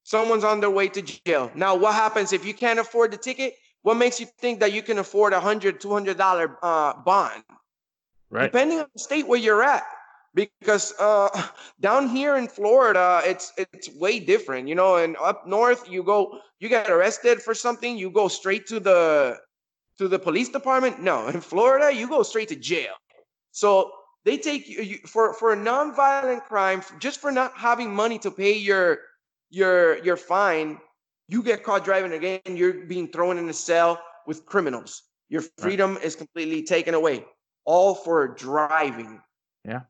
someone's 0.04 0.44
on 0.44 0.60
their 0.60 0.72
way 0.72 0.90
to 0.90 1.02
jail. 1.02 1.50
Now, 1.56 1.76
what 1.76 1.94
happens 1.94 2.34
if 2.34 2.44
you 2.44 2.54
can't 2.54 2.80
afford 2.80 3.12
the 3.12 3.18
ticket? 3.18 3.56
What 3.86 3.98
makes 3.98 4.20
you 4.20 4.26
think 4.26 4.62
that 4.62 4.74
you 4.74 4.82
can 4.82 4.98
afford 4.98 5.32
a 5.34 5.40
hundred, 5.40 5.80
two 5.80 5.94
hundred 5.94 6.18
dollar 6.18 6.58
uh, 6.64 6.94
bond? 7.06 7.44
Right. 8.32 8.52
Depending 8.52 8.80
on 8.80 8.88
the 8.92 9.00
state 9.00 9.28
where 9.28 9.38
you're 9.38 9.62
at, 9.62 9.84
because 10.34 10.92
uh, 10.98 11.30
down 11.80 12.10
here 12.10 12.36
in 12.38 12.48
Florida, 12.48 13.22
it's 13.24 13.54
it's 13.58 13.94
way 13.94 14.20
different. 14.20 14.68
You 14.68 14.74
know, 14.74 14.96
and 14.96 15.16
up 15.22 15.46
north, 15.46 15.88
you 15.88 16.02
go, 16.02 16.40
you 16.60 16.68
get 16.68 16.90
arrested 16.90 17.44
for 17.44 17.54
something, 17.54 17.96
you 17.96 18.10
go 18.10 18.28
straight 18.28 18.66
to 18.74 18.80
the 18.80 19.38
to 20.00 20.08
the 20.08 20.18
police 20.18 20.50
department. 20.50 21.00
No, 21.00 21.28
in 21.28 21.40
Florida, 21.40 21.94
you 21.94 22.10
go 22.10 22.24
straight 22.24 22.48
to 22.48 22.56
jail. 22.56 22.96
So 23.52 23.92
they 24.24 24.40
take 24.40 24.68
you, 24.68 24.82
you 24.82 24.98
for 25.06 25.36
for 25.36 25.54
a 25.54 25.56
non-violent 25.56 26.44
crime, 26.46 26.82
just 26.98 27.22
for 27.22 27.32
not 27.32 27.54
having 27.56 27.94
money 27.94 28.18
to 28.26 28.32
pay 28.32 28.58
your 28.58 28.98
your 29.52 30.04
your 30.04 30.18
fine 30.18 30.80
you 31.28 31.42
get 31.42 31.64
caught 31.64 31.84
driving 31.84 32.14
again, 32.14 32.40
you're 32.46 32.86
being 32.86 33.08
thrown 33.08 33.38
in 33.38 33.50
a 33.50 33.54
cell 33.54 34.02
with 34.28 34.46
criminals. 34.46 35.04
Your 35.30 35.44
freedom 35.58 35.96
right. 35.96 36.04
is 36.04 36.16
completely 36.16 36.64
taken 36.64 36.94
away, 36.94 37.26
all 37.66 37.96
for 37.96 38.28
driving. 38.28 39.22
Yeah. 39.64 39.82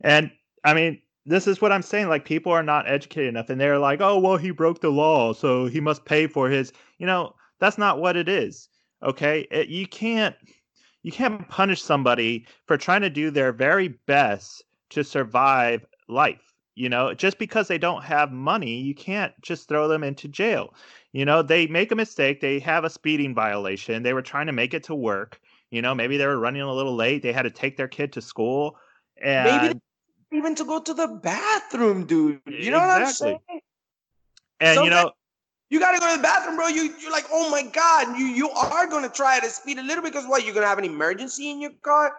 And 0.00 0.30
I 0.64 0.74
mean, 0.74 1.00
this 1.26 1.46
is 1.46 1.60
what 1.60 1.72
I'm 1.72 1.82
saying. 1.82 2.08
Like, 2.08 2.24
people 2.24 2.52
are 2.52 2.62
not 2.62 2.88
educated 2.88 3.28
enough, 3.28 3.50
and 3.50 3.60
they're 3.60 3.78
like, 3.78 4.00
oh, 4.00 4.18
well, 4.18 4.36
he 4.36 4.50
broke 4.50 4.80
the 4.80 4.90
law, 4.90 5.32
so 5.32 5.66
he 5.66 5.80
must 5.80 6.04
pay 6.04 6.26
for 6.26 6.48
his. 6.48 6.72
You 6.98 7.06
know, 7.06 7.34
that's 7.58 7.78
not 7.78 8.00
what 8.00 8.16
it 8.16 8.28
is. 8.28 8.68
Okay. 9.02 9.46
It, 9.50 9.68
you 9.68 9.86
can't. 9.86 10.36
You 11.02 11.10
can't 11.10 11.48
punish 11.48 11.82
somebody 11.82 12.46
for 12.66 12.76
trying 12.76 13.00
to 13.00 13.08
do 13.08 13.30
their 13.30 13.52
very 13.52 13.88
best 14.06 14.62
to 14.90 15.02
survive 15.02 15.86
life 16.08 16.49
you 16.74 16.88
know, 16.88 17.14
just 17.14 17.38
because 17.38 17.68
they 17.68 17.78
don't 17.78 18.04
have 18.04 18.32
money, 18.32 18.80
you 18.80 18.94
can't 18.94 19.32
just 19.42 19.68
throw 19.68 19.88
them 19.88 20.02
into 20.02 20.28
jail. 20.28 20.74
you 21.12 21.24
know, 21.24 21.42
they 21.42 21.66
make 21.66 21.92
a 21.92 21.96
mistake. 21.96 22.40
They 22.40 22.58
have 22.60 22.84
a 22.84 22.90
speeding 22.90 23.34
violation. 23.34 24.02
They 24.02 24.12
were 24.12 24.22
trying 24.22 24.46
to 24.46 24.52
make 24.52 24.74
it 24.74 24.84
to 24.84 24.94
work. 24.94 25.40
You 25.70 25.82
know, 25.82 25.94
maybe 25.94 26.16
they 26.16 26.26
were 26.26 26.38
running 26.38 26.62
a 26.62 26.72
little 26.72 26.94
late. 26.94 27.22
They 27.22 27.32
had 27.32 27.42
to 27.42 27.50
take 27.50 27.76
their 27.76 27.88
kid 27.88 28.12
to 28.14 28.22
school. 28.22 28.76
And 29.22 29.62
maybe 29.62 29.80
even 30.32 30.54
to 30.56 30.64
go 30.64 30.80
to 30.80 30.94
the 30.94 31.06
bathroom, 31.06 32.06
dude. 32.06 32.40
You 32.46 32.70
know 32.70 32.78
exactly. 32.78 32.86
what 32.86 33.02
I'm 33.02 33.12
saying? 33.12 33.40
And 34.60 34.74
Sometimes 34.74 34.84
you 34.84 34.90
know, 34.90 35.12
you 35.70 35.78
got 35.78 35.92
to 35.92 36.00
go 36.00 36.10
to 36.10 36.16
the 36.16 36.22
bathroom, 36.22 36.56
bro. 36.56 36.66
You 36.68 36.94
you're 37.00 37.12
like, 37.12 37.26
oh 37.32 37.50
my 37.50 37.62
god, 37.62 38.18
you 38.18 38.26
you 38.26 38.50
are 38.50 38.86
gonna 38.86 39.08
try 39.08 39.40
to 39.40 39.48
speed 39.48 39.78
a 39.78 39.82
little 39.82 40.02
bit 40.02 40.12
because 40.12 40.28
what? 40.28 40.44
You're 40.44 40.54
gonna 40.54 40.66
have 40.66 40.78
an 40.78 40.84
emergency 40.84 41.50
in 41.50 41.60
your 41.60 41.72
car. 41.82 42.14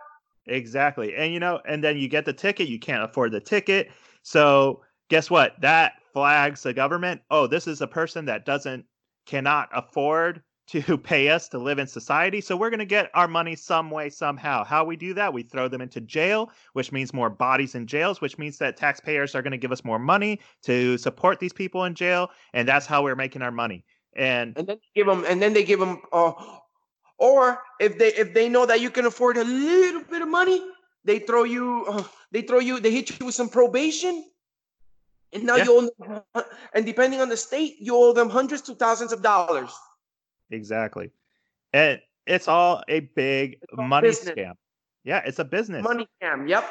Exactly, 0.47 1.15
and 1.15 1.33
you 1.33 1.39
know, 1.39 1.59
and 1.67 1.83
then 1.83 1.97
you 1.97 2.07
get 2.07 2.25
the 2.25 2.33
ticket. 2.33 2.67
You 2.67 2.79
can't 2.79 3.03
afford 3.03 3.31
the 3.31 3.39
ticket, 3.39 3.91
so 4.23 4.81
guess 5.09 5.29
what? 5.29 5.59
That 5.61 5.93
flags 6.13 6.63
the 6.63 6.73
government. 6.73 7.21
Oh, 7.29 7.47
this 7.47 7.67
is 7.67 7.81
a 7.81 7.87
person 7.87 8.25
that 8.25 8.45
doesn't 8.45 8.85
cannot 9.25 9.69
afford 9.73 10.41
to 10.67 10.97
pay 10.97 11.27
us 11.29 11.49
to 11.49 11.57
live 11.57 11.79
in 11.79 11.87
society. 11.87 12.39
So 12.39 12.55
we're 12.55 12.69
going 12.69 12.79
to 12.79 12.85
get 12.85 13.11
our 13.13 13.27
money 13.27 13.55
some 13.57 13.91
way, 13.91 14.09
somehow. 14.09 14.63
How 14.63 14.85
we 14.85 14.95
do 14.95 15.13
that? 15.15 15.33
We 15.33 15.43
throw 15.43 15.67
them 15.67 15.81
into 15.81 15.99
jail, 15.99 16.49
which 16.73 16.93
means 16.93 17.13
more 17.13 17.29
bodies 17.29 17.75
in 17.75 17.87
jails, 17.87 18.21
which 18.21 18.37
means 18.37 18.57
that 18.59 18.77
taxpayers 18.77 19.35
are 19.35 19.41
going 19.41 19.51
to 19.51 19.57
give 19.57 19.73
us 19.73 19.83
more 19.83 19.99
money 19.99 20.39
to 20.63 20.97
support 20.97 21.39
these 21.39 21.51
people 21.51 21.83
in 21.83 21.93
jail, 21.93 22.29
and 22.53 22.67
that's 22.67 22.85
how 22.85 23.03
we're 23.03 23.17
making 23.17 23.41
our 23.41 23.51
money. 23.51 23.83
And 24.15 24.57
and 24.57 24.67
then 24.67 24.77
give 24.95 25.07
them, 25.07 25.25
and 25.27 25.41
then 25.41 25.53
they 25.53 25.63
give 25.63 25.79
them, 25.79 26.01
uh, 26.13 26.31
or 27.17 27.61
if 27.79 27.97
they 27.97 28.13
if 28.13 28.33
they 28.33 28.47
know 28.47 28.65
that 28.65 28.79
you 28.79 28.89
can 28.89 29.05
afford 29.05 29.37
a 29.37 29.43
little 29.43 30.03
bit 30.03 30.21
of 30.21 30.29
money, 30.29 30.61
they 31.03 31.19
throw 31.19 31.43
you, 31.43 31.85
uh, 31.87 32.03
they 32.31 32.41
throw 32.41 32.59
you, 32.59 32.79
they 32.79 32.91
hit 32.91 33.19
you 33.19 33.25
with 33.25 33.35
some 33.35 33.49
probation. 33.49 34.25
And 35.33 35.43
now 35.43 35.55
yeah. 35.55 35.63
you 35.63 35.77
owe 35.77 36.21
them, 36.33 36.43
and 36.73 36.85
depending 36.85 37.21
on 37.21 37.29
the 37.29 37.37
state, 37.37 37.75
you 37.79 37.95
owe 37.95 38.13
them 38.13 38.29
hundreds 38.29 38.61
to 38.63 38.75
thousands 38.75 39.13
of 39.13 39.21
dollars. 39.21 39.71
Exactly. 40.49 41.11
And 41.71 42.01
it's 42.27 42.47
all 42.47 42.83
a 42.89 43.01
big 43.01 43.57
all 43.77 43.85
money 43.85 44.09
business. 44.09 44.35
scam. 44.35 44.53
Yeah, 45.03 45.21
it's 45.25 45.39
a 45.39 45.45
business. 45.45 45.83
Money 45.83 46.07
scam. 46.21 46.49
Yep. 46.49 46.69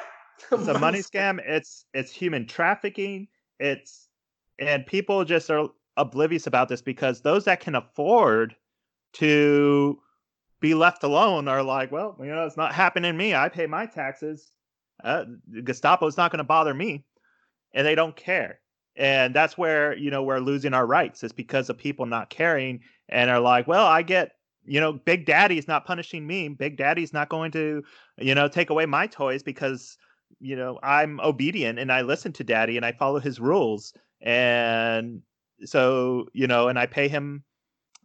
it's 0.52 0.68
a 0.68 0.78
money 0.78 0.98
scam. 1.10 1.40
It's 1.44 1.86
it's 1.94 2.12
human 2.12 2.46
trafficking. 2.46 3.28
It's 3.58 4.08
and 4.58 4.86
people 4.86 5.24
just 5.24 5.50
are 5.50 5.68
oblivious 5.96 6.46
about 6.46 6.68
this 6.68 6.82
because 6.82 7.22
those 7.22 7.44
that 7.44 7.60
can 7.60 7.74
afford 7.74 8.54
to 9.14 9.98
be 10.60 10.74
left 10.74 11.02
alone 11.02 11.48
are 11.48 11.62
like, 11.62 11.90
well, 11.90 12.16
you 12.20 12.26
know, 12.26 12.44
it's 12.46 12.56
not 12.56 12.74
happening 12.74 13.12
to 13.12 13.18
me. 13.18 13.34
I 13.34 13.48
pay 13.48 13.66
my 13.66 13.86
taxes. 13.86 14.52
Uh, 15.02 15.24
Gestapo 15.64 16.06
is 16.06 16.16
not 16.16 16.30
going 16.30 16.38
to 16.38 16.44
bother 16.44 16.74
me, 16.74 17.04
and 17.72 17.86
they 17.86 17.94
don't 17.94 18.16
care. 18.16 18.60
And 18.96 19.34
that's 19.34 19.56
where 19.56 19.96
you 19.96 20.10
know 20.10 20.22
we're 20.22 20.40
losing 20.40 20.74
our 20.74 20.86
rights 20.86 21.22
is 21.22 21.32
because 21.32 21.70
of 21.70 21.78
people 21.78 22.06
not 22.06 22.30
caring 22.30 22.80
and 23.08 23.30
are 23.30 23.40
like, 23.40 23.66
well, 23.66 23.86
I 23.86 24.02
get, 24.02 24.32
you 24.64 24.80
know, 24.80 24.92
Big 24.92 25.26
Daddy's 25.26 25.68
not 25.68 25.84
punishing 25.84 26.26
me. 26.26 26.48
Big 26.48 26.76
Daddy's 26.76 27.12
not 27.12 27.28
going 27.28 27.50
to, 27.52 27.82
you 28.18 28.34
know, 28.34 28.48
take 28.48 28.70
away 28.70 28.86
my 28.86 29.06
toys 29.06 29.42
because, 29.42 29.96
you 30.40 30.56
know, 30.56 30.78
I'm 30.82 31.20
obedient 31.20 31.78
and 31.78 31.92
I 31.92 32.02
listen 32.02 32.32
to 32.34 32.44
Daddy 32.44 32.76
and 32.76 32.86
I 32.86 32.92
follow 32.92 33.18
his 33.20 33.40
rules. 33.40 33.92
And 34.20 35.22
so, 35.64 36.26
you 36.32 36.46
know, 36.46 36.68
and 36.68 36.78
I 36.78 36.86
pay 36.86 37.08
him 37.08 37.44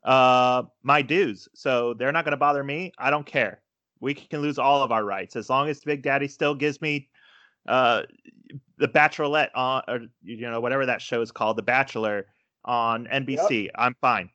uh 0.03 0.63
my 0.84 1.01
dues. 1.01 1.47
So 1.55 1.93
they're 1.95 2.12
not 2.12 2.25
going 2.25 2.31
to 2.31 2.38
bother 2.38 2.63
me. 2.63 2.91
I 2.97 3.10
don't 3.10 3.25
care. 3.25 3.62
We 4.06 4.13
can 4.13 4.41
lose 4.41 4.60
all 4.60 4.84
of 4.84 4.91
our 4.91 5.04
rights 5.04 5.36
as 5.36 5.50
long 5.50 5.68
as 5.68 5.80
Big 5.82 6.04
Daddy 6.04 6.28
still 6.28 6.54
gives 6.54 6.80
me 6.80 7.10
uh 7.68 8.04
the 8.78 8.88
Bachelorette 8.88 9.50
on 9.56 9.82
or 9.88 10.02
you 10.24 10.41
know 10.41 10.62
whatever 10.62 10.86
that 10.86 11.02
show 11.02 11.22
is 11.22 11.32
called, 11.32 11.58
The 11.58 11.63
Bachelor 11.63 12.28
on 12.63 13.08
NBC. 13.08 13.63
Yep. 13.63 13.72
I'm 13.74 13.96
fine. 14.02 14.30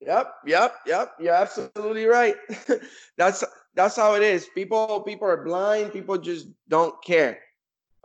Yep, 0.00 0.34
yep, 0.46 0.76
yep. 0.86 1.12
You're 1.20 1.34
absolutely 1.34 2.06
right. 2.06 2.34
that's 3.18 3.44
that's 3.74 3.94
how 3.94 4.14
it 4.14 4.22
is. 4.22 4.48
People 4.54 5.02
people 5.02 5.28
are 5.28 5.44
blind. 5.44 5.92
People 5.92 6.16
just 6.16 6.48
don't 6.70 6.94
care 7.04 7.40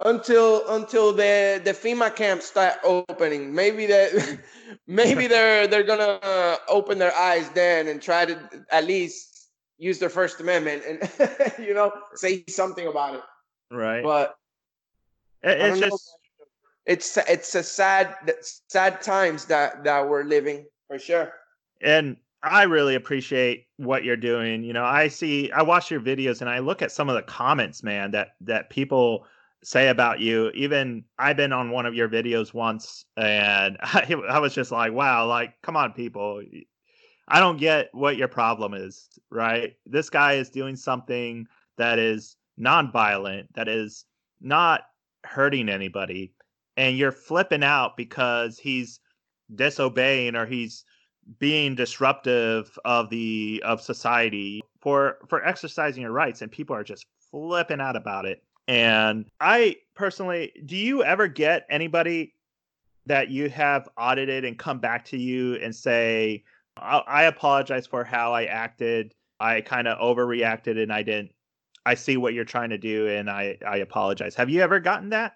until 0.04 0.68
until 0.68 1.14
the 1.14 1.62
the 1.64 1.72
FEMA 1.72 2.14
camps 2.14 2.46
start 2.46 2.76
opening. 2.84 3.56
Maybe 3.56 3.86
that 3.86 4.40
maybe 4.88 5.28
they're 5.34 5.66
they're 5.66 5.84
gonna 5.84 6.20
uh, 6.22 6.58
open 6.68 6.98
their 6.98 7.16
eyes 7.16 7.50
then 7.52 7.88
and 7.88 8.02
try 8.02 8.26
to 8.26 8.66
at 8.70 8.84
least 8.84 9.37
use 9.78 10.00
their 10.00 10.10
First 10.10 10.40
Amendment 10.40 10.84
and 10.88 11.60
you 11.60 11.74
know 11.74 11.92
say 12.16 12.44
something 12.48 12.88
about 12.88 13.16
it. 13.16 13.22
Right. 13.72 14.04
But 14.04 14.38
it's 15.44 15.80
just 15.80 15.92
know. 15.92 16.46
it's 16.86 17.18
it's 17.18 17.56
a 17.56 17.63
sad 17.63 18.16
sad 18.68 19.02
times 19.02 19.46
that 19.46 19.84
that 19.84 20.08
we're 20.08 20.24
living 20.24 20.66
for 20.88 20.98
sure 20.98 21.32
and 21.82 22.18
I 22.44 22.63
really 22.63 22.96
appreciate 22.96 23.68
what 23.78 24.04
you're 24.04 24.16
doing. 24.16 24.63
You 24.63 24.74
know, 24.74 24.84
I 24.84 25.08
see, 25.08 25.52
I 25.52 25.63
watch 25.63 25.90
your 25.90 26.00
videos 26.00 26.42
and 26.42 26.50
I 26.50 26.60
look 26.60 26.82
at 26.82 26.92
some 26.92 27.10
of 27.10 27.16
the 27.16 27.24
comments, 27.24 27.84
man, 27.84 28.12
that 28.12 28.30
that 28.42 28.70
people 28.70 29.26
say 29.63 29.90
about 29.90 30.20
you. 30.20 30.52
Even 30.54 31.04
I've 31.18 31.38
been 31.38 31.52
on 31.52 31.72
one 31.72 31.86
of 31.86 31.96
your 31.96 32.08
videos 32.08 32.54
once, 32.54 33.06
and 33.18 33.78
I, 33.82 34.16
I 34.30 34.40
was 34.40 34.54
just 34.54 34.72
like, 34.72 34.94
wow, 34.94 35.26
like, 35.28 35.56
come 35.63 35.76
on, 35.76 35.94
people. 35.94 36.42
I 37.28 37.40
don't 37.40 37.58
get 37.58 37.90
what 37.94 38.18
your 38.18 38.28
problem 38.28 38.74
is, 38.74 39.10
right? 39.30 39.76
This 39.86 40.10
guy 40.10 40.34
is 40.34 40.50
doing 40.50 40.76
something 40.76 41.48
that 41.78 42.00
is 42.00 42.38
non-violent, 42.58 43.54
that 43.54 43.68
is 43.68 44.06
not 44.42 44.82
hurting 45.24 45.70
anybody, 45.70 46.34
and 46.78 46.98
you're 46.98 47.12
flipping 47.12 47.63
out 47.63 47.98
because 47.98 48.58
he's 48.58 49.00
disobeying 49.56 50.36
or 50.36 50.46
he's 50.46 50.86
being 51.40 51.76
disruptive 51.76 52.78
of 52.86 53.10
the 53.10 53.62
of 53.66 53.82
society 53.82 54.62
for 54.80 55.18
for 55.28 55.46
exercising 55.46 56.02
your 56.02 56.12
rights 56.12 56.42
and 56.42 56.52
people 56.52 56.76
are 56.76 56.84
just 56.84 57.06
flipping 57.32 57.82
out 57.82 57.98
about 57.98 58.26
it 58.26 58.44
and 58.70 59.26
i 59.42 59.76
personally 59.94 60.54
do 60.66 60.78
you 60.78 61.04
ever 61.04 61.28
get 61.28 61.66
anybody 61.70 62.34
that 63.06 63.30
you 63.30 63.50
have 63.50 63.90
audited 63.98 64.46
and 64.46 64.58
come 64.58 64.80
back 64.80 65.04
to 65.04 65.18
you 65.18 65.56
and 65.56 65.76
say 65.76 66.44
i, 66.82 66.98
I 67.08 67.24
apologize 67.24 67.88
for 67.88 68.04
how 68.04 68.34
i 68.34 68.46
acted. 68.46 69.13
I 69.40 69.62
kind 69.62 69.88
of 69.88 70.00
overreacted 70.00 70.82
and 70.82 70.92
i 70.92 71.04
didn't 71.04 71.32
i 71.86 71.94
see 71.96 72.18
what 72.18 72.34
you're 72.34 72.46
trying 72.46 72.72
to 72.72 72.78
do 72.78 73.08
and 73.08 73.30
i 73.30 73.58
i 73.66 73.78
apologize. 73.78 74.36
Have 74.36 74.50
you 74.50 74.62
ever 74.62 74.80
gotten 74.80 75.10
that? 75.10 75.34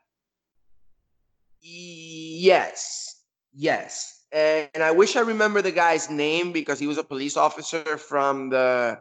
Yes. 1.61 3.23
Yes. 3.53 4.23
And 4.31 4.81
I 4.81 4.91
wish 4.91 5.15
I 5.15 5.21
remember 5.21 5.61
the 5.61 5.71
guy's 5.71 6.09
name 6.09 6.51
because 6.51 6.79
he 6.79 6.87
was 6.87 6.97
a 6.97 7.03
police 7.03 7.35
officer 7.35 7.97
from 7.97 8.49
the 8.49 8.99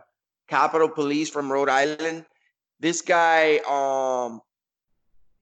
Capitol 0.49 0.89
Police 0.89 1.31
from 1.31 1.51
Rhode 1.51 1.69
Island. 1.69 2.27
This 2.81 3.01
guy, 3.01 3.61
um, 3.69 4.41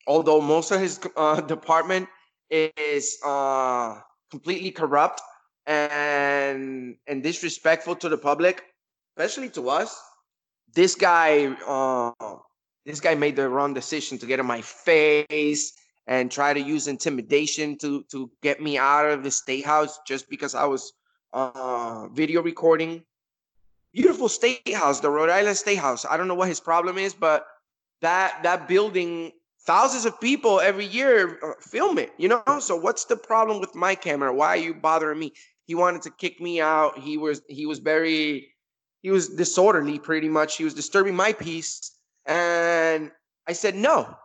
although 0.07 0.41
most 0.41 0.71
of 0.71 0.81
his 0.81 1.01
uh, 1.17 1.41
department 1.55 2.09
is 2.51 3.19
uh, 3.25 4.01
completely 4.31 4.71
corrupt 4.71 5.23
and 5.69 6.97
and 7.07 7.23
disrespectful 7.23 7.95
to 7.97 8.09
the 8.09 8.17
public, 8.17 8.65
especially 9.17 9.51
to 9.51 9.69
us, 9.69 10.01
this 10.75 10.95
guy, 10.95 11.47
uh, 11.67 12.13
this 12.87 13.01
guy 13.01 13.15
made 13.15 13.37
the 13.37 13.49
wrong 13.49 13.75
decision 13.75 14.19
to 14.19 14.27
get 14.27 14.41
in 14.41 14.47
my 14.47 14.63
face 14.63 15.75
and 16.07 16.33
try 16.33 16.55
to 16.55 16.61
use 16.61 16.89
intimidation 16.89 17.77
to 17.79 18.03
to 18.11 18.31
get 18.43 18.63
me 18.63 18.79
out 18.79 19.11
of 19.11 19.23
the 19.23 19.31
state 19.31 19.65
house 19.65 20.01
just 20.07 20.29
because 20.31 20.55
I 20.55 20.65
was 20.65 20.93
uh, 21.35 22.09
video 22.09 22.43
recording. 22.43 23.05
Beautiful 23.93 24.29
state 24.29 24.75
house, 24.75 25.01
the 25.01 25.11
Rhode 25.11 25.31
Island 25.31 25.57
State 25.57 25.79
House. 25.79 26.05
I 26.09 26.17
don't 26.17 26.29
know 26.29 26.35
what 26.35 26.49
his 26.49 26.61
problem 26.61 26.99
is, 26.99 27.13
but 27.13 27.47
that 28.01 28.43
that 28.43 28.69
building, 28.69 29.33
thousands 29.67 30.07
of 30.07 30.19
people 30.21 30.61
every 30.61 30.87
year 30.87 31.39
uh, 31.43 31.53
film 31.61 31.99
it. 31.99 32.13
You 32.17 32.29
know, 32.29 32.43
so 32.61 32.77
what's 32.77 33.05
the 33.05 33.17
problem 33.17 33.61
with 33.61 33.75
my 33.75 33.95
camera? 33.95 34.33
Why 34.33 34.49
are 34.49 34.57
you 34.57 34.73
bothering 34.73 35.19
me? 35.19 35.33
He 35.69 35.77
wanted 35.77 36.03
to 36.03 36.11
kick 36.11 36.41
me 36.41 36.61
out. 36.61 36.99
He 36.99 37.17
was 37.17 37.43
he 37.49 37.67
was 37.67 37.79
very 37.79 38.49
he 39.03 39.13
was 39.13 39.29
disorderly, 39.29 40.01
pretty 40.01 40.29
much. 40.29 40.57
He 40.57 40.65
was 40.65 40.75
disturbing 40.75 41.15
my 41.15 41.33
peace, 41.33 41.93
and 42.27 43.13
I 43.47 43.53
said 43.53 43.77
no 43.77 44.17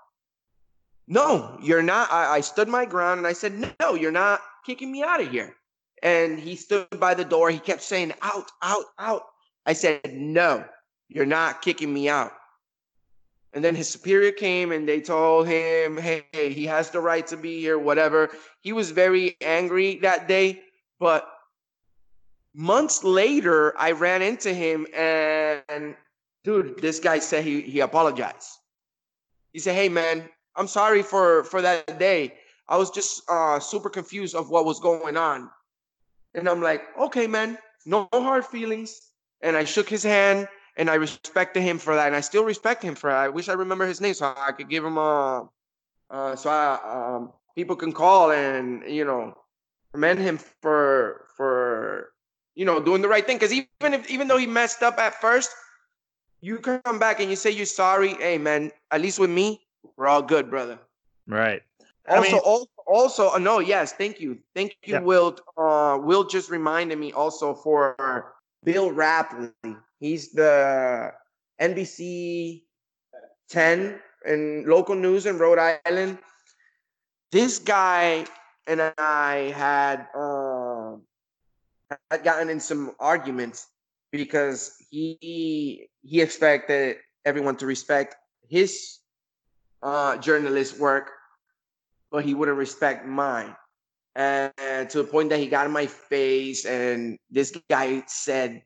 no, 1.08 1.58
you're 1.62 1.84
not. 1.84 2.12
I, 2.12 2.36
I 2.36 2.42
stood 2.42 2.68
my 2.68 2.86
ground 2.86 3.18
and 3.20 3.28
I 3.28 3.34
said, 3.34 3.76
no, 3.80 3.96
you're 3.96 4.12
not 4.12 4.42
kicking 4.66 4.92
me 4.92 5.04
out 5.04 5.22
of 5.22 5.30
here. 5.30 5.56
And 6.02 6.40
he 6.40 6.56
stood 6.56 6.88
by 7.00 7.14
the 7.14 7.26
door. 7.26 7.50
He 7.50 7.60
kept 7.60 7.82
saying, 7.82 8.14
out, 8.22 8.52
out, 8.62 8.86
out. 9.00 9.24
I 9.66 9.74
said, 9.74 10.02
no, 10.14 10.66
you're 11.10 11.26
not 11.26 11.62
kicking 11.62 11.94
me 11.94 12.10
out. 12.10 12.32
And 13.54 13.64
then 13.64 13.76
his 13.76 13.90
superior 13.90 14.32
came 14.32 14.72
and 14.72 14.88
they 14.88 15.00
told 15.00 15.48
him, 15.48 15.98
hey, 15.98 16.24
he 16.34 16.66
has 16.66 16.90
the 16.90 17.00
right 17.00 17.26
to 17.28 17.38
be 17.38 17.60
here, 17.60 17.78
whatever. 17.78 18.30
He 18.62 18.74
was 18.74 18.92
very 18.92 19.38
angry 19.42 19.98
that 19.98 20.28
day. 20.28 20.62
But 21.00 21.30
months 22.54 23.04
later, 23.04 23.78
I 23.78 23.92
ran 23.92 24.22
into 24.22 24.54
him 24.54 24.88
and, 24.96 25.96
dude, 26.44 26.82
this 26.82 27.00
guy 27.00 27.20
said 27.20 27.44
he, 27.44 27.62
he 27.62 27.80
apologized. 27.80 28.50
He 29.54 29.60
said, 29.60 29.76
hey, 29.76 29.90
man, 29.90 30.28
I'm 30.56 30.68
sorry 30.68 31.02
for 31.02 31.44
for 31.44 31.62
that 31.62 32.00
day. 32.00 32.34
I 32.68 32.78
was 32.78 32.90
just 32.92 33.24
uh, 33.30 33.60
super 33.60 33.90
confused 33.90 34.36
of 34.36 34.50
what 34.50 34.66
was 34.66 34.80
going 34.80 35.18
on. 35.18 35.50
And 36.34 36.48
I'm 36.48 36.62
like, 36.62 36.82
okay, 37.00 37.28
man, 37.28 37.58
no 37.86 38.08
hard 38.14 38.46
feelings. 38.46 39.00
And 39.42 39.58
I 39.58 39.66
shook 39.66 39.90
his 39.90 40.04
hand 40.04 40.48
and 40.78 40.90
I 40.90 40.96
respected 40.96 41.62
him 41.62 41.78
for 41.78 41.96
that. 41.96 42.08
And 42.08 42.16
I 42.16 42.22
still 42.22 42.46
respect 42.46 42.82
him 42.82 42.96
for 42.96 43.10
that. 43.10 43.18
I 43.18 43.30
wish 43.30 43.50
I 43.50 43.54
remember 43.54 43.86
his 43.86 44.02
name 44.02 44.14
so 44.14 44.34
I 44.36 44.52
could 44.54 44.70
give 44.70 44.84
him 44.84 44.98
a, 44.98 45.50
uh, 46.10 46.36
so 46.36 46.50
I, 46.50 47.16
um, 47.16 47.34
people 47.56 47.76
can 47.76 47.92
call 47.92 48.32
and, 48.32 48.84
you 48.88 49.06
know, 49.06 49.38
commend 49.94 50.20
him 50.20 50.38
for, 50.38 51.26
for, 51.36 52.13
you 52.56 52.66
know, 52.66 52.80
doing 52.80 53.02
the 53.02 53.08
right 53.08 53.26
thing. 53.26 53.40
Cause 53.40 53.52
even 53.52 53.94
if, 53.94 54.10
even 54.10 54.28
though 54.28 54.38
he 54.38 54.48
messed 54.48 54.84
up 54.84 54.98
at 54.98 55.20
first, 55.20 55.52
you 56.42 56.58
come 56.58 57.00
back 57.00 57.20
and 57.20 57.30
you 57.30 57.36
say 57.36 57.52
you're 57.52 57.66
sorry. 57.66 58.16
Hey, 58.16 58.38
man, 58.38 58.72
at 58.92 59.02
least 59.02 59.20
with 59.20 59.30
me, 59.30 59.62
we're 59.96 60.08
all 60.08 60.22
good, 60.22 60.50
brother. 60.50 60.78
Right. 61.28 61.62
I 62.08 62.18
also, 62.18 62.32
mean, 62.32 62.42
also, 62.44 62.70
also, 62.86 63.32
uh, 63.32 63.38
no, 63.38 63.60
yes, 63.60 63.94
thank 63.94 64.20
you, 64.20 64.38
thank 64.54 64.76
you, 64.84 64.96
yeah. 64.96 65.00
Will. 65.00 65.38
Uh, 65.58 65.98
Will 66.02 66.26
just 66.26 66.50
reminded 66.50 67.00
me 67.00 67.14
also 67.14 67.54
for 67.54 68.34
Bill 68.66 68.92
Rappleye. 68.92 69.54
He's 70.02 70.34
the 70.34 71.14
NBC 71.62 72.64
10 73.50 74.00
and 74.26 74.66
local 74.66 74.96
news 74.96 75.26
in 75.26 75.38
Rhode 75.38 75.80
Island. 75.86 76.18
This 77.32 77.58
guy 77.60 78.26
and 78.68 78.82
I 78.98 79.54
had 79.56 80.08
uh, 80.14 80.33
had 82.12 82.24
gotten 82.24 82.50
in 82.50 82.60
some 82.60 82.96
arguments 83.00 83.68
because 84.12 84.76
he 84.90 85.88
he 86.02 86.22
expected 86.22 86.98
everyone 87.26 87.56
to 87.58 87.66
respect 87.66 88.16
his 88.48 89.00
uh, 89.82 90.18
journalist 90.18 90.80
work, 90.80 91.12
but 92.12 92.24
he 92.24 92.34
wouldn't 92.34 92.58
respect 92.58 93.06
mine. 93.06 93.56
And, 94.16 94.54
to 94.92 95.02
the 95.02 95.06
point 95.06 95.30
that 95.30 95.40
he 95.40 95.48
got 95.48 95.66
in 95.66 95.72
my 95.72 95.88
face, 95.88 96.66
and 96.66 97.18
this 97.32 97.58
guy 97.70 98.04
said 98.06 98.62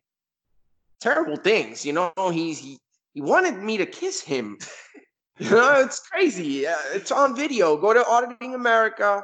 terrible 0.99 1.37
things. 1.37 1.85
You 1.85 1.93
know, 1.93 2.11
he's 2.31 2.59
he, 2.59 2.77
he 3.13 3.21
wanted 3.21 3.55
me 3.55 3.77
to 3.77 3.85
kiss 3.85 4.19
him. 4.19 4.57
you 5.39 5.49
know, 5.49 5.79
it's 5.79 5.99
crazy. 5.99 6.67
Uh, 6.67 6.75
it's 6.93 7.11
on 7.11 7.35
video. 7.35 7.77
Go 7.77 7.93
to 7.93 8.05
Auditing 8.05 8.55
America 8.55 9.23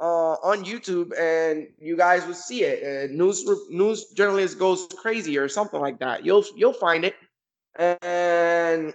uh, 0.00 0.34
on 0.42 0.64
YouTube, 0.64 1.12
and 1.18 1.68
you 1.78 1.96
guys 1.96 2.26
will 2.26 2.34
see 2.34 2.64
it. 2.64 2.82
Uh, 2.82 3.12
news 3.12 3.44
news 3.70 4.06
journalist 4.16 4.58
goes 4.58 4.88
crazy 4.96 5.38
or 5.38 5.48
something 5.48 5.80
like 5.80 5.98
that. 6.00 6.24
You'll 6.24 6.44
you'll 6.56 6.72
find 6.72 7.04
it. 7.04 7.14
And 7.76 8.94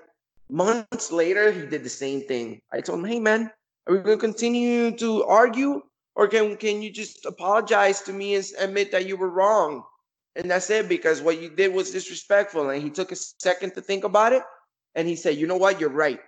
months 0.49 1.12
later, 1.12 1.51
he 1.51 1.65
did 1.65 1.83
the 1.83 1.89
same 1.89 2.21
thing. 2.21 2.62
I 2.71 2.81
told 2.81 2.99
him, 2.99 3.05
"Hey, 3.05 3.19
man, 3.19 3.51
are 3.88 3.95
we 3.95 3.99
going 3.99 4.17
to 4.17 4.21
continue 4.21 4.91
to 4.97 5.23
argue, 5.23 5.81
or 6.15 6.27
can 6.27 6.57
can 6.57 6.81
you 6.81 6.91
just 6.91 7.25
apologize 7.25 8.01
to 8.03 8.13
me 8.13 8.36
and 8.36 8.45
admit 8.60 8.91
that 8.91 9.07
you 9.07 9.17
were 9.17 9.29
wrong?" 9.29 9.83
And 10.36 10.51
that's 10.51 10.69
it, 10.69 10.88
because 10.88 11.21
what 11.21 11.41
you 11.41 11.49
did 11.49 11.73
was 11.73 11.91
disrespectful. 11.91 12.69
And 12.69 12.83
he 12.83 12.91
took 12.91 13.12
a 13.12 13.15
second 13.15 13.73
to 13.73 13.81
think 13.81 14.03
about 14.03 14.33
it, 14.33 14.43
and 14.93 15.07
he 15.07 15.15
said, 15.15 15.38
"You 15.38 15.47
know 15.47 15.57
what? 15.57 15.79
You're 15.79 15.89
right." 15.89 16.19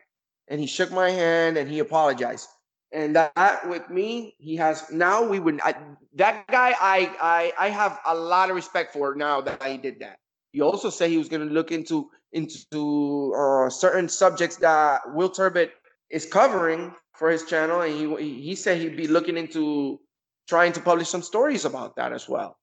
And 0.48 0.60
he 0.60 0.66
shook 0.66 0.92
my 0.92 1.12
hand 1.12 1.58
and 1.58 1.70
he 1.70 1.78
apologized 1.78 2.50
and 2.92 3.16
that 3.16 3.68
with 3.70 3.90
me 3.90 4.36
he 4.40 4.56
has 4.56 4.90
now 4.92 5.24
we 5.24 5.40
would 5.40 5.60
I, 5.62 5.76
that 6.16 6.48
guy 6.48 6.74
I, 6.80 7.12
I 7.22 7.54
i 7.60 7.70
have 7.70 8.00
a 8.06 8.16
lot 8.16 8.50
of 8.50 8.56
respect 8.56 8.94
for 8.94 9.16
now 9.16 9.42
that 9.42 9.64
he 9.64 9.78
did 9.78 10.00
that. 10.00 10.18
He 10.52 10.62
also 10.62 10.90
said 10.90 11.12
he 11.12 11.18
was 11.18 11.30
going 11.30 11.48
to 11.48 11.54
look 11.54 11.72
into 11.72 12.10
into 12.32 13.34
uh, 13.36 13.70
certain 13.70 14.10
subjects 14.10 14.58
that 14.58 15.02
will 15.14 15.30
turbot 15.30 15.72
is 16.10 16.26
covering 16.26 16.94
for 17.16 17.30
his 17.30 17.46
channel 17.46 17.82
and 17.82 17.94
he 18.20 18.42
he 18.42 18.56
said 18.56 18.80
he'd 18.80 18.98
be 18.98 19.08
looking 19.08 19.38
into 19.38 20.00
trying 20.48 20.74
to 20.74 20.82
publish 20.82 21.08
some 21.08 21.22
stories 21.22 21.66
about 21.66 21.96
that 21.96 22.12
as 22.12 22.28
well. 22.28 22.58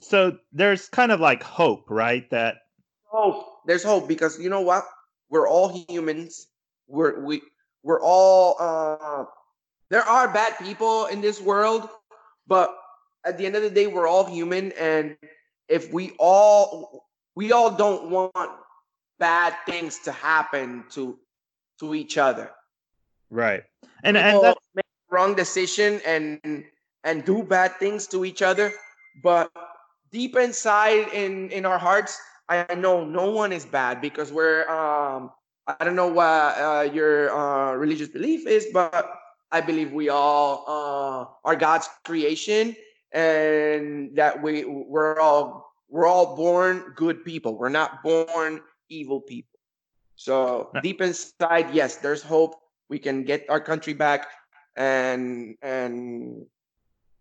So 0.00 0.38
there's 0.52 0.88
kind 0.88 1.12
of 1.12 1.20
like 1.20 1.42
hope 1.42 1.90
right 1.90 2.28
that 2.30 2.56
hope. 3.04 3.46
There's 3.66 3.82
hope 3.82 4.08
because 4.08 4.38
you 4.38 4.48
know 4.48 4.62
what? 4.62 4.84
We're 5.28 5.48
all 5.48 5.84
humans. 5.88 6.48
We're 6.88 7.24
we 7.24 7.42
we're 7.82 8.00
all 8.00 8.56
uh 8.58 9.24
there 9.90 10.02
are 10.02 10.28
bad 10.28 10.58
people 10.58 11.06
in 11.06 11.20
this 11.20 11.40
world, 11.40 11.88
but 12.46 12.76
at 13.24 13.38
the 13.38 13.46
end 13.46 13.56
of 13.56 13.62
the 13.62 13.70
day, 13.70 13.86
we're 13.86 14.06
all 14.06 14.24
human, 14.24 14.72
and 14.72 15.16
if 15.68 15.92
we 15.92 16.12
all 16.18 17.06
we 17.34 17.52
all 17.52 17.70
don't 17.70 18.10
want 18.10 18.50
bad 19.18 19.54
things 19.66 19.98
to 20.00 20.12
happen 20.12 20.84
to 20.90 21.18
to 21.80 21.94
each 21.94 22.18
other, 22.18 22.50
right? 23.30 23.64
And 24.02 24.16
People 24.16 24.44
and 24.46 24.56
make 24.74 24.86
wrong 25.10 25.34
decision 25.34 26.00
and 26.06 26.64
and 27.04 27.24
do 27.24 27.42
bad 27.42 27.76
things 27.78 28.06
to 28.08 28.24
each 28.24 28.42
other, 28.42 28.72
but 29.22 29.50
deep 30.10 30.36
inside 30.36 31.08
in 31.12 31.50
in 31.50 31.66
our 31.66 31.78
hearts, 31.78 32.18
I 32.48 32.74
know 32.74 33.04
no 33.04 33.30
one 33.30 33.52
is 33.52 33.66
bad 33.66 34.00
because 34.00 34.32
we're 34.32 34.68
um 34.68 35.30
I 35.66 35.84
don't 35.84 35.96
know 35.96 36.06
what 36.06 36.58
uh, 36.58 36.88
your 36.92 37.34
uh, 37.34 37.74
religious 37.74 38.08
belief 38.08 38.46
is, 38.46 38.68
but 38.72 39.10
I 39.52 39.60
believe 39.60 39.92
we 39.92 40.08
all 40.08 40.64
uh, 40.66 41.48
are 41.48 41.56
God's 41.56 41.88
creation, 42.04 42.76
and 43.12 44.14
that 44.16 44.42
we 44.42 44.64
we're 44.64 45.20
all 45.20 45.72
we're 45.88 46.06
all 46.06 46.36
born 46.36 46.92
good 46.96 47.24
people. 47.24 47.56
We're 47.56 47.68
not 47.68 48.02
born 48.02 48.60
evil 48.88 49.20
people. 49.20 49.58
So 50.16 50.70
deep 50.82 51.00
inside, 51.00 51.72
yes, 51.72 51.96
there's 51.96 52.22
hope. 52.22 52.54
We 52.88 52.98
can 52.98 53.24
get 53.24 53.46
our 53.48 53.60
country 53.60 53.94
back, 53.94 54.28
and 54.76 55.56
and 55.62 56.46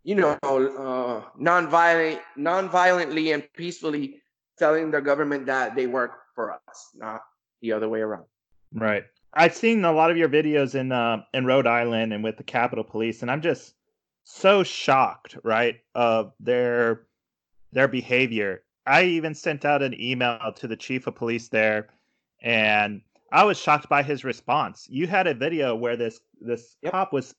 you 0.05 0.13
know, 0.13 0.37
uh, 0.43 1.23
non-violent, 1.37 2.21
non-violently 2.37 3.31
and 3.31 3.43
peacefully 3.53 4.21
telling 4.57 4.91
the 4.91 5.01
government 5.01 5.47
that 5.47 5.75
they 5.75 5.87
work 5.87 6.11
for 6.35 6.53
us, 6.53 6.89
not 6.93 7.21
the 7.61 7.71
other 7.71 7.89
way 7.89 8.01
around. 8.01 8.25
Right. 8.71 9.03
I've 9.35 9.55
seen 9.55 9.83
a 9.83 9.91
lot 9.91 10.11
of 10.11 10.17
your 10.17 10.29
videos 10.29 10.75
in 10.75 10.91
uh, 10.91 11.23
in 11.33 11.45
Rhode 11.45 11.67
Island 11.67 12.13
and 12.13 12.23
with 12.23 12.37
the 12.37 12.43
Capitol 12.43 12.85
Police, 12.85 13.21
and 13.21 13.29
I'm 13.29 13.41
just 13.41 13.75
so 14.23 14.63
shocked, 14.63 15.37
right, 15.43 15.81
of 15.93 16.33
their 16.39 17.07
their 17.73 17.89
behavior. 17.89 18.63
I 18.87 19.03
even 19.03 19.35
sent 19.35 19.65
out 19.65 19.81
an 19.81 19.99
email 19.99 20.53
to 20.55 20.67
the 20.67 20.77
chief 20.77 21.07
of 21.07 21.15
police 21.15 21.49
there, 21.49 21.87
and 22.41 23.01
I 23.31 23.43
was 23.43 23.59
shocked 23.59 23.89
by 23.89 24.03
his 24.03 24.23
response. 24.23 24.87
You 24.89 25.07
had 25.07 25.27
a 25.27 25.33
video 25.33 25.75
where 25.75 25.97
this 25.97 26.21
this 26.39 26.77
yep. 26.81 26.93
cop 26.93 27.11
was 27.11 27.35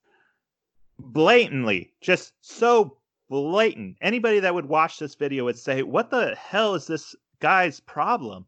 blatantly, 0.99 1.95
just 2.03 2.35
so 2.43 2.99
blatant. 3.31 3.97
Anybody 4.03 4.41
that 4.41 4.55
would 4.55 4.67
watch 4.67 4.99
this 4.99 5.15
video 5.15 5.45
would 5.45 5.59
say, 5.59 5.83
"What 5.83 6.11
the 6.11 6.35
hell 6.35 6.75
is 6.75 6.87
this 6.87 7.17
guy's 7.41 7.81
problem?" 7.81 8.45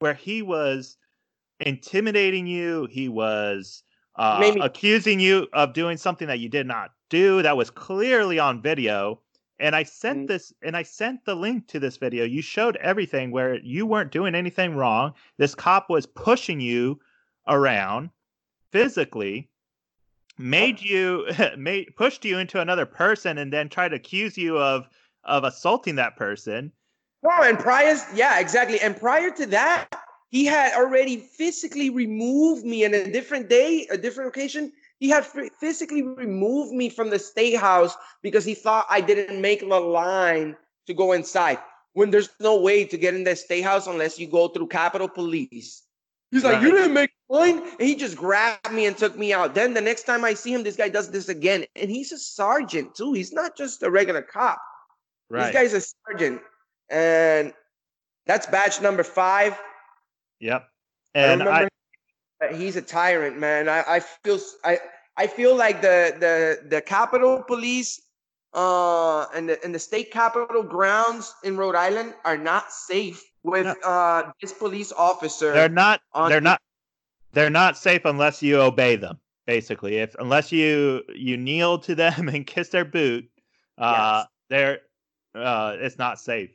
Where 0.00 0.14
he 0.14 0.42
was 0.42 0.98
intimidating 1.60 2.46
you. 2.46 2.88
He 2.90 3.08
was 3.08 3.82
uh, 4.16 4.52
accusing 4.60 5.20
you 5.20 5.46
of 5.52 5.72
doing 5.72 5.96
something 5.96 6.28
that 6.28 6.40
you 6.40 6.48
did 6.48 6.66
not 6.66 6.90
do. 7.08 7.42
That 7.42 7.56
was 7.56 7.70
clearly 7.70 8.38
on 8.38 8.62
video. 8.62 9.20
And 9.58 9.76
I 9.76 9.82
sent 9.82 10.24
mm. 10.24 10.28
this, 10.28 10.52
and 10.62 10.76
I 10.76 10.82
sent 10.82 11.24
the 11.24 11.34
link 11.34 11.68
to 11.68 11.78
this 11.78 11.98
video. 11.98 12.24
You 12.24 12.40
showed 12.40 12.76
everything 12.76 13.30
where 13.30 13.58
you 13.60 13.84
weren't 13.86 14.10
doing 14.10 14.34
anything 14.34 14.74
wrong. 14.74 15.12
This 15.36 15.54
cop 15.54 15.90
was 15.90 16.06
pushing 16.06 16.60
you 16.60 16.98
around 17.46 18.10
physically, 18.72 19.50
made 20.38 20.80
you, 20.80 21.26
made 21.58 21.94
pushed 21.96 22.24
you 22.24 22.38
into 22.38 22.60
another 22.60 22.86
person, 22.86 23.38
and 23.38 23.52
then 23.52 23.68
tried 23.68 23.90
to 23.90 23.96
accuse 23.96 24.38
you 24.38 24.58
of 24.58 24.88
of 25.24 25.44
assaulting 25.44 25.96
that 25.96 26.16
person. 26.16 26.72
No, 27.22 27.30
and 27.42 27.58
prior, 27.58 27.96
yeah, 28.14 28.40
exactly. 28.40 28.80
And 28.80 28.96
prior 28.96 29.30
to 29.30 29.46
that, 29.46 29.88
he 30.30 30.44
had 30.44 30.74
already 30.74 31.16
physically 31.16 31.90
removed 31.90 32.64
me 32.64 32.84
in 32.84 32.94
a 32.94 33.10
different 33.10 33.48
day, 33.48 33.86
a 33.90 33.98
different 33.98 34.28
occasion. 34.28 34.72
He 35.00 35.08
had 35.08 35.26
physically 35.58 36.02
removed 36.02 36.72
me 36.72 36.88
from 36.88 37.10
the 37.10 37.18
state 37.18 37.56
house 37.56 37.96
because 38.22 38.44
he 38.44 38.54
thought 38.54 38.86
I 38.88 39.00
didn't 39.00 39.40
make 39.40 39.60
the 39.60 39.80
line 39.80 40.56
to 40.86 40.94
go 40.94 41.12
inside. 41.12 41.58
When 41.94 42.10
there's 42.10 42.30
no 42.38 42.60
way 42.60 42.84
to 42.84 42.96
get 42.96 43.14
in 43.14 43.24
the 43.24 43.34
state 43.34 43.62
house 43.62 43.88
unless 43.88 44.18
you 44.18 44.28
go 44.28 44.46
through 44.48 44.68
Capitol 44.68 45.08
Police. 45.08 45.82
He's 46.30 46.44
like, 46.44 46.54
right. 46.54 46.62
you 46.62 46.70
didn't 46.70 46.94
make 46.94 47.10
line, 47.28 47.58
and 47.58 47.88
he 47.88 47.96
just 47.96 48.16
grabbed 48.16 48.70
me 48.70 48.86
and 48.86 48.96
took 48.96 49.16
me 49.18 49.32
out. 49.32 49.54
Then 49.54 49.74
the 49.74 49.80
next 49.80 50.04
time 50.04 50.24
I 50.24 50.34
see 50.34 50.54
him, 50.54 50.62
this 50.62 50.76
guy 50.76 50.88
does 50.88 51.10
this 51.10 51.28
again, 51.28 51.64
and 51.74 51.90
he's 51.90 52.12
a 52.12 52.18
sergeant 52.18 52.94
too. 52.94 53.12
He's 53.14 53.32
not 53.32 53.56
just 53.56 53.82
a 53.82 53.90
regular 53.90 54.22
cop. 54.22 54.62
Right. 55.28 55.52
This 55.52 55.72
guy's 55.72 55.74
a 55.74 55.94
sergeant, 56.06 56.40
and 56.88 57.52
that's 58.26 58.46
badge 58.46 58.80
number 58.80 59.02
five. 59.02 59.58
Yep. 60.40 60.68
And 61.14 61.42
I, 61.42 61.68
I 62.42 62.54
he's 62.54 62.76
a 62.76 62.82
tyrant, 62.82 63.38
man. 63.38 63.68
I, 63.68 63.84
I 63.86 64.00
feel 64.00 64.38
I 64.64 64.78
I 65.16 65.26
feel 65.26 65.54
like 65.54 65.82
the 65.82 66.14
the 66.18 66.68
the 66.68 66.80
Capitol 66.80 67.42
Police 67.46 68.00
uh 68.52 69.26
and 69.34 69.48
the 69.48 69.64
and 69.64 69.74
the 69.74 69.78
state 69.78 70.10
capitol 70.10 70.62
grounds 70.62 71.34
in 71.44 71.56
Rhode 71.56 71.76
Island 71.76 72.14
are 72.24 72.36
not 72.36 72.72
safe 72.72 73.22
with 73.44 73.66
no. 73.66 73.74
uh 73.88 74.32
this 74.40 74.52
police 74.52 74.92
officer. 74.92 75.52
They're 75.52 75.68
not 75.68 76.00
they're 76.28 76.40
not 76.40 76.60
they're 77.32 77.50
not 77.50 77.76
safe 77.76 78.04
unless 78.04 78.42
you 78.42 78.60
obey 78.60 78.96
them. 78.96 79.18
Basically, 79.46 79.98
if 79.98 80.14
unless 80.18 80.52
you 80.52 81.02
you 81.14 81.36
kneel 81.36 81.78
to 81.80 81.94
them 81.94 82.28
and 82.34 82.46
kiss 82.46 82.70
their 82.70 82.84
boot, 82.84 83.28
uh, 83.78 84.24
yes. 84.24 84.28
they're 84.48 84.78
uh, 85.34 85.76
it's 85.78 85.98
not 85.98 86.20
safe. 86.20 86.50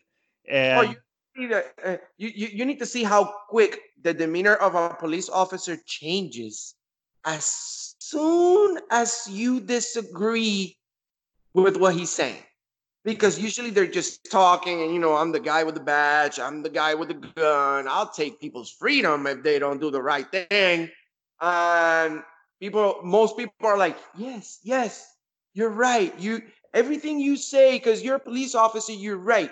Oh, 0.47 0.53
And 0.53 0.89
you 0.89 0.95
to, 1.35 1.63
uh, 1.83 1.97
you, 2.17 2.31
you 2.33 2.47
you 2.47 2.65
need 2.65 2.79
to 2.79 2.85
see 2.85 3.03
how 3.03 3.33
quick 3.49 3.79
the 4.01 4.13
demeanor 4.13 4.55
of 4.55 4.75
a 4.75 4.95
police 4.95 5.29
officer 5.29 5.77
changes 5.85 6.75
as 7.25 7.95
soon 7.99 8.79
as 8.91 9.27
you 9.29 9.59
disagree 9.59 10.77
with 11.53 11.77
what 11.77 11.95
he's 11.95 12.11
saying. 12.11 12.43
Because 13.03 13.39
usually 13.39 13.69
they're 13.69 13.85
just 13.85 14.31
talking, 14.31 14.81
and 14.81 14.93
you 14.93 14.99
know, 14.99 15.15
I'm 15.15 15.31
the 15.31 15.39
guy 15.39 15.63
with 15.63 15.75
the 15.75 15.81
badge, 15.81 16.39
I'm 16.39 16.63
the 16.63 16.69
guy 16.69 16.95
with 16.95 17.09
the 17.09 17.31
gun. 17.35 17.87
I'll 17.87 18.09
take 18.09 18.39
people's 18.39 18.71
freedom 18.71 19.27
if 19.27 19.43
they 19.43 19.59
don't 19.59 19.79
do 19.79 19.91
the 19.91 20.01
right 20.01 20.25
thing. 20.31 20.89
And 21.39 22.23
people, 22.59 22.99
most 23.03 23.37
people 23.37 23.53
are 23.67 23.77
like, 23.77 23.97
yes, 24.17 24.59
yes, 24.63 25.05
you're 25.53 25.69
right. 25.69 26.17
You 26.19 26.41
everything 26.73 27.19
you 27.19 27.37
say, 27.37 27.73
because 27.77 28.01
you're 28.01 28.15
a 28.15 28.19
police 28.19 28.55
officer, 28.55 28.93
you're 28.93 29.17
right. 29.17 29.51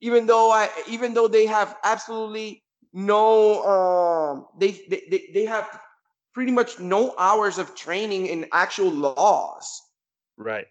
Even 0.00 0.26
though 0.26 0.50
I, 0.50 0.70
even 0.88 1.14
though 1.14 1.28
they 1.28 1.46
have 1.46 1.76
absolutely 1.84 2.62
no, 2.92 3.62
um, 3.64 4.46
they 4.58 4.72
they 4.88 5.28
they, 5.32 5.44
have 5.44 5.66
pretty 6.34 6.52
much 6.52 6.78
no 6.80 7.14
hours 7.18 7.58
of 7.58 7.74
training 7.74 8.26
in 8.26 8.46
actual 8.52 8.90
laws. 8.90 9.82
right, 10.36 10.66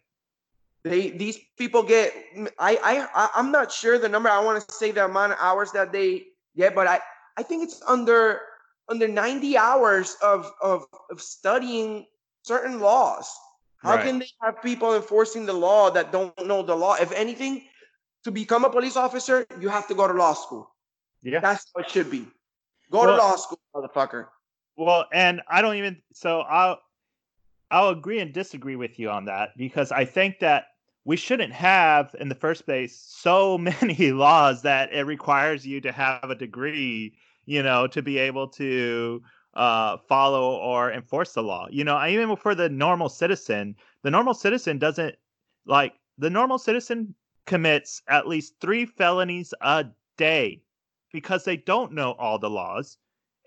They 0.83 1.09
these 1.09 1.37
people 1.57 1.83
get 1.83 2.13
I 2.57 2.77
I 2.77 2.93
I- 3.13 3.29
I'm 3.35 3.51
not 3.51 3.71
sure 3.71 3.97
the 3.97 4.09
number. 4.09 4.29
I 4.29 4.39
want 4.43 4.63
to 4.63 4.73
say 4.73 4.91
the 4.91 5.05
amount 5.05 5.33
of 5.33 5.37
hours 5.39 5.71
that 5.73 5.91
they 5.91 6.25
get, 6.55 6.73
but 6.75 6.87
I 6.87 7.01
I 7.37 7.43
think 7.43 7.63
it's 7.63 7.81
under 7.87 8.41
under 8.89 9.07
90 9.07 9.57
hours 9.57 10.15
of 10.21 10.51
of, 10.61 10.85
of 11.09 11.21
studying 11.21 12.07
certain 12.43 12.79
laws. 12.79 13.29
How 13.77 13.97
Right. 13.97 14.03
can 14.03 14.19
they 14.19 14.29
have 14.41 14.61
people 14.61 14.95
enforcing 14.95 15.45
the 15.45 15.53
law 15.53 15.89
that 15.91 16.11
don't 16.11 16.35
know 16.47 16.63
the 16.63 16.75
law? 16.75 16.95
If 16.95 17.11
anything, 17.11 17.63
to 18.23 18.31
become 18.31 18.65
a 18.65 18.69
police 18.69 18.95
officer, 18.97 19.45
you 19.59 19.69
have 19.69 19.87
to 19.87 19.95
go 19.95 20.07
to 20.07 20.13
law 20.13 20.33
school. 20.33 20.69
yeah. 21.21 21.39
That's 21.39 21.65
what 21.73 21.85
it 21.85 21.91
should 21.91 22.09
be. 22.09 22.27
Go 22.91 22.99
Well- 23.05 23.15
to 23.15 23.17
law 23.17 23.35
school, 23.35 23.59
motherfucker. 23.75 24.27
Well, 24.77 25.05
and 25.11 25.41
I 25.49 25.61
don't 25.61 25.75
even 25.75 26.01
so 26.13 26.41
I'll 26.41 26.79
I'll 27.69 27.89
agree 27.89 28.19
and 28.19 28.33
disagree 28.33 28.75
with 28.77 28.97
you 28.97 29.09
on 29.09 29.25
that 29.25 29.49
because 29.57 29.91
I 29.91 30.05
think 30.05 30.39
that 30.39 30.67
we 31.05 31.17
shouldn't 31.17 31.51
have 31.53 32.15
in 32.19 32.29
the 32.29 32.35
first 32.35 32.65
place 32.65 32.95
so 32.97 33.57
many 33.71 34.11
laws 34.11 34.61
that 34.63 34.91
it 34.93 35.03
requires 35.05 35.65
you 35.67 35.81
to 35.81 35.91
have 35.91 36.29
a 36.29 36.35
degree, 36.35 37.13
you 37.45 37.61
know, 37.61 37.87
to 37.87 38.01
be 38.01 38.17
able 38.17 38.47
to 38.49 39.21
uh 39.55 39.97
follow 40.07 40.55
or 40.57 40.91
enforce 40.93 41.33
the 41.33 41.43
law. 41.43 41.67
You 41.69 41.83
know, 41.83 41.95
I 41.97 42.11
even 42.11 42.35
for 42.37 42.55
the 42.55 42.69
normal 42.69 43.09
citizen, 43.09 43.75
the 44.03 44.11
normal 44.11 44.33
citizen 44.33 44.77
doesn't 44.79 45.15
like 45.65 45.93
the 46.17 46.29
normal 46.29 46.57
citizen 46.57 47.15
commits 47.45 48.01
at 48.07 48.27
least 48.27 48.55
3 48.61 48.85
felonies 48.85 49.53
a 49.61 49.85
day 50.17 50.61
because 51.11 51.43
they 51.45 51.57
don't 51.57 51.93
know 51.93 52.11
all 52.13 52.39
the 52.39 52.49
laws. 52.49 52.97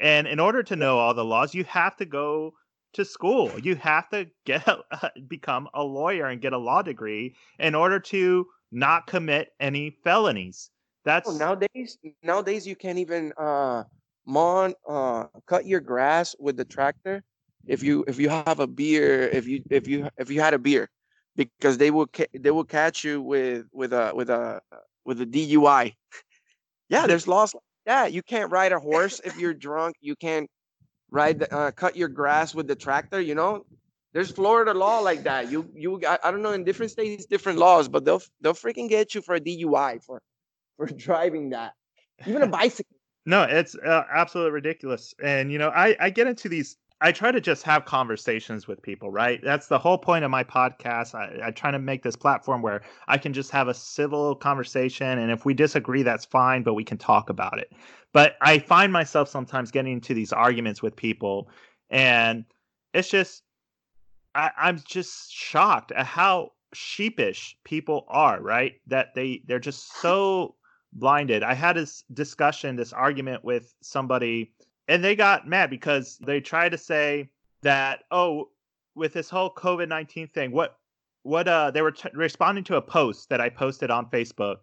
And 0.01 0.27
in 0.27 0.41
order 0.41 0.63
to 0.65 0.77
know 0.77 0.99
all 0.99 1.15
the 1.15 1.25
laws, 1.25 1.55
you 1.55 1.65
have 1.65 1.97
to 1.97 2.05
go 2.05 2.55
to 2.95 3.05
school. 3.05 3.51
You 3.59 3.77
have 3.77 4.09
to 4.11 4.29
get 4.45 4.67
become 5.29 5.69
a 5.75 5.85
lawyer 5.85 6.27
and 6.27 6.41
get 6.41 6.53
a 6.53 6.59
law 6.59 6.83
degree 6.83 7.35
in 7.59 7.75
order 7.75 8.01
to 8.01 8.47
not 8.71 9.07
commit 9.07 9.51
any 9.61 9.91
felonies. 10.05 10.71
That's 11.05 11.29
Oh, 11.29 11.33
nowadays, 11.37 11.99
nowadays 12.23 12.67
you 12.67 12.77
can't 12.77 12.99
even 12.99 13.33
uh 13.37 13.85
mon 14.27 14.75
uh 14.89 15.25
cut 15.47 15.67
your 15.67 15.81
grass 15.81 16.35
with 16.39 16.57
the 16.57 16.65
tractor 16.65 17.25
if 17.67 17.83
you 17.83 18.05
if 18.07 18.19
you 18.19 18.29
have 18.29 18.61
a 18.61 18.67
beer 18.67 19.29
if 19.29 19.47
you 19.47 19.63
if 19.71 19.89
you 19.89 20.09
if 20.17 20.31
you 20.31 20.41
had 20.41 20.55
a 20.55 20.59
beer 20.59 20.91
because 21.37 21.79
they 21.79 21.91
will 21.91 22.07
ca- 22.07 22.29
they 22.39 22.51
will 22.51 22.65
catch 22.65 23.05
you 23.05 23.21
with 23.21 23.67
with 23.73 23.93
a 23.93 24.13
with 24.15 24.31
a 24.31 24.61
with 25.05 25.21
a 25.21 25.27
DUI. 25.27 25.95
Yeah, 26.89 27.07
there's 27.07 27.27
laws 27.35 27.55
like 27.55 27.63
that. 27.87 28.13
You 28.13 28.23
can't 28.23 28.51
ride 28.51 28.73
a 28.73 28.79
horse 28.79 29.21
if 29.25 29.39
you're 29.39 29.55
drunk. 29.69 29.97
You 30.01 30.17
can't 30.17 30.49
ride 31.11 31.41
the, 31.41 31.55
uh, 31.55 31.71
cut 31.71 31.97
your 31.97 32.09
grass 32.09 32.55
with 32.55 32.67
the 32.67 32.77
tractor. 32.77 33.21
You 33.21 33.35
know, 33.35 33.65
there's 34.13 34.31
Florida 34.31 34.75
law 34.75 35.01
like 35.01 35.25
that. 35.25 35.51
You 35.51 35.69
you 35.75 36.01
I, 36.07 36.19
I 36.25 36.31
don't 36.31 36.43
know 36.43 36.53
in 36.53 36.65
different 36.65 36.93
states 36.93 37.27
different 37.27 37.59
laws, 37.59 37.89
but 37.89 38.05
they'll 38.05 38.23
they'll 38.41 38.55
freaking 38.55 38.89
get 38.89 39.15
you 39.15 39.23
for 39.23 39.35
a 39.35 39.41
DUI 39.41 40.03
for 40.05 40.21
for 40.77 40.87
driving 40.87 41.51
that. 41.51 41.73
Even 42.27 42.43
a 42.43 42.47
bicycle. 42.61 42.97
No, 43.25 43.43
it's 43.45 43.77
uh, 43.77 44.03
absolutely 44.13 44.53
ridiculous. 44.53 45.15
And 45.23 45.53
you 45.53 45.59
know, 45.59 45.69
I 45.71 45.97
I 46.01 46.11
get 46.11 46.27
into 46.27 46.49
these. 46.49 46.77
I 47.03 47.11
try 47.11 47.33
to 47.33 47.41
just 47.41 47.65
have 47.65 47.85
conversations 47.85 48.69
with 48.69 48.81
people, 48.81 49.11
right? 49.11 49.41
That's 49.43 49.67
the 49.67 49.79
whole 49.79 49.99
point 49.99 50.25
of 50.25 50.31
my 50.31 50.45
podcast. 50.45 51.15
I, 51.17 51.49
I 51.49 51.51
try 51.51 51.73
to 51.73 51.79
make 51.79 52.05
this 52.05 52.15
platform 52.15 52.63
where 52.63 52.83
I 53.09 53.19
can 53.19 53.33
just 53.33 53.51
have 53.51 53.67
a 53.67 53.75
civil 53.75 54.37
conversation, 54.37 55.19
and 55.19 55.31
if 55.33 55.45
we 55.45 55.53
disagree, 55.53 56.05
that's 56.05 56.25
fine, 56.25 56.63
but 56.63 56.75
we 56.75 56.85
can 56.85 56.99
talk 56.99 57.29
about 57.29 57.59
it. 57.59 57.73
But 58.13 58.37
I 58.41 58.61
find 58.61 58.93
myself 58.93 59.29
sometimes 59.29 59.73
getting 59.73 59.95
into 59.95 60.15
these 60.15 60.33
arguments 60.33 60.81
with 60.81 60.95
people, 60.95 61.51
and 61.91 62.45
it's 62.95 63.09
just 63.09 63.43
I, 64.35 64.51
I'm 64.57 64.81
just 64.87 65.33
shocked 65.33 65.93
at 65.93 66.07
how 66.07 66.53
sheepish 66.73 67.57
people 67.65 68.07
are, 68.09 68.41
right? 68.41 68.75
That 68.87 69.15
they 69.15 69.43
they're 69.47 69.59
just 69.59 69.93
so 70.01 70.55
blinded. 70.93 71.43
I 71.43 71.55
had 71.55 71.77
this 71.77 72.05
discussion, 72.13 72.77
this 72.77 72.93
argument 72.93 73.45
with 73.45 73.75
somebody, 73.83 74.53
and 74.89 75.03
they 75.03 75.15
got 75.17 75.47
mad 75.47 75.71
because 75.71 76.19
they 76.19 76.41
tried 76.41 76.71
to 76.71 76.79
say 76.79 77.31
that, 77.63 78.01
oh, 78.11 78.51
with 78.95 79.13
this 79.13 79.31
whole 79.31 79.53
COVID 79.53 79.89
nineteen 79.89 80.29
thing, 80.29 80.53
what 80.53 80.77
what 81.23 81.49
uh 81.49 81.71
they 81.71 81.83
were 81.83 81.93
t- 81.93 82.09
responding 82.15 82.65
to 82.65 82.77
a 82.77 82.83
post 82.83 83.29
that 83.29 83.41
I 83.41 83.49
posted 83.49 83.91
on 83.91 84.07
Facebook, 84.11 84.57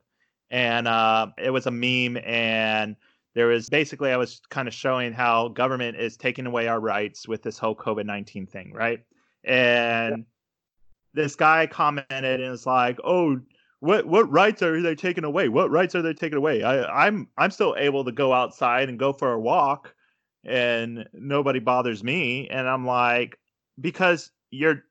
and 0.49 0.88
uh, 0.88 1.27
it 1.38 1.49
was 1.51 1.65
a 1.65 1.71
meme, 1.71 2.21
and 2.25 2.95
there 3.34 3.47
was 3.47 3.69
basically 3.69 4.12
I 4.12 4.17
was 4.17 4.41
kind 4.49 4.67
of 4.67 4.73
showing 4.73 5.13
how 5.13 5.49
government 5.49 5.97
is 5.97 6.17
taking 6.17 6.45
away 6.45 6.67
our 6.67 6.79
rights 6.79 7.27
with 7.27 7.41
this 7.41 7.58
whole 7.58 7.75
COVID 7.75 8.05
nineteen 8.05 8.45
thing, 8.45 8.73
right? 8.73 8.99
And 9.43 10.25
this 11.13 11.36
guy 11.36 11.65
commented 11.65 12.41
and 12.41 12.51
was 12.51 12.65
like, 12.65 12.99
"Oh, 13.03 13.39
what 13.79 14.05
what 14.05 14.29
rights 14.32 14.62
are 14.62 14.82
they 14.82 14.95
taking 14.95 15.23
away? 15.23 15.49
What 15.49 15.71
rights 15.71 15.95
are 15.95 16.01
they 16.01 16.13
taking 16.13 16.38
away? 16.38 16.63
I, 16.63 17.05
I'm 17.05 17.29
I'm 17.38 17.51
still 17.51 17.75
able 17.77 18.03
to 18.05 18.12
go 18.12 18.34
outside 18.34 18.89
and 18.89 18.99
go 18.99 19.13
for 19.13 19.32
a 19.32 19.39
walk, 19.39 19.95
and 20.49 21.07
nobody 21.13 21.59
bothers 21.59 22.03
me. 22.03 22.47
And 22.49 22.67
I'm 22.67 22.85
like, 22.85 23.38
because 23.79 24.31
you're 24.51 24.83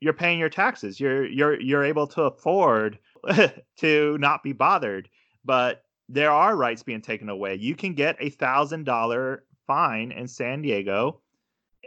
you're 0.00 0.12
paying 0.12 0.38
your 0.38 0.50
taxes. 0.50 0.98
You're 1.00 1.24
you're 1.24 1.58
you're 1.60 1.84
able 1.84 2.06
to 2.08 2.22
afford 2.22 2.98
to 3.78 4.18
not 4.18 4.42
be 4.42 4.52
bothered. 4.52 5.08
But 5.44 5.84
there 6.08 6.30
are 6.30 6.56
rights 6.56 6.82
being 6.82 7.00
taken 7.00 7.28
away. 7.28 7.54
You 7.54 7.74
can 7.76 7.94
get 7.94 8.16
a 8.20 8.30
thousand 8.30 8.84
dollar 8.84 9.44
fine 9.66 10.12
in 10.12 10.26
San 10.28 10.62
Diego." 10.62 11.20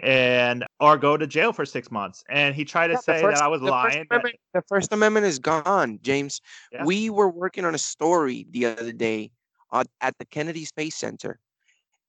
And 0.03 0.63
or 0.79 0.95
go 0.95 1.17
to 1.17 1.25
jail 1.25 1.51
for 1.51 1.65
six 1.65 1.89
months. 1.89 2.23
And 2.29 2.53
he 2.53 2.63
tried 2.65 2.87
to 2.87 2.93
Yeah, 2.93 2.99
say 2.99 3.21
First- 3.21 3.39
that 3.39 3.43
I 3.43 3.47
was 3.47 3.61
the 3.61 3.65
First 3.67 3.95
lying. 3.95 4.07
that- 4.11 4.25
the 4.53 4.61
First 4.67 4.93
Amendment 4.93 5.25
is 5.25 5.39
gone, 5.39 5.97
James. 6.03 6.39
Yeah. 6.71 6.85
We 6.85 7.09
were 7.09 7.29
working 7.29 7.65
on 7.65 7.73
a 7.73 7.79
story 7.79 8.45
the 8.51 8.67
other 8.67 8.91
day 8.91 9.31
uh, 9.71 9.85
at 10.01 10.15
the 10.19 10.25
Kennedy 10.25 10.65
Space 10.65 10.95
Center, 10.95 11.39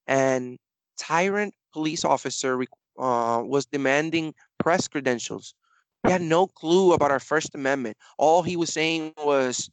and 0.06 0.58
tyrant 0.98 1.54
police 1.72 2.04
officer 2.04 2.60
uh, 2.98 3.42
was 3.44 3.66
demanding 3.66 4.34
press 4.58 4.88
credentials. 4.88 5.54
He 6.04 6.12
had 6.12 6.22
no 6.22 6.46
clue 6.46 6.92
about 6.92 7.10
our 7.10 7.20
First 7.20 7.54
Amendment. 7.54 7.96
All 8.18 8.42
he 8.42 8.56
was 8.56 8.72
saying 8.72 9.14
was, 9.18 9.70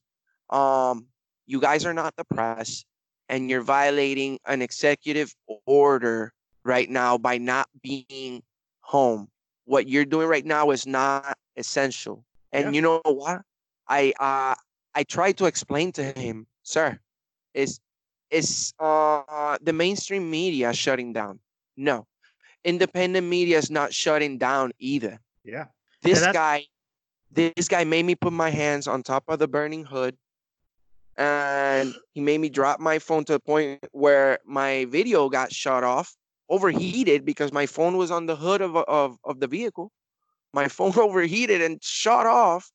um, 0.50 1.08
"You 1.46 1.60
guys 1.60 1.86
are 1.86 1.94
not 1.94 2.16
the 2.16 2.26
press, 2.26 2.86
and 3.30 3.50
you're 3.50 3.62
violating 3.62 4.40
an 4.46 4.62
executive 4.62 5.36
order 5.66 6.34
right 6.64 6.90
now 6.90 7.18
by 7.18 7.38
not 7.38 7.68
being 7.82 8.44
home." 8.82 9.30
what 9.66 9.90
you're 9.90 10.06
doing 10.06 10.28
right 10.28 10.46
now 10.46 10.70
is 10.72 10.86
not 10.88 11.38
essential. 11.58 12.24
And 12.52 12.66
Yeah. 12.68 12.72
you 12.72 12.82
know 12.82 13.02
what? 13.04 13.42
I 13.88 14.14
uh 14.20 14.56
I 14.94 15.04
tried 15.04 15.38
to 15.40 15.46
explain 15.46 15.92
to 15.94 16.04
him, 16.04 16.48
sir, 16.64 17.00
is 17.54 17.80
is 18.30 18.74
uh 18.80 19.58
the 19.62 19.74
mainstream 19.74 20.30
media 20.30 20.74
shutting 20.74 21.14
down? 21.14 21.40
No. 21.78 22.08
Independent 22.64 23.28
media 23.28 23.58
is 23.58 23.70
not 23.70 23.94
shutting 23.94 24.38
down 24.38 24.72
either. 24.80 25.20
yeah. 25.44 25.66
This 26.02 26.22
guy 26.34 26.66
this 27.32 27.68
guy 27.68 27.84
made 27.84 28.06
me 28.06 28.16
put 28.16 28.34
my 28.34 28.50
hands 28.50 28.88
on 28.88 29.04
top 29.04 29.24
of 29.28 29.40
the 29.40 29.48
burning 29.48 29.84
hood 29.84 30.16
and 31.18 31.94
he 32.14 32.22
made 32.22 32.40
me 32.40 32.50
drop 32.50 32.80
my 32.80 33.00
phone 33.00 33.24
to 33.26 33.34
the 33.34 33.40
point 33.40 33.84
where 33.92 34.40
my 34.46 34.86
video 34.86 35.30
got 35.30 35.52
shut 35.52 35.84
off 35.84 36.16
overheated 36.50 37.26
because 37.26 37.52
my 37.52 37.66
phone 37.66 37.98
was 37.98 38.12
on 38.12 38.28
the 38.28 38.36
hood 38.36 38.62
of, 38.62 38.76
of, 38.76 39.18
of 39.24 39.40
the 39.40 39.48
vehicle 39.48 39.92
my 40.54 40.68
phone 40.76 40.98
overheated 40.98 41.62
and 41.62 41.84
shut 41.84 42.26
off 42.26 42.72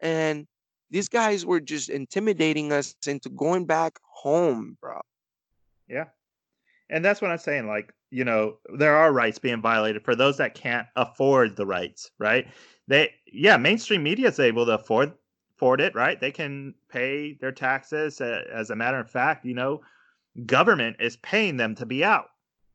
and 0.00 0.46
these 0.90 1.08
guys 1.08 1.44
were 1.44 1.60
just 1.60 1.90
intimidating 1.90 2.72
us 2.72 2.94
into 3.06 3.28
going 3.28 3.66
back 3.66 3.98
home 4.22 4.76
bro 4.80 5.00
Yeah. 5.88 6.04
And 6.90 7.04
that's 7.04 7.20
what 7.20 7.30
I'm 7.30 7.38
saying. 7.38 7.66
Like, 7.66 7.92
you 8.10 8.24
know, 8.24 8.56
there 8.74 8.96
are 8.96 9.12
rights 9.12 9.38
being 9.38 9.60
violated 9.60 10.02
for 10.04 10.14
those 10.14 10.38
that 10.38 10.54
can't 10.54 10.86
afford 10.96 11.54
the 11.54 11.66
rights, 11.66 12.10
right? 12.18 12.46
They, 12.86 13.12
yeah, 13.30 13.58
mainstream 13.58 14.02
media 14.02 14.28
is 14.28 14.40
able 14.40 14.64
to 14.66 14.72
afford 14.72 15.12
afford 15.54 15.80
it, 15.80 15.94
right? 15.94 16.20
They 16.20 16.30
can 16.30 16.74
pay 16.88 17.34
their 17.40 17.52
taxes. 17.52 18.20
Uh, 18.20 18.44
as 18.52 18.70
a 18.70 18.76
matter 18.76 18.98
of 19.00 19.10
fact, 19.10 19.44
you 19.44 19.54
know, 19.54 19.80
government 20.46 20.96
is 21.00 21.16
paying 21.16 21.56
them 21.56 21.74
to 21.74 21.84
be 21.84 22.04
out. 22.04 22.26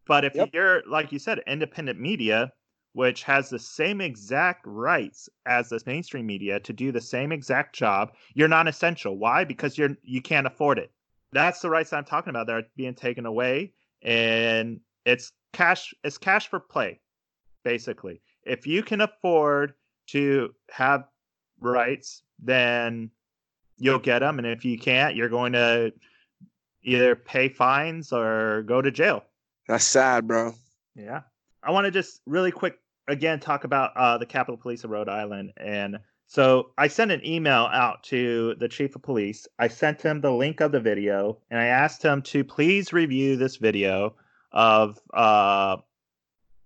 But 0.05 0.25
if 0.25 0.35
yep. 0.35 0.49
you're, 0.53 0.83
like 0.87 1.13
you 1.13 1.17
said, 1.17 1.39
independent 1.47 1.99
media, 1.99 2.51
which 2.91 3.23
has 3.23 3.49
the 3.49 3.57
same 3.57 4.01
exact 4.01 4.65
rights 4.67 5.29
as 5.45 5.69
the 5.69 5.81
mainstream 5.85 6.25
media 6.25 6.59
to 6.59 6.73
do 6.73 6.91
the 6.91 7.01
same 7.01 7.31
exact 7.31 7.73
job, 7.73 8.11
you're 8.33 8.49
non 8.49 8.67
essential. 8.67 9.17
Why? 9.17 9.45
Because 9.45 9.77
you're 9.77 9.95
you 10.03 10.21
can't 10.21 10.45
afford 10.45 10.77
it. 10.77 10.91
That's 11.33 11.59
the 11.59 11.69
rights 11.69 11.89
that 11.89 11.97
I'm 11.97 12.05
talking 12.05 12.29
about 12.29 12.47
that 12.47 12.55
are 12.55 12.63
being 12.75 12.93
taken 12.93 13.25
away. 13.25 13.73
And 14.01 14.79
it's 15.05 15.31
cash 15.53 15.93
it's 16.03 16.17
cash 16.17 16.49
for 16.49 16.59
play, 16.59 16.99
basically. 17.63 18.21
If 18.43 18.67
you 18.67 18.83
can 18.83 19.01
afford 19.01 19.73
to 20.07 20.53
have 20.71 21.05
rights, 21.59 22.23
then 22.39 23.09
you'll 23.77 23.99
get 23.99 24.19
them. 24.19 24.37
And 24.37 24.47
if 24.47 24.65
you 24.65 24.77
can't, 24.77 25.15
you're 25.15 25.29
going 25.29 25.53
to 25.53 25.93
either 26.83 27.15
pay 27.15 27.49
fines 27.49 28.11
or 28.11 28.63
go 28.63 28.81
to 28.81 28.91
jail. 28.91 29.23
That's 29.67 29.85
sad, 29.85 30.27
bro. 30.27 30.53
Yeah. 30.95 31.21
I 31.63 31.71
want 31.71 31.85
to 31.85 31.91
just 31.91 32.21
really 32.25 32.51
quick 32.51 32.77
again 33.07 33.39
talk 33.39 33.63
about 33.63 33.95
uh, 33.95 34.17
the 34.17 34.25
Capitol 34.25 34.57
Police 34.57 34.83
of 34.83 34.89
Rhode 34.89 35.09
Island. 35.09 35.53
And 35.57 35.99
so 36.27 36.71
I 36.77 36.87
sent 36.87 37.11
an 37.11 37.25
email 37.25 37.69
out 37.71 38.03
to 38.03 38.55
the 38.59 38.67
chief 38.67 38.95
of 38.95 39.03
police. 39.03 39.47
I 39.59 39.67
sent 39.67 40.01
him 40.01 40.21
the 40.21 40.31
link 40.31 40.61
of 40.61 40.71
the 40.71 40.79
video 40.79 41.37
and 41.51 41.59
I 41.59 41.65
asked 41.65 42.03
him 42.03 42.21
to 42.23 42.43
please 42.43 42.93
review 42.93 43.35
this 43.35 43.57
video 43.57 44.15
of 44.51 44.99
uh, 45.13 45.77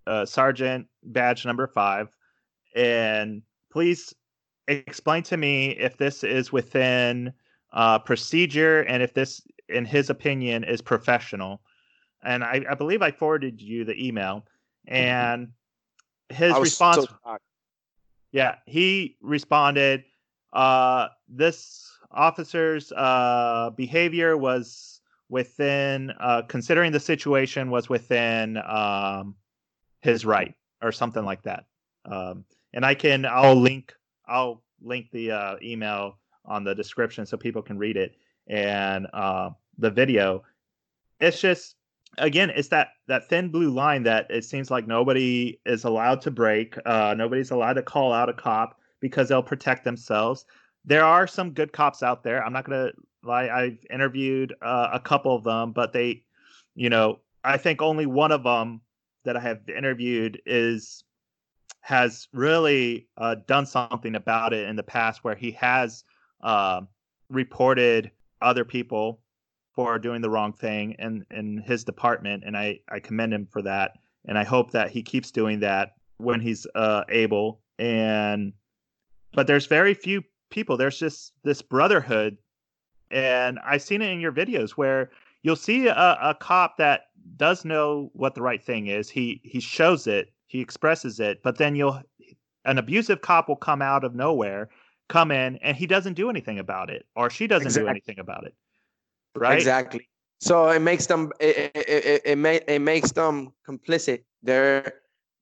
uh, 0.05 0.25
Sergeant 0.25 0.87
Badge 1.03 1.45
number 1.45 1.67
five. 1.67 2.09
And 2.75 3.41
please 3.71 4.13
explain 4.67 5.23
to 5.23 5.37
me 5.37 5.71
if 5.71 5.97
this 5.97 6.23
is 6.23 6.51
within 6.51 7.33
uh, 7.73 7.99
procedure 7.99 8.81
and 8.81 9.03
if 9.03 9.13
this, 9.13 9.41
in 9.69 9.85
his 9.85 10.09
opinion, 10.09 10.63
is 10.63 10.81
professional. 10.81 11.61
And 12.23 12.43
I, 12.43 12.65
I 12.69 12.75
believe 12.75 13.01
I 13.01 13.11
forwarded 13.11 13.61
you 13.61 13.85
the 13.85 13.95
email, 14.05 14.45
mm-hmm. 14.87 14.95
and 14.95 15.47
his 16.29 16.57
response. 16.57 17.05
So 17.05 17.37
yeah, 18.37 18.57
he 18.67 19.17
responded. 19.19 20.03
Uh, 20.53 21.07
this 21.27 21.89
officer's 22.11 22.91
uh, 22.91 23.71
behavior 23.75 24.37
was 24.37 25.01
within, 25.27 26.11
uh, 26.19 26.43
considering 26.47 26.91
the 26.91 26.99
situation, 26.99 27.71
was 27.71 27.89
within 27.89 28.57
um, 28.57 29.33
his 30.01 30.23
right, 30.23 30.53
or 30.83 30.91
something 30.91 31.25
like 31.25 31.41
that. 31.41 31.65
Um, 32.05 32.45
and 32.73 32.85
I 32.85 32.93
can, 32.93 33.25
I'll 33.25 33.55
link, 33.55 33.91
I'll 34.27 34.61
link 34.83 35.07
the 35.11 35.31
uh, 35.31 35.55
email 35.63 36.19
on 36.45 36.63
the 36.63 36.75
description 36.75 37.25
so 37.25 37.37
people 37.37 37.63
can 37.63 37.79
read 37.79 37.97
it 37.97 38.17
and 38.45 39.07
uh, 39.13 39.49
the 39.79 39.89
video. 39.89 40.43
It's 41.19 41.41
just 41.41 41.75
again, 42.17 42.51
it's 42.55 42.69
that 42.69 42.89
that 43.07 43.29
thin 43.29 43.49
blue 43.49 43.69
line 43.69 44.03
that 44.03 44.27
it 44.29 44.45
seems 44.45 44.71
like 44.71 44.87
nobody 44.87 45.59
is 45.65 45.83
allowed 45.83 46.21
to 46.21 46.31
break. 46.31 46.75
Uh, 46.85 47.13
nobody's 47.17 47.51
allowed 47.51 47.73
to 47.73 47.83
call 47.83 48.13
out 48.13 48.29
a 48.29 48.33
cop 48.33 48.79
because 48.99 49.29
they'll 49.29 49.43
protect 49.43 49.83
themselves. 49.83 50.45
There 50.85 51.03
are 51.03 51.27
some 51.27 51.51
good 51.51 51.73
cops 51.73 52.03
out 52.03 52.23
there. 52.23 52.43
I'm 52.43 52.53
not 52.53 52.65
gonna 52.65 52.91
lie. 53.23 53.49
I've 53.49 53.85
interviewed 53.89 54.53
uh, 54.61 54.89
a 54.93 54.99
couple 54.99 55.35
of 55.35 55.43
them, 55.43 55.71
but 55.71 55.93
they, 55.93 56.23
you 56.75 56.89
know, 56.89 57.19
I 57.43 57.57
think 57.57 57.81
only 57.81 58.05
one 58.05 58.31
of 58.31 58.43
them 58.43 58.81
that 59.25 59.37
I 59.37 59.41
have 59.41 59.67
interviewed 59.69 60.41
is 60.45 61.03
has 61.81 62.27
really 62.33 63.07
uh, 63.17 63.35
done 63.47 63.65
something 63.65 64.15
about 64.15 64.53
it 64.53 64.67
in 64.67 64.75
the 64.75 64.83
past, 64.83 65.23
where 65.23 65.35
he 65.35 65.51
has 65.51 66.03
uh, 66.41 66.81
reported 67.29 68.11
other 68.41 68.65
people 68.65 69.21
for 69.77 69.99
doing 69.99 70.21
the 70.21 70.29
wrong 70.29 70.53
thing 70.53 70.95
in 70.97 71.23
in 71.29 71.59
his 71.59 71.83
department, 71.83 72.43
and 72.43 72.57
I 72.57 72.79
I 72.89 72.99
commend 72.99 73.31
him 73.31 73.45
for 73.45 73.61
that, 73.61 73.91
and 74.25 74.35
I 74.35 74.43
hope 74.43 74.71
that 74.71 74.89
he 74.89 75.03
keeps 75.03 75.29
doing 75.29 75.59
that 75.59 75.93
when 76.17 76.41
he's 76.41 76.65
uh, 76.73 77.03
able. 77.09 77.61
And 77.77 78.53
but 79.33 79.45
there's 79.45 79.67
very 79.67 79.93
few 79.93 80.23
people. 80.49 80.77
There's 80.77 80.97
just 80.97 81.33
this 81.43 81.61
brotherhood, 81.61 82.37
and 83.11 83.59
I've 83.63 83.83
seen 83.83 84.01
it 84.01 84.09
in 84.09 84.19
your 84.19 84.31
videos 84.31 84.71
where 84.71 85.11
you'll 85.43 85.55
see 85.55 85.85
a, 85.85 86.17
a 86.23 86.35
cop 86.39 86.77
that 86.77 87.01
does 87.35 87.63
know 87.63 88.09
what 88.13 88.33
the 88.33 88.41
right 88.41 88.63
thing 88.63 88.87
is. 88.87 89.11
He 89.11 89.39
he 89.43 89.59
shows 89.59 90.07
it, 90.07 90.33
he 90.47 90.59
expresses 90.59 91.19
it, 91.19 91.43
but 91.43 91.59
then 91.59 91.75
you'll 91.75 92.01
an 92.65 92.79
abusive 92.79 93.21
cop 93.21 93.47
will 93.47 93.55
come 93.55 93.83
out 93.83 94.03
of 94.03 94.15
nowhere, 94.15 94.69
come 95.07 95.29
in, 95.29 95.57
and 95.57 95.77
he 95.77 95.85
doesn't 95.85 96.15
do 96.15 96.31
anything 96.31 96.57
about 96.57 96.89
it, 96.89 97.05
or 97.15 97.29
she 97.29 97.45
doesn't 97.45 97.67
exactly. 97.67 97.85
do 97.85 97.89
anything 97.91 98.17
about 98.17 98.43
it 98.43 98.55
right? 99.35 99.57
Exactly. 99.57 100.07
So 100.39 100.69
it 100.69 100.81
makes 100.81 101.07
them 101.07 101.31
it 101.39 101.71
it, 101.73 101.89
it, 101.89 102.21
it, 102.25 102.37
may, 102.37 102.61
it 102.67 102.79
makes 102.79 103.11
them 103.11 103.53
complicit. 103.67 104.23
They're 104.43 104.93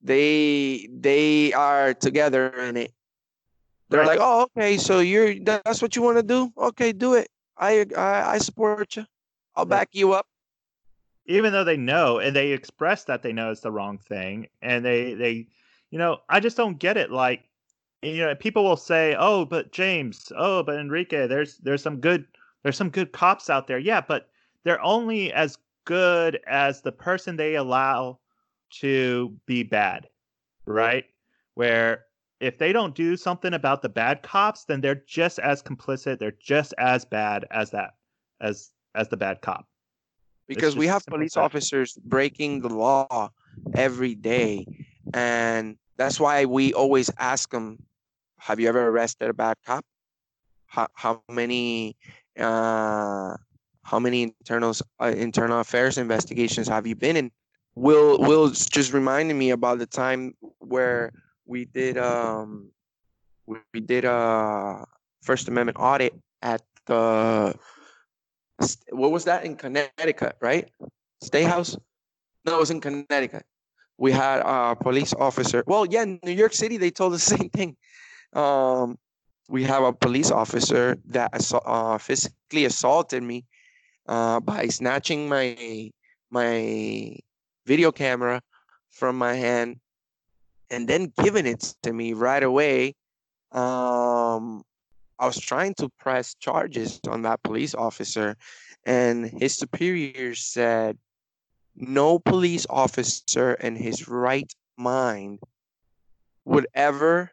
they 0.02 0.88
they 0.92 1.52
are 1.54 1.94
together 1.94 2.50
in 2.50 2.78
it. 2.78 2.94
They're 3.90 4.02
right. 4.02 4.20
like, 4.20 4.20
oh, 4.22 4.48
okay, 4.58 4.78
so 4.78 5.00
you're 5.00 5.36
that's 5.40 5.82
what 5.82 5.96
you 5.96 6.02
want 6.02 6.18
to 6.18 6.24
do. 6.24 6.52
Okay, 6.58 6.92
do 6.92 7.16
it. 7.16 7.30
I 7.58 7.86
I, 7.96 8.36
I 8.36 8.38
support 8.38 8.96
you. 8.96 9.06
I'll 9.56 9.66
back 9.66 9.90
you 9.94 10.14
up. 10.14 10.28
Even 11.28 11.52
though 11.54 11.64
they 11.64 11.78
know 11.78 12.20
and 12.20 12.36
they 12.36 12.52
express 12.52 13.04
that 13.06 13.24
they 13.24 13.34
know 13.34 13.52
it's 13.52 13.62
the 13.62 13.72
wrong 13.72 13.98
thing, 13.98 14.48
and 14.62 14.86
they 14.86 15.14
they, 15.14 15.48
you 15.92 15.98
know, 15.98 16.20
I 16.30 16.40
just 16.40 16.58
don't 16.58 16.78
get 16.78 16.98
it. 16.98 17.12
Like, 17.12 17.44
you 18.02 18.18
know, 18.18 18.36
people 18.36 18.64
will 18.64 18.78
say, 18.78 19.16
oh, 19.18 19.46
but 19.46 19.72
James, 19.72 20.32
oh, 20.38 20.64
but 20.64 20.76
Enrique, 20.76 21.28
there's 21.28 21.58
there's 21.58 21.82
some 21.82 22.00
good 22.00 22.26
there's 22.66 22.78
some 22.78 22.90
good 22.90 23.12
cops 23.12 23.48
out 23.48 23.68
there. 23.68 23.78
Yeah, 23.78 24.02
but 24.02 24.28
they're 24.64 24.82
only 24.82 25.32
as 25.32 25.56
good 25.86 26.40
as 26.48 26.82
the 26.82 26.92
person 26.92 27.36
they 27.36 27.54
allow 27.54 28.18
to 28.80 29.38
be 29.46 29.62
bad, 29.62 30.08
right? 30.66 31.06
Where 31.54 32.06
if 32.40 32.58
they 32.58 32.74
don't 32.74 32.96
do 32.96 33.18
something 33.18 33.54
about 33.54 33.84
the 33.84 33.90
bad 33.90 34.24
cops, 34.24 34.66
then 34.66 34.82
they're 34.82 35.04
just 35.06 35.38
as 35.38 35.62
complicit. 35.62 36.18
They're 36.18 36.34
just 36.42 36.74
as 36.80 37.06
bad 37.06 37.46
as 37.52 37.70
that, 37.70 37.92
as 38.42 38.72
as 38.96 39.10
the 39.10 39.18
bad 39.18 39.42
cop. 39.42 39.68
Because 40.48 40.76
we 40.76 40.88
have 40.88 41.06
police 41.06 41.38
officers 41.38 41.96
breaking 42.04 42.62
the 42.62 42.70
law 42.70 43.30
every 43.76 44.16
day, 44.16 44.66
and 45.14 45.78
that's 45.98 46.20
why 46.20 46.46
we 46.46 46.74
always 46.74 47.12
ask 47.20 47.52
them, 47.52 47.78
"Have 48.40 48.60
you 48.60 48.68
ever 48.70 48.88
arrested 48.88 49.30
a 49.30 49.36
bad 49.36 49.58
cop? 49.64 49.86
How 50.66 50.88
how 50.96 51.22
many 51.30 51.96
uh, 52.40 53.36
how 53.84 54.00
many 54.00 54.24
internals 54.24 54.82
uh, 55.02 55.14
internal 55.16 55.60
affairs 55.60 55.98
investigations 55.98 56.68
have 56.68 56.88
you 56.88 56.96
been 56.96 57.18
in? 57.18 57.32
Will 57.76 58.20
Will 58.20 58.50
just 58.50 58.94
reminded 58.94 59.36
me 59.36 59.52
about 59.52 59.80
the 59.80 59.86
time 59.86 60.34
where 60.60 61.12
we 61.46 61.66
did 61.66 61.98
um 61.98 62.72
we, 63.46 63.58
we 63.74 63.80
did 63.80 64.06
a 64.06 64.86
First 65.22 65.48
Amendment 65.48 65.78
audit 65.80 66.14
at 66.42 66.62
the 66.86 67.56
what 68.90 69.12
was 69.12 69.26
that 69.26 69.46
in 69.46 69.56
Connecticut, 69.56 70.38
right? 70.42 70.70
State 71.22 71.46
House? 71.46 71.78
No, 72.46 72.56
it 72.56 72.60
was 72.60 72.72
in 72.72 72.80
Connecticut. 72.80 73.46
We 73.98 74.12
had 74.12 74.42
a 74.46 74.76
police 74.76 75.14
officer. 75.14 75.64
Well, 75.68 75.86
yeah, 75.86 76.04
in 76.04 76.20
New 76.24 76.32
York 76.32 76.54
City, 76.54 76.78
they 76.78 76.92
told 76.92 77.14
the 77.14 77.20
same 77.34 77.50
thing. 77.50 77.76
Um, 78.34 78.98
we 79.48 79.64
have 79.64 79.84
a 79.84 79.94
police 79.94 80.32
officer 80.32 80.98
that 81.06 81.32
uh, 81.66 81.98
physically 81.98 82.66
assaulted 82.66 83.24
me 83.24 83.46
uh, 84.08 84.40
by 84.40 84.68
snatching 84.68 85.30
my 85.30 85.92
my 86.32 87.16
video 87.66 87.92
camera 87.92 88.42
from 88.90 89.18
my 89.18 89.34
hand 89.34 89.80
and 90.70 90.88
then 90.88 91.12
giving 91.24 91.46
it 91.46 91.76
to 91.84 91.94
me 91.94 92.14
right 92.14 92.44
away. 92.44 92.96
Um, 93.52 94.64
I 95.20 95.28
was 95.28 95.40
trying 95.40 95.76
to 95.76 95.90
press 96.00 96.36
charges 96.36 97.00
on 97.08 97.22
that 97.22 97.42
police 97.44 97.74
officer, 97.74 98.36
and 98.86 99.26
his 99.26 99.56
superior 99.56 100.36
said 100.36 100.98
no 101.76 102.20
police 102.20 102.66
officer 102.70 103.54
in 103.54 103.76
his 103.76 104.08
right 104.08 104.52
mind 104.78 105.40
would 106.46 106.68
ever 106.74 107.32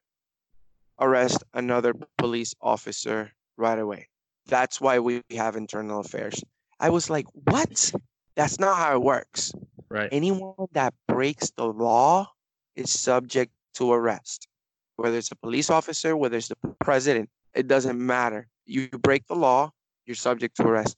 arrest 1.01 1.43
another 1.55 1.95
police 2.19 2.55
officer 2.61 3.33
right 3.57 3.79
away. 3.79 4.09
That's 4.47 4.81
why 4.81 4.99
we 4.99 5.23
have 5.31 5.57
internal 5.57 6.01
affairs. 6.01 6.43
I 6.81 6.91
was 6.91 7.09
like, 7.09 7.27
what? 7.33 7.93
That's 8.35 8.59
not 8.59 8.77
how 8.77 8.95
it 8.95 9.03
works. 9.03 9.53
Right. 9.89 10.09
Anyone 10.11 10.55
that 10.73 10.95
breaks 11.07 11.51
the 11.51 11.67
law 11.67 12.31
is 12.77 12.91
subject 12.91 13.53
to 13.75 13.93
arrest. 13.93 14.49
Whether 14.97 15.19
it's 15.19 15.31
a 15.31 15.37
police 15.37 15.71
officer, 15.71 16.17
whether 16.17 16.37
it's 16.37 16.49
the 16.49 16.57
president, 16.81 17.29
it 17.55 17.69
doesn't 17.69 17.99
matter. 17.99 18.49
You 18.67 18.89
break 18.89 19.27
the 19.27 19.35
law, 19.35 19.71
you're 20.07 20.15
subject 20.15 20.57
to 20.57 20.65
arrest. 20.65 20.97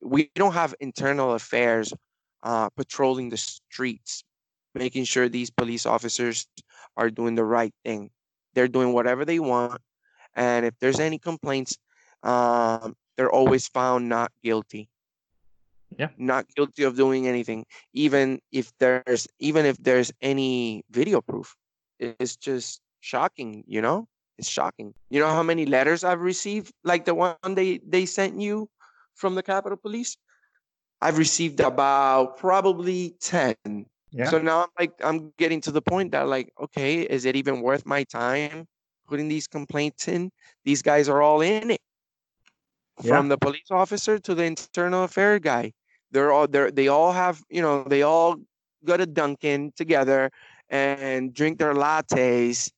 We 0.00 0.30
don't 0.34 0.54
have 0.54 0.74
internal 0.80 1.34
affairs 1.34 1.92
uh, 2.42 2.68
patrolling 2.70 3.30
the 3.30 3.36
streets, 3.36 4.24
making 4.74 5.04
sure 5.04 5.28
these 5.28 5.50
police 5.50 5.86
officers 5.86 6.46
are 6.96 7.10
doing 7.10 7.34
the 7.34 7.44
right 7.44 7.74
thing. 7.84 8.10
They're 8.54 8.68
doing 8.68 8.92
whatever 8.92 9.24
they 9.24 9.38
want. 9.38 9.80
and 10.34 10.64
if 10.64 10.74
there's 10.80 11.00
any 11.00 11.18
complaints, 11.18 11.76
um, 12.22 12.96
they're 13.16 13.30
always 13.30 13.68
found 13.68 14.08
not 14.08 14.32
guilty. 14.42 14.88
Yeah. 15.98 16.08
Not 16.16 16.46
guilty 16.54 16.84
of 16.84 16.96
doing 16.96 17.28
anything, 17.28 17.66
even 17.92 18.40
if 18.50 18.72
there's 18.78 19.28
even 19.38 19.66
if 19.66 19.76
there's 19.76 20.10
any 20.22 20.84
video 20.90 21.20
proof. 21.20 21.54
It's 21.98 22.36
just 22.36 22.80
shocking, 23.00 23.64
you 23.66 23.82
know? 23.82 24.08
It's 24.38 24.48
shocking. 24.48 24.94
You 25.10 25.20
know 25.20 25.28
how 25.28 25.42
many 25.42 25.66
letters 25.66 26.02
I've 26.02 26.22
received, 26.22 26.72
like 26.82 27.04
the 27.04 27.14
one 27.14 27.36
they 27.54 27.78
they 27.86 28.06
sent 28.06 28.40
you 28.40 28.68
from 29.14 29.34
the 29.34 29.42
Capitol 29.42 29.76
Police? 29.76 30.16
I've 31.02 31.18
received 31.18 31.60
about 31.60 32.38
probably 32.38 33.16
10. 33.20 33.54
Yeah. 34.12 34.28
So 34.28 34.38
now 34.38 34.62
I'm 34.62 34.68
like 34.78 34.92
I'm 35.02 35.32
getting 35.38 35.60
to 35.62 35.72
the 35.72 35.82
point 35.82 36.12
that 36.12 36.28
like, 36.28 36.52
okay, 36.60 37.02
is 37.02 37.24
it 37.24 37.36
even 37.36 37.62
worth 37.62 37.86
my 37.86 38.04
time 38.04 38.66
putting 39.08 39.28
these 39.28 39.46
complaints 39.46 40.08
in? 40.08 40.30
These 40.64 40.82
guys 40.82 41.08
are 41.08 41.22
all 41.22 41.40
in 41.40 41.70
it. 41.70 41.80
Yeah. 43.02 43.16
From 43.16 43.28
the 43.28 43.38
police 43.38 43.70
officer 43.70 44.18
to 44.18 44.34
the 44.34 44.44
internal 44.44 45.04
affair 45.04 45.38
guy. 45.38 45.72
They're 46.10 46.30
all 46.30 46.46
they're 46.46 46.70
they 46.70 46.88
all 46.88 47.12
have, 47.12 47.42
you 47.48 47.62
know, 47.62 47.84
they 47.84 48.02
all 48.02 48.36
go 48.84 48.96
to 48.96 49.06
Dunkin' 49.06 49.72
together 49.76 50.30
and 50.68 51.32
drink 51.32 51.58
their 51.58 51.74
lattes 51.74 52.70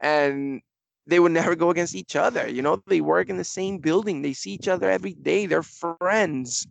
and 0.00 0.60
they 1.06 1.20
would 1.20 1.32
never 1.32 1.54
go 1.54 1.70
against 1.70 1.94
each 1.94 2.16
other. 2.16 2.48
You 2.48 2.62
know, 2.62 2.82
they 2.86 3.00
work 3.00 3.28
in 3.30 3.36
the 3.36 3.44
same 3.44 3.78
building. 3.78 4.22
They 4.22 4.34
see 4.34 4.52
each 4.52 4.68
other 4.68 4.90
every 4.90 5.14
day. 5.14 5.46
They're 5.46 5.62
friends. 5.62 6.66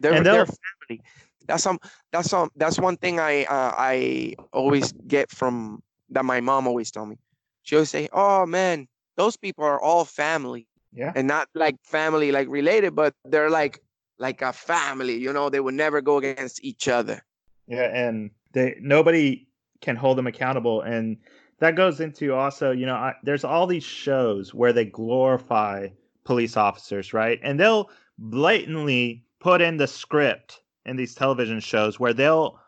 They're, 0.00 0.14
And 0.14 0.24
they're 0.24 0.46
family. 0.46 1.02
That's 1.46 1.62
some. 1.62 1.78
That's 2.12 2.28
some. 2.30 2.50
That's 2.56 2.78
one 2.78 2.96
thing 2.96 3.20
I 3.20 3.44
uh, 3.44 3.72
I 3.76 4.34
always 4.52 4.92
get 5.06 5.30
from 5.30 5.82
that. 6.10 6.24
My 6.24 6.40
mom 6.40 6.66
always 6.66 6.90
tell 6.90 7.06
me. 7.06 7.16
She 7.62 7.76
always 7.76 7.90
say, 7.90 8.08
"Oh 8.12 8.46
man, 8.46 8.88
those 9.16 9.36
people 9.36 9.64
are 9.64 9.80
all 9.80 10.04
family, 10.04 10.66
Yeah. 10.92 11.12
and 11.14 11.26
not 11.26 11.48
like 11.54 11.76
family 11.82 12.32
like 12.32 12.48
related, 12.48 12.94
but 12.94 13.14
they're 13.24 13.50
like 13.50 13.80
like 14.18 14.42
a 14.42 14.52
family. 14.52 15.16
You 15.18 15.32
know, 15.32 15.50
they 15.50 15.60
would 15.60 15.74
never 15.74 16.00
go 16.00 16.18
against 16.18 16.64
each 16.64 16.88
other." 16.88 17.22
Yeah, 17.66 17.90
and 17.92 18.30
they 18.52 18.76
nobody 18.80 19.46
can 19.80 19.96
hold 19.96 20.18
them 20.18 20.26
accountable, 20.26 20.82
and 20.82 21.16
that 21.58 21.74
goes 21.74 22.00
into 22.00 22.34
also, 22.34 22.70
you 22.70 22.86
know, 22.86 22.94
I, 22.94 23.14
there's 23.22 23.44
all 23.44 23.66
these 23.66 23.84
shows 23.84 24.52
where 24.52 24.72
they 24.72 24.84
glorify 24.84 25.88
police 26.24 26.56
officers, 26.56 27.12
right? 27.14 27.40
And 27.42 27.58
they'll 27.58 27.88
blatantly 28.18 29.24
put 29.40 29.60
in 29.60 29.76
the 29.76 29.86
script 29.86 30.60
in 30.86 30.96
these 30.96 31.14
television 31.14 31.60
shows 31.60 32.00
where 32.00 32.14
they'll 32.14 32.58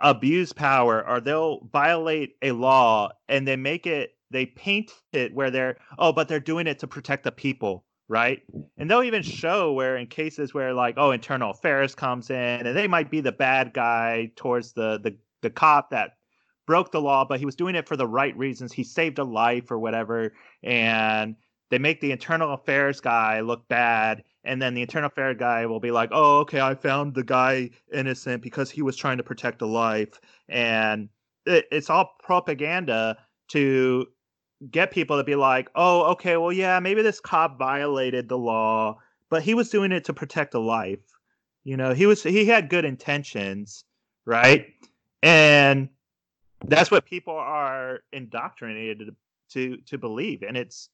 abuse 0.00 0.52
power 0.52 1.06
or 1.06 1.20
they'll 1.20 1.60
violate 1.72 2.36
a 2.42 2.52
law 2.52 3.10
and 3.28 3.46
they 3.46 3.56
make 3.56 3.86
it 3.86 4.14
they 4.30 4.46
paint 4.46 4.90
it 5.12 5.34
where 5.34 5.50
they're 5.50 5.76
oh 5.98 6.12
but 6.12 6.28
they're 6.28 6.40
doing 6.40 6.66
it 6.66 6.78
to 6.78 6.86
protect 6.86 7.24
the 7.24 7.32
people 7.32 7.84
right? 8.08 8.42
And 8.76 8.90
they'll 8.90 9.02
even 9.02 9.22
show 9.22 9.72
where 9.72 9.96
in 9.96 10.06
cases 10.06 10.52
where 10.52 10.74
like 10.74 10.94
oh 10.98 11.10
internal 11.10 11.50
affairs 11.50 11.94
comes 11.94 12.30
in 12.30 12.66
and 12.66 12.76
they 12.76 12.86
might 12.86 13.10
be 13.10 13.20
the 13.20 13.32
bad 13.32 13.72
guy 13.72 14.30
towards 14.36 14.72
the 14.72 14.98
the, 15.02 15.16
the 15.42 15.50
cop 15.50 15.90
that 15.90 16.16
broke 16.66 16.92
the 16.92 17.00
law 17.00 17.24
but 17.24 17.38
he 17.38 17.46
was 17.46 17.56
doing 17.56 17.74
it 17.74 17.88
for 17.88 17.96
the 17.96 18.06
right 18.06 18.36
reasons. 18.36 18.72
He 18.72 18.84
saved 18.84 19.18
a 19.18 19.24
life 19.24 19.70
or 19.70 19.78
whatever 19.78 20.32
and 20.62 21.36
they 21.70 21.78
make 21.78 22.00
the 22.00 22.12
internal 22.12 22.52
affairs 22.52 23.00
guy 23.00 23.40
look 23.40 23.66
bad 23.68 24.22
and 24.44 24.60
then 24.60 24.74
the 24.74 24.82
internal 24.82 25.08
affairs 25.08 25.36
guy 25.38 25.66
will 25.66 25.80
be 25.80 25.90
like 25.90 26.10
oh 26.12 26.40
okay 26.40 26.60
i 26.60 26.74
found 26.74 27.14
the 27.14 27.24
guy 27.24 27.70
innocent 27.92 28.42
because 28.42 28.70
he 28.70 28.82
was 28.82 28.96
trying 28.96 29.16
to 29.16 29.22
protect 29.22 29.62
a 29.62 29.66
life 29.66 30.20
and 30.48 31.08
it, 31.46 31.66
it's 31.70 31.90
all 31.90 32.14
propaganda 32.22 33.16
to 33.48 34.06
get 34.70 34.90
people 34.90 35.16
to 35.16 35.24
be 35.24 35.34
like 35.34 35.68
oh 35.74 36.02
okay 36.12 36.36
well 36.36 36.52
yeah 36.52 36.78
maybe 36.80 37.02
this 37.02 37.20
cop 37.20 37.58
violated 37.58 38.28
the 38.28 38.38
law 38.38 38.98
but 39.34 39.42
he 39.42 39.54
was 39.54 39.68
doing 39.68 39.90
it 39.90 40.04
to 40.04 40.14
protect 40.14 40.54
a 40.54 40.60
life. 40.60 41.00
You 41.64 41.76
know 41.76 41.92
he 41.92 42.06
was 42.06 42.22
he 42.22 42.44
had 42.44 42.68
good 42.68 42.84
intentions 42.84 43.84
right? 44.26 44.66
And 45.24 45.88
that's 46.64 46.90
what 46.90 47.04
people 47.04 47.34
are 47.34 48.00
indoctrinated 48.12 49.16
to 49.50 49.78
to 49.78 49.98
believe 49.98 50.44
and 50.44 50.56
it's 50.56 50.88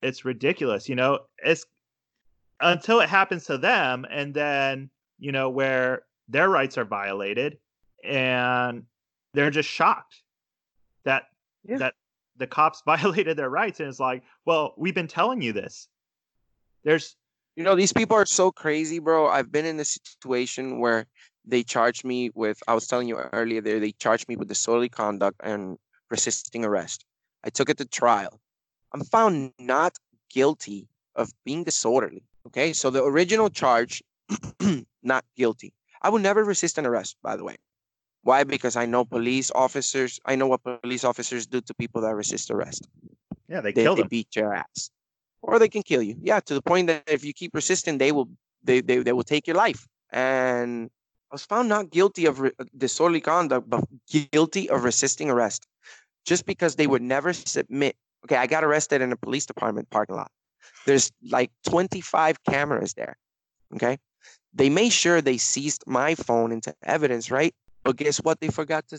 it's 0.00 0.24
ridiculous 0.24 0.88
you 0.88 0.94
know? 0.94 1.20
It's 1.38 1.66
until 2.60 3.00
it 3.00 3.08
happens 3.08 3.44
to 3.46 3.58
them 3.58 4.06
and 4.10 4.34
then 4.34 4.90
you 5.18 5.32
know 5.32 5.48
where 5.50 6.02
their 6.28 6.48
rights 6.48 6.76
are 6.78 6.84
violated 6.84 7.58
and 8.04 8.84
they're 9.34 9.50
just 9.50 9.68
shocked 9.68 10.22
that 11.04 11.24
Yeah. 11.64 11.78
that 11.78 11.94
the 12.36 12.46
cops 12.46 12.82
violated 12.86 13.36
their 13.36 13.50
rights 13.50 13.80
and 13.80 13.88
it's 13.88 14.00
like 14.00 14.22
well 14.44 14.74
we've 14.76 14.94
been 14.94 15.08
telling 15.08 15.40
you 15.42 15.52
this 15.52 15.88
there's 16.84 17.16
You 17.56 17.64
know, 17.64 17.74
these 17.76 17.92
people 17.92 18.16
are 18.16 18.24
so 18.26 18.50
crazy, 18.52 19.00
bro. 19.00 19.28
I've 19.28 19.50
been 19.52 19.66
in 19.66 19.78
a 19.80 19.84
situation 19.84 20.78
where 20.78 21.04
they 21.44 21.62
charged 21.62 22.04
me 22.04 22.30
with, 22.34 22.58
I 22.68 22.74
was 22.74 22.86
telling 22.86 23.08
you 23.08 23.16
earlier 23.32 23.60
there, 23.60 23.80
they 23.80 23.92
charged 23.92 24.28
me 24.28 24.36
with 24.36 24.48
disorderly 24.48 24.88
conduct 24.88 25.36
and 25.42 25.76
resisting 26.10 26.64
arrest. 26.64 27.04
I 27.44 27.50
took 27.50 27.68
it 27.68 27.76
to 27.78 27.84
trial. 27.84 28.40
I'm 28.94 29.04
found 29.04 29.52
not 29.58 29.98
guilty 30.30 30.88
of 31.16 31.32
being 31.44 31.64
disorderly. 31.64 32.22
Okay. 32.48 32.72
So 32.72 32.90
the 32.90 33.04
original 33.04 33.50
charge, 33.50 34.02
not 35.02 35.24
guilty. 35.36 35.72
I 36.02 36.08
would 36.08 36.22
never 36.22 36.44
resist 36.44 36.78
an 36.78 36.86
arrest, 36.86 37.16
by 37.22 37.36
the 37.36 37.44
way. 37.44 37.56
Why? 38.22 38.44
Because 38.44 38.76
I 38.76 38.86
know 38.86 39.04
police 39.04 39.50
officers, 39.54 40.20
I 40.24 40.36
know 40.36 40.46
what 40.46 40.62
police 40.82 41.04
officers 41.04 41.46
do 41.46 41.60
to 41.62 41.74
people 41.74 42.02
that 42.02 42.14
resist 42.14 42.50
arrest 42.50 42.86
yeah 43.50 43.60
they 43.60 43.72
they, 43.72 43.84
they 43.84 43.94
them 43.94 44.08
beat 44.08 44.34
your 44.36 44.54
ass 44.54 44.90
or 45.42 45.58
they 45.58 45.68
can 45.68 45.82
kill 45.82 46.02
you 46.02 46.16
yeah 46.22 46.40
to 46.40 46.54
the 46.54 46.62
point 46.62 46.86
that 46.86 47.02
if 47.06 47.24
you 47.24 47.34
keep 47.34 47.54
resisting 47.54 47.98
they 47.98 48.12
will 48.12 48.28
they 48.62 48.80
they, 48.80 48.98
they 48.98 49.12
will 49.12 49.24
take 49.24 49.46
your 49.46 49.56
life 49.56 49.86
and 50.12 50.88
i 51.30 51.34
was 51.34 51.44
found 51.44 51.68
not 51.68 51.90
guilty 51.90 52.26
of 52.26 52.40
re- 52.40 52.52
disorderly 52.76 53.20
conduct 53.20 53.68
but 53.68 53.84
guilty 54.32 54.70
of 54.70 54.84
resisting 54.84 55.28
arrest 55.28 55.66
just 56.24 56.46
because 56.46 56.76
they 56.76 56.86
would 56.86 57.02
never 57.02 57.32
submit 57.32 57.96
okay 58.24 58.36
i 58.36 58.46
got 58.46 58.64
arrested 58.64 59.02
in 59.02 59.12
a 59.12 59.16
police 59.16 59.44
department 59.44 59.90
parking 59.90 60.16
lot 60.16 60.30
there's 60.86 61.10
like 61.30 61.50
25 61.64 62.42
cameras 62.44 62.94
there 62.94 63.16
okay 63.74 63.98
they 64.54 64.68
made 64.68 64.90
sure 64.90 65.20
they 65.20 65.36
seized 65.38 65.84
my 65.86 66.14
phone 66.14 66.52
into 66.52 66.74
evidence 66.82 67.30
right 67.30 67.54
but 67.84 67.96
guess 67.96 68.18
what 68.18 68.40
they 68.40 68.48
forgot 68.48 68.86
to 68.88 68.98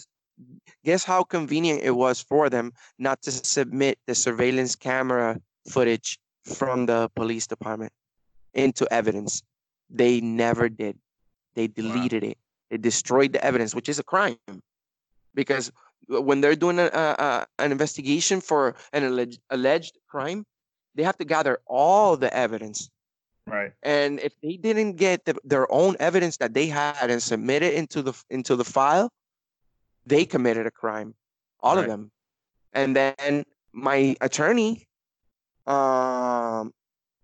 guess 0.83 1.03
how 1.03 1.23
convenient 1.23 1.81
it 1.83 1.91
was 1.91 2.21
for 2.21 2.49
them 2.49 2.71
not 2.97 3.21
to 3.21 3.31
submit 3.31 3.99
the 4.07 4.15
surveillance 4.15 4.75
camera 4.75 5.37
footage 5.69 6.19
from 6.45 6.85
the 6.87 7.09
police 7.15 7.45
department 7.45 7.91
into 8.53 8.91
evidence. 8.91 9.43
They 9.89 10.21
never 10.21 10.69
did. 10.69 10.97
They 11.55 11.67
deleted 11.67 12.23
it. 12.23 12.37
They 12.69 12.77
destroyed 12.77 13.33
the 13.33 13.43
evidence, 13.43 13.75
which 13.75 13.89
is 13.89 13.99
a 13.99 14.03
crime. 14.03 14.37
Because 15.35 15.71
when 16.07 16.41
they're 16.41 16.55
doing 16.55 16.79
a, 16.79 16.89
a- 16.93 17.45
an 17.59 17.71
investigation 17.71 18.41
for 18.41 18.75
an 18.93 19.03
alleged, 19.03 19.39
alleged 19.49 19.97
crime, 20.07 20.45
they 20.95 21.03
have 21.03 21.17
to 21.17 21.25
gather 21.25 21.59
all 21.65 22.17
the 22.17 22.31
evidence. 22.33 22.89
right 23.47 23.73
And 23.83 24.19
if 24.19 24.33
they 24.43 24.57
didn't 24.57 24.93
get 24.97 25.25
the, 25.25 25.35
their 25.43 25.71
own 25.71 25.95
evidence 25.99 26.37
that 26.37 26.53
they 26.53 26.67
had 26.67 27.09
and 27.09 27.21
submit 27.21 27.63
it 27.63 27.73
into 27.73 28.01
the 28.01 28.13
into 28.29 28.55
the 28.55 28.65
file, 28.65 29.11
they 30.05 30.25
committed 30.25 30.65
a 30.65 30.71
crime, 30.71 31.15
all 31.59 31.77
of 31.77 31.87
them. 31.87 32.11
And 32.73 32.95
then 32.95 33.43
my 33.73 34.15
attorney, 34.21 34.87
um, 35.67 36.73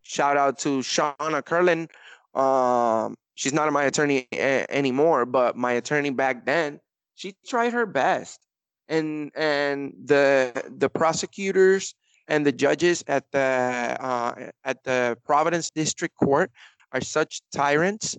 shout 0.01 0.37
out 0.37 0.59
to 0.59 0.79
Shauna 0.79 1.43
Curlin. 1.43 1.87
Um, 2.33 3.15
she's 3.35 3.53
not 3.53 3.71
my 3.71 3.85
attorney 3.85 4.27
a- 4.33 4.65
anymore, 4.69 5.25
but 5.25 5.55
my 5.55 5.73
attorney 5.73 6.11
back 6.11 6.45
then, 6.45 6.79
she 7.15 7.35
tried 7.47 7.73
her 7.73 7.85
best, 7.85 8.39
and 8.87 9.31
and 9.35 9.93
the 10.05 10.53
the 10.77 10.89
prosecutors 10.89 11.95
and 12.27 12.45
the 12.45 12.51
judges 12.51 13.03
at 13.07 13.31
the 13.31 13.97
uh, 13.99 14.49
at 14.63 14.83
the 14.83 15.17
Providence 15.25 15.69
District 15.69 16.15
Court 16.15 16.51
are 16.91 17.01
such 17.01 17.41
tyrants 17.51 18.17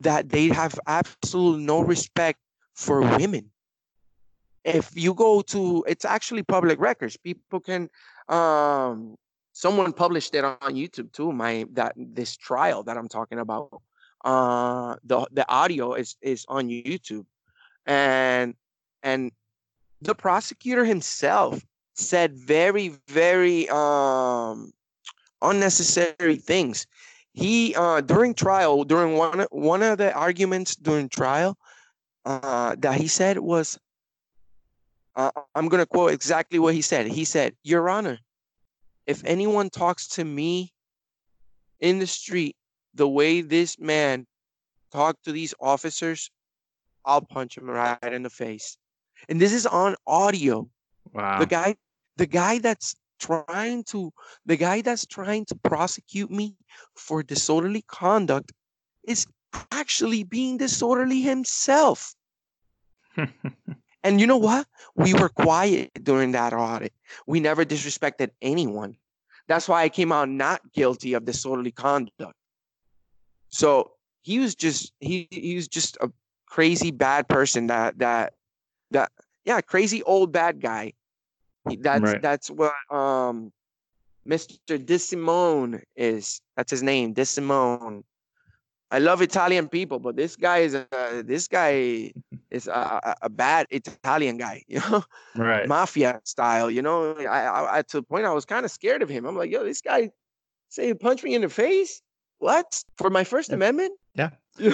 that 0.00 0.28
they 0.28 0.48
have 0.48 0.78
absolutely 0.86 1.64
no 1.64 1.80
respect 1.80 2.38
for 2.74 3.00
women. 3.00 3.50
If 4.64 4.90
you 4.94 5.14
go 5.14 5.40
to, 5.42 5.84
it's 5.88 6.04
actually 6.04 6.42
public 6.42 6.78
records. 6.78 7.16
People 7.16 7.60
can, 7.60 7.88
um, 8.28 9.16
someone 9.52 9.92
published 9.92 10.34
it 10.34 10.44
on 10.44 10.74
YouTube 10.74 11.12
too. 11.12 11.32
My 11.32 11.66
that 11.72 11.94
this 11.96 12.36
trial 12.36 12.82
that 12.84 12.96
I'm 12.96 13.08
talking 13.08 13.38
about, 13.38 13.82
uh, 14.24 14.96
the 15.04 15.26
the 15.32 15.48
audio 15.48 15.94
is 15.94 16.16
is 16.20 16.44
on 16.48 16.68
YouTube, 16.68 17.24
and 17.86 18.54
and 19.02 19.32
the 20.02 20.14
prosecutor 20.14 20.84
himself 20.84 21.60
said 21.98 22.34
very 22.34 22.88
very 23.08 23.68
um 23.68 24.72
unnecessary 25.42 26.36
things 26.36 26.86
he 27.32 27.74
uh 27.76 28.00
during 28.00 28.34
trial 28.34 28.84
during 28.84 29.16
one 29.16 29.46
one 29.50 29.82
of 29.82 29.98
the 29.98 30.12
arguments 30.14 30.74
during 30.76 31.08
trial 31.08 31.56
uh 32.24 32.74
that 32.78 32.94
he 33.00 33.06
said 33.06 33.38
was 33.38 33.78
uh, 35.16 35.30
i'm 35.54 35.68
going 35.68 35.82
to 35.82 35.86
quote 35.86 36.12
exactly 36.12 36.58
what 36.58 36.74
he 36.74 36.82
said 36.82 37.06
he 37.06 37.24
said 37.24 37.54
your 37.62 37.88
honor 37.88 38.18
if 39.06 39.22
anyone 39.24 39.70
talks 39.70 40.08
to 40.08 40.24
me 40.24 40.72
in 41.80 41.98
the 41.98 42.06
street 42.06 42.56
the 42.94 43.08
way 43.08 43.40
this 43.40 43.78
man 43.78 44.26
talked 44.92 45.24
to 45.24 45.32
these 45.32 45.54
officers, 45.60 46.30
I'll 47.04 47.22
punch 47.22 47.56
him 47.56 47.70
right 47.70 47.98
in 48.02 48.22
the 48.22 48.30
face. 48.30 48.76
And 49.28 49.40
this 49.40 49.52
is 49.52 49.66
on 49.66 49.96
audio. 50.06 50.68
Wow. 51.12 51.38
The 51.38 51.46
guy, 51.46 51.76
the 52.18 52.26
guy 52.26 52.58
that's 52.58 52.94
trying 53.18 53.84
to, 53.84 54.12
the 54.46 54.56
guy 54.56 54.82
that's 54.82 55.06
trying 55.06 55.44
to 55.46 55.54
prosecute 55.54 56.30
me 56.30 56.56
for 56.94 57.22
disorderly 57.22 57.82
conduct 57.88 58.52
is 59.04 59.26
actually 59.72 60.24
being 60.24 60.58
disorderly 60.58 61.22
himself. 61.22 62.14
and 64.04 64.20
you 64.20 64.26
know 64.26 64.36
what? 64.36 64.66
We 64.94 65.14
were 65.14 65.28
quiet 65.28 65.90
during 66.02 66.32
that 66.32 66.52
audit. 66.52 66.92
We 67.26 67.40
never 67.40 67.64
disrespected 67.64 68.30
anyone. 68.42 68.96
That's 69.48 69.68
why 69.68 69.82
I 69.82 69.88
came 69.88 70.12
out 70.12 70.28
not 70.28 70.60
guilty 70.72 71.14
of 71.14 71.24
disorderly 71.24 71.72
conduct. 71.72 72.34
So 73.48 73.92
he 74.22 74.38
was 74.38 74.54
just 74.54 74.92
he 75.00 75.26
he 75.30 75.54
was 75.54 75.68
just 75.68 75.96
a 76.02 76.10
crazy 76.46 76.90
bad 76.90 77.28
person 77.28 77.68
that 77.68 77.98
that 77.98 78.34
that 78.90 79.10
yeah 79.44 79.60
crazy 79.62 80.02
old 80.02 80.32
bad 80.32 80.60
guy. 80.60 80.92
That's 81.64 82.00
right. 82.00 82.22
that's 82.22 82.50
what 82.50 82.74
um 82.90 83.52
Mr. 84.28 84.78
DeSimone 84.78 85.82
is. 85.96 86.40
That's 86.56 86.70
his 86.70 86.82
name, 86.82 87.14
DeSimone. 87.14 88.02
I 88.90 88.98
love 89.00 89.20
Italian 89.20 89.68
people, 89.68 89.98
but 89.98 90.16
this 90.16 90.36
guy 90.36 90.58
is 90.58 90.74
a 90.74 91.22
this 91.24 91.48
guy 91.48 92.12
is 92.50 92.66
a, 92.68 93.16
a, 93.22 93.28
bad 93.28 93.66
Italian 93.70 94.38
guy, 94.38 94.62
you 94.68 94.80
know, 94.80 95.04
right? 95.36 95.68
Mafia 95.68 96.20
style, 96.24 96.70
you 96.70 96.82
know. 96.82 97.14
I, 97.14 97.78
I 97.78 97.82
to 97.82 97.98
the 97.98 98.02
point 98.02 98.24
I 98.24 98.32
was 98.32 98.44
kind 98.44 98.64
of 98.64 98.70
scared 98.70 99.02
of 99.02 99.08
him. 99.08 99.26
I'm 99.26 99.36
like, 99.36 99.50
yo, 99.50 99.64
this 99.64 99.80
guy 99.80 100.10
say 100.68 100.94
punch 100.94 101.22
me 101.22 101.34
in 101.34 101.42
the 101.42 101.48
face. 101.48 102.00
What 102.38 102.82
for 102.96 103.10
my 103.10 103.24
First 103.24 103.50
yeah. 103.50 103.56
Amendment? 103.56 103.98
Yeah. 104.14 104.30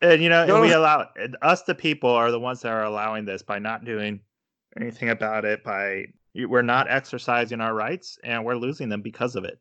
and 0.00 0.22
you 0.22 0.28
know, 0.28 0.46
no. 0.46 0.54
and 0.54 0.62
we 0.62 0.72
allow 0.72 1.08
us, 1.42 1.62
the 1.62 1.74
people, 1.74 2.10
are 2.10 2.30
the 2.30 2.40
ones 2.40 2.60
that 2.62 2.72
are 2.72 2.84
allowing 2.84 3.24
this 3.24 3.42
by 3.42 3.58
not 3.58 3.84
doing 3.84 4.20
anything 4.78 5.10
about 5.10 5.44
it. 5.44 5.62
By 5.64 6.06
we're 6.34 6.62
not 6.62 6.90
exercising 6.90 7.60
our 7.60 7.74
rights, 7.74 8.18
and 8.24 8.44
we're 8.44 8.56
losing 8.56 8.88
them 8.88 9.02
because 9.02 9.36
of 9.36 9.44
it. 9.44 9.58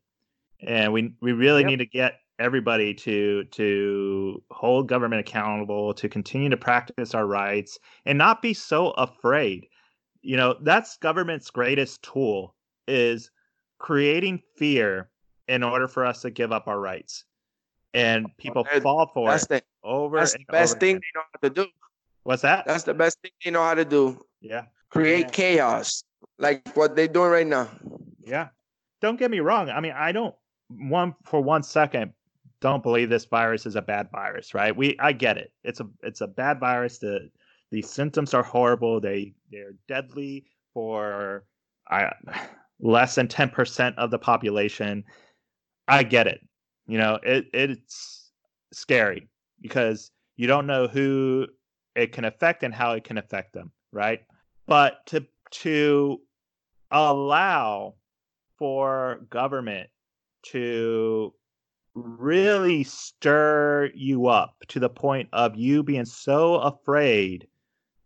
And 0.62 0.91
we 0.93 1.14
we 1.22 1.32
really 1.32 1.62
yep. 1.62 1.70
need 1.70 1.80
to 1.80 1.86
get 1.86 2.20
everybody 2.39 2.93
to 2.93 3.43
to 3.45 4.43
hold 4.51 4.88
government 4.88 5.20
accountable, 5.20 5.93
to 5.93 6.10
continue 6.10 6.49
to 6.49 6.57
practice 6.57 7.14
our 7.14 7.26
rights, 7.26 7.80
and 8.05 8.18
not 8.18 8.41
be 8.41 8.53
so 8.53 8.91
afraid. 8.91 9.68
You 10.22 10.38
know, 10.38 10.55
that's 10.62 10.97
government's 10.97 11.49
greatest 11.49 12.01
tool 12.03 12.55
is 12.88 13.32
creating 13.78 14.41
fear 14.57 15.10
in 15.47 15.64
order 15.64 15.88
for 15.88 16.05
us 16.05 16.22
to 16.22 16.30
give 16.30 16.51
up 16.51 16.68
our 16.68 16.80
rights. 16.80 17.24
And 17.93 18.28
people 18.38 18.66
fall 18.82 19.10
for 19.14 19.30
that's 19.30 19.43
it 19.45 19.49
the, 19.49 19.64
over. 19.84 20.18
That's 20.18 20.34
the 20.34 20.45
best 20.49 20.80
thing 20.80 20.97
again. 20.97 21.01
they 21.01 21.20
know 21.20 21.26
how 21.34 21.47
to 21.47 21.49
do. 21.49 21.72
What's 22.24 22.41
that? 22.43 22.66
That's 22.68 22.84
the 22.84 22.93
best 22.93 23.20
thing 23.22 23.32
they 23.43 23.51
know 23.51 23.64
how 23.64 23.74
to 23.74 23.86
do. 23.86 24.22
Yeah. 24.41 24.66
Create 24.90 25.26
yeah. 25.26 25.30
chaos, 25.30 26.04
like 26.38 26.76
what 26.76 26.96
they're 26.96 27.08
doing 27.08 27.30
right 27.30 27.48
now. 27.48 27.70
Yeah. 28.24 28.50
Don't 29.02 29.20
get 29.20 29.32
me 29.32 29.40
wrong. 29.40 29.70
I 29.70 29.80
mean, 29.80 29.94
I 29.96 30.12
don't 30.12 30.36
one 30.70 31.16
for 31.24 31.42
one 31.42 31.64
second 31.64 32.14
don't 32.62 32.84
believe 32.84 33.10
this 33.10 33.26
virus 33.26 33.66
is 33.66 33.76
a 33.76 33.82
bad 33.82 34.10
virus, 34.12 34.54
right? 34.54 34.76
We 34.76 34.98
I 35.00 35.14
get 35.14 35.38
it. 35.38 35.52
It's 35.64 35.80
a 35.80 35.88
it's 36.04 36.22
a 36.22 36.28
bad 36.28 36.60
virus. 36.60 36.98
The 36.98 37.30
the 37.72 37.82
symptoms 37.82 38.34
are 38.34 38.44
horrible. 38.44 39.00
They 39.00 39.34
they're 39.52 39.76
deadly 39.88 40.46
for 40.74 41.46
I 41.90 42.12
less 42.82 43.16
than 43.16 43.28
10% 43.28 43.96
of 43.98 44.12
the 44.12 44.20
population. 44.20 45.04
I 45.88 46.04
get 46.04 46.28
it. 46.28 46.42
You 46.88 46.98
know, 46.98 47.20
it 47.24 47.48
it's 47.54 48.32
scary 48.74 49.28
because 49.62 50.12
you 50.36 50.48
don't 50.48 50.68
know 50.68 50.88
who 50.88 51.48
it 51.96 52.12
can 52.12 52.26
affect 52.26 52.64
and 52.64 52.74
how 52.74 52.94
it 52.94 53.04
can 53.04 53.18
affect 53.18 53.54
them, 53.54 53.72
right? 53.92 54.22
But 54.70 55.05
to 55.07 55.26
to 55.51 56.22
allow 56.91 57.95
for 58.57 59.22
government 59.30 59.89
to 60.43 61.34
really 61.95 62.84
stir 62.84 63.89
you 63.93 64.28
up 64.28 64.55
to 64.67 64.80
the 64.80 64.89
point 64.89 65.30
of 65.34 65.55
you 65.55 65.84
being 65.84 66.05
so 66.05 66.55
afraid 66.55 67.47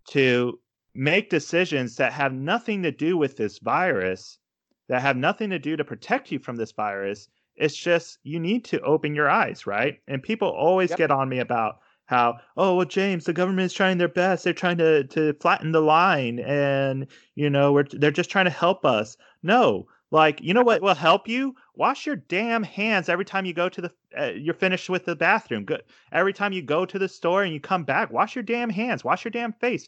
to 0.09 0.59
make 0.95 1.29
decisions 1.29 1.95
that 1.97 2.13
have 2.13 2.33
nothing 2.33 2.83
to 2.83 2.91
do 2.91 3.17
with 3.17 3.35
this 3.35 3.59
virus, 3.59 4.39
that 4.87 5.01
have 5.01 5.17
nothing 5.17 5.49
to 5.49 5.59
do 5.59 5.75
to 5.75 5.83
protect 5.83 6.31
you 6.31 6.39
from 6.39 6.55
this 6.55 6.71
virus. 6.71 7.27
It's 7.55 7.75
just 7.75 8.19
you 8.23 8.39
need 8.39 8.65
to 8.65 8.81
open 8.81 9.15
your 9.15 9.29
eyes, 9.29 9.67
right? 9.67 9.99
And 10.07 10.23
people 10.23 10.49
always 10.49 10.91
yep. 10.91 10.97
get 10.97 11.11
on 11.11 11.29
me 11.29 11.39
about 11.39 11.79
how, 12.05 12.35
oh 12.57 12.75
well, 12.75 12.85
James, 12.85 13.25
the 13.25 13.33
government 13.33 13.65
is 13.65 13.73
trying 13.73 13.97
their 13.97 14.07
best. 14.07 14.43
They're 14.43 14.53
trying 14.53 14.77
to 14.77 15.05
to 15.05 15.33
flatten 15.35 15.71
the 15.71 15.81
line, 15.81 16.39
and 16.39 17.07
you 17.35 17.49
know, 17.49 17.71
we're 17.71 17.85
they're 17.91 18.11
just 18.11 18.29
trying 18.29 18.45
to 18.45 18.51
help 18.51 18.85
us. 18.85 19.17
No, 19.41 19.87
like, 20.13 20.41
you 20.41 20.53
know 20.53 20.61
what 20.61 20.83
will 20.83 20.93
help 20.93 21.27
you? 21.27 21.55
Wash 21.73 22.05
your 22.05 22.17
damn 22.17 22.61
hands 22.61 23.09
every 23.09 23.25
time 23.25 23.45
you 23.45 23.53
go 23.53 23.67
to 23.67 23.81
the. 23.81 23.91
Uh, 24.15 24.25
you're 24.35 24.53
finished 24.53 24.87
with 24.87 25.05
the 25.05 25.15
bathroom. 25.15 25.65
Good. 25.65 25.81
Every 26.11 26.33
time 26.33 26.53
you 26.53 26.61
go 26.61 26.85
to 26.85 26.99
the 26.99 27.09
store 27.09 27.41
and 27.41 27.51
you 27.51 27.59
come 27.59 27.83
back, 27.83 28.11
wash 28.11 28.35
your 28.35 28.43
damn 28.43 28.69
hands. 28.69 29.03
Wash 29.03 29.25
your 29.25 29.31
damn 29.31 29.53
face. 29.53 29.87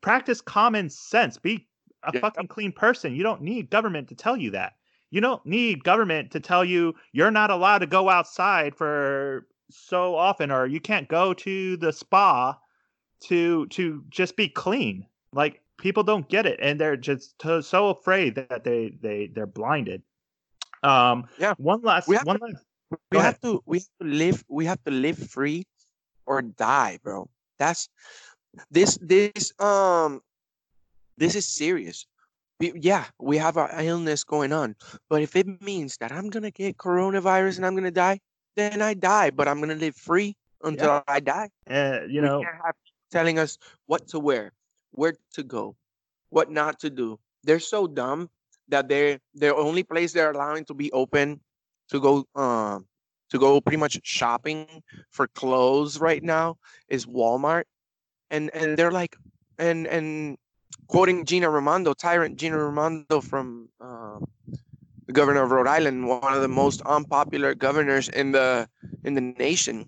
Practice 0.00 0.40
common 0.40 0.88
sense. 0.88 1.36
Be 1.36 1.68
a 2.04 2.10
yeah. 2.14 2.20
fucking 2.20 2.48
clean 2.48 2.72
person. 2.72 3.14
You 3.14 3.22
don't 3.22 3.42
need 3.42 3.68
government 3.68 4.08
to 4.08 4.14
tell 4.14 4.38
you 4.38 4.52
that. 4.52 4.72
You 5.10 5.20
don't 5.20 5.44
need 5.44 5.84
government 5.84 6.30
to 6.30 6.40
tell 6.40 6.64
you 6.64 6.94
you're 7.12 7.30
not 7.30 7.50
allowed 7.50 7.80
to 7.80 7.86
go 7.86 8.08
outside 8.08 8.74
for 8.74 9.46
so 9.70 10.14
often, 10.14 10.50
or 10.50 10.66
you 10.66 10.80
can't 10.80 11.08
go 11.08 11.34
to 11.34 11.76
the 11.76 11.92
spa 11.92 12.58
to 13.20 13.66
to 13.68 14.04
just 14.08 14.36
be 14.36 14.48
clean. 14.48 15.06
Like 15.32 15.62
people 15.78 16.02
don't 16.02 16.28
get 16.28 16.46
it 16.46 16.58
and 16.62 16.80
they're 16.80 16.96
just 16.96 17.38
to, 17.40 17.62
so 17.62 17.88
afraid 17.88 18.34
that 18.34 18.64
they 18.64 18.96
they 19.00 19.30
they're 19.34 19.46
blinded. 19.46 20.02
Um 20.82 21.24
yeah. 21.38 21.54
one 21.58 21.82
last 21.82 22.08
we 22.08 22.16
have, 22.16 22.26
one 22.26 22.38
to, 22.38 22.44
last 22.46 22.64
we 23.10 23.18
have 23.18 23.40
to 23.40 23.62
we 23.66 23.78
have 23.78 23.88
to 24.00 24.06
live 24.06 24.44
we 24.48 24.64
have 24.64 24.82
to 24.84 24.90
live 24.90 25.18
free 25.18 25.64
or 26.26 26.42
die 26.42 26.98
bro. 27.02 27.28
That's 27.58 27.88
this 28.70 28.98
this 29.00 29.52
um 29.60 30.20
this 31.16 31.34
is 31.34 31.46
serious. 31.46 32.06
Yeah 32.60 33.04
we 33.18 33.36
have 33.36 33.56
an 33.56 33.84
illness 33.84 34.24
going 34.24 34.52
on 34.52 34.76
but 35.10 35.20
if 35.20 35.36
it 35.36 35.46
means 35.60 35.98
that 35.98 36.10
i'm 36.10 36.30
gonna 36.30 36.50
get 36.50 36.78
coronavirus 36.78 37.58
and 37.58 37.66
i'm 37.66 37.74
gonna 37.74 37.90
die 37.90 38.18
then 38.56 38.82
i 38.82 38.94
die 38.94 39.30
but 39.30 39.46
i'm 39.48 39.60
gonna 39.60 39.74
live 39.74 39.94
free 39.94 40.36
until 40.62 40.88
yeah. 40.88 41.02
i 41.06 41.20
die 41.20 41.48
uh, 41.70 42.00
you 42.08 42.20
know 42.20 42.42
telling 43.10 43.38
us 43.38 43.58
what 43.86 44.08
to 44.08 44.18
wear 44.18 44.52
where 44.96 45.14
to 45.34 45.44
go, 45.44 45.76
what 46.30 46.50
not 46.50 46.80
to 46.80 46.90
do. 46.90 47.20
They're 47.44 47.60
so 47.60 47.86
dumb 47.86 48.28
that 48.68 48.88
they're 48.88 49.20
the 49.34 49.54
only 49.54 49.84
place 49.84 50.12
they're 50.12 50.32
allowing 50.32 50.64
to 50.64 50.74
be 50.74 50.90
open 50.90 51.40
to 51.90 52.00
go 52.00 52.24
uh, 52.34 52.80
to 53.30 53.38
go 53.38 53.60
pretty 53.60 53.76
much 53.76 54.00
shopping 54.02 54.66
for 55.10 55.28
clothes 55.28 56.00
right 56.00 56.22
now 56.22 56.56
is 56.88 57.06
Walmart. 57.06 57.64
And 58.30 58.50
and 58.52 58.76
they're 58.76 58.90
like 58.90 59.14
and 59.58 59.86
and 59.86 60.36
quoting 60.88 61.24
Gina 61.24 61.48
Raimondo, 61.48 61.94
tyrant 61.94 62.36
Gina 62.36 62.58
Raimondo 62.58 63.20
from 63.20 63.68
uh, 63.80 64.18
the 65.06 65.12
governor 65.12 65.42
of 65.42 65.50
Rhode 65.50 65.68
Island, 65.68 66.06
one 66.06 66.32
of 66.32 66.42
the 66.42 66.48
most 66.48 66.82
unpopular 66.82 67.54
governors 67.54 68.08
in 68.08 68.32
the 68.32 68.68
in 69.04 69.14
the 69.14 69.20
nation. 69.20 69.86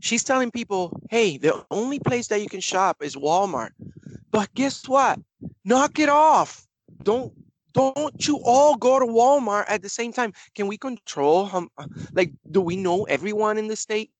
She's 0.00 0.24
telling 0.24 0.50
people, 0.50 1.00
"Hey, 1.10 1.36
the 1.36 1.64
only 1.70 1.98
place 1.98 2.28
that 2.28 2.40
you 2.40 2.48
can 2.48 2.60
shop 2.60 3.02
is 3.02 3.16
Walmart." 3.16 3.72
But 4.30 4.52
guess 4.54 4.88
what? 4.88 5.18
Knock 5.64 5.98
it 5.98 6.08
off. 6.08 6.66
Don't 7.02 7.32
don't 7.72 8.26
you 8.26 8.40
all 8.44 8.76
go 8.76 8.98
to 8.98 9.06
Walmart 9.06 9.64
at 9.68 9.82
the 9.82 9.88
same 9.88 10.12
time? 10.12 10.32
Can 10.54 10.66
we 10.66 10.78
control 10.78 11.46
how 11.46 11.68
like 12.14 12.32
do 12.50 12.60
we 12.60 12.76
know 12.76 13.04
everyone 13.04 13.58
in 13.58 13.68
the 13.68 13.76
state? 13.76 14.10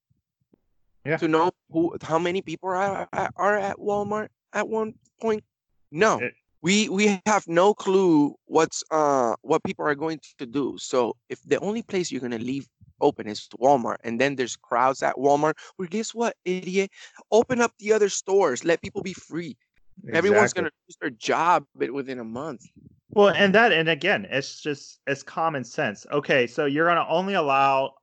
Yeah. 1.05 1.17
To 1.17 1.29
know 1.29 1.51
who 1.71 1.97
how 2.03 2.19
many 2.19 2.43
people 2.43 2.69
are 2.69 3.09
are 3.37 3.57
at 3.57 3.77
Walmart 3.79 4.29
at 4.53 4.69
one 4.69 4.95
point? 5.21 5.45
No. 5.91 6.19
It, 6.19 6.35
we 6.63 6.89
we 6.89 7.21
have 7.27 7.47
no 7.47 7.75
clue 7.75 8.35
what's 8.47 8.83
uh 8.91 9.35
what 9.43 9.63
people 9.65 9.87
are 9.87 9.95
going 9.95 10.21
to 10.39 10.47
do. 10.47 10.77
So 10.79 11.17
if 11.29 11.43
the 11.45 11.59
only 11.61 11.83
place 11.83 12.11
you're 12.11 12.21
gonna 12.21 12.39
leave 12.39 12.69
open 13.01 13.27
is 13.27 13.49
Walmart, 13.61 13.97
and 14.05 14.21
then 14.21 14.37
there's 14.37 14.57
crowds 14.57 15.03
at 15.03 15.17
Walmart, 15.17 15.55
well, 15.79 15.89
guess 15.91 16.15
what, 16.15 16.37
idiot? 16.45 16.91
Open 17.31 17.61
up 17.61 17.73
the 17.79 17.93
other 17.93 18.09
stores. 18.09 18.65
Let 18.65 18.83
people 18.83 19.03
be 19.03 19.15
free. 19.15 19.57
Exactly. 20.05 20.19
Everyone's 20.19 20.53
going 20.53 20.65
to 20.65 20.73
lose 20.89 20.97
their 21.01 21.11
job 21.11 21.65
within 21.75 22.19
a 22.19 22.25
month. 22.25 22.67
Well, 23.11 23.29
and 23.29 23.55
that, 23.55 23.73
and 23.73 23.89
again, 23.89 24.27
it's 24.31 24.61
just 24.61 25.01
it's 25.07 25.23
common 25.23 25.65
sense. 25.65 26.07
Okay, 26.13 26.47
so 26.47 26.65
you're 26.65 26.87
going 26.87 26.97
to 26.97 27.09
only 27.09 27.35
allow 27.35 27.95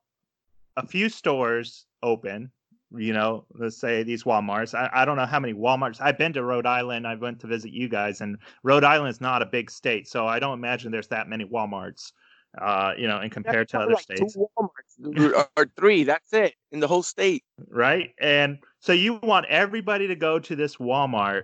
a 0.76 0.86
few 0.86 1.10
stores 1.10 1.86
open. 2.03 2.51
You 2.95 3.11
know, 3.13 3.45
let's 3.53 3.77
say 3.77 4.03
these 4.03 4.23
WalMarts. 4.23 4.73
I, 4.73 4.89
I 4.93 5.05
don't 5.05 5.17
know 5.17 5.25
how 5.25 5.39
many 5.39 5.53
WalMarts. 5.53 5.99
I've 5.99 6.17
been 6.17 6.33
to 6.33 6.43
Rhode 6.43 6.65
Island. 6.65 7.05
I 7.05 7.15
went 7.15 7.39
to 7.41 7.47
visit 7.47 7.71
you 7.71 7.89
guys, 7.89 8.21
and 8.21 8.38
Rhode 8.63 8.83
Island 8.85 9.09
is 9.09 9.19
not 9.19 9.41
a 9.41 9.45
big 9.45 9.69
state, 9.69 10.07
so 10.07 10.25
I 10.25 10.39
don't 10.39 10.57
imagine 10.57 10.91
there's 10.91 11.09
that 11.09 11.27
many 11.27 11.45
WalMarts. 11.45 12.11
uh, 12.59 12.93
you 12.97 13.07
know, 13.07 13.19
and 13.19 13.31
compared 13.31 13.67
to 13.69 13.79
other 13.79 13.93
like 13.93 14.03
states. 14.03 14.33
Two 14.33 14.47
Walmarts 14.57 15.47
or 15.57 15.69
three. 15.77 16.03
That's 16.03 16.33
it 16.33 16.55
in 16.71 16.79
the 16.79 16.88
whole 16.88 17.03
state. 17.03 17.43
Right. 17.69 18.11
And 18.19 18.59
so 18.79 18.93
you 18.93 19.15
want 19.21 19.45
everybody 19.47 20.07
to 20.07 20.15
go 20.15 20.39
to 20.39 20.55
this 20.55 20.77
Walmart 20.77 21.43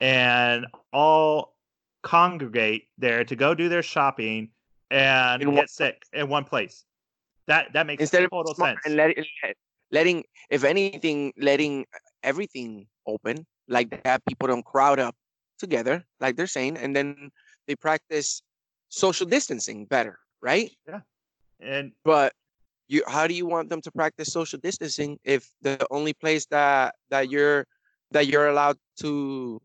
and 0.00 0.66
all 0.92 1.56
congregate 2.02 2.88
there 2.98 3.24
to 3.24 3.36
go 3.36 3.54
do 3.54 3.68
their 3.68 3.82
shopping 3.82 4.50
and 4.90 5.42
In 5.42 5.54
get 5.54 5.70
sick 5.70 6.02
in 6.12 6.28
one 6.28 6.44
place. 6.44 6.84
That 7.46 7.72
that 7.72 7.86
makes 7.86 8.02
Instead 8.02 8.28
total 8.30 8.54
smart 8.54 8.76
sense. 8.76 8.86
and 8.86 8.96
let, 8.96 9.16
let- 9.16 9.56
letting, 9.92 10.24
if 10.50 10.64
anything, 10.64 11.32
letting 11.36 11.86
everything 12.22 12.86
open 13.06 13.46
like 13.68 14.02
that, 14.02 14.24
people 14.26 14.48
don't 14.48 14.64
crowd 14.64 14.98
up 14.98 15.14
together, 15.58 16.04
like 16.20 16.36
they're 16.36 16.46
saying, 16.46 16.76
and 16.76 16.94
then 16.94 17.30
they 17.66 17.76
practice 17.76 18.42
social 18.88 19.26
distancing 19.26 19.84
better, 19.86 20.18
right? 20.42 20.70
Yeah. 20.86 21.00
And 21.60 21.92
But 22.04 22.32
you, 22.88 23.04
how 23.06 23.26
do 23.26 23.34
you 23.34 23.46
want 23.46 23.70
them 23.70 23.80
to 23.82 23.90
practice 23.92 24.32
social 24.32 24.58
distancing 24.58 25.18
if 25.24 25.48
the 25.62 25.78
only 25.90 26.12
place 26.12 26.46
that 26.46 26.94
that 27.10 27.30
you're 27.30 27.66
that 28.10 28.26
you're 28.26 28.48
allowed 28.48 28.76
to 29.00 29.60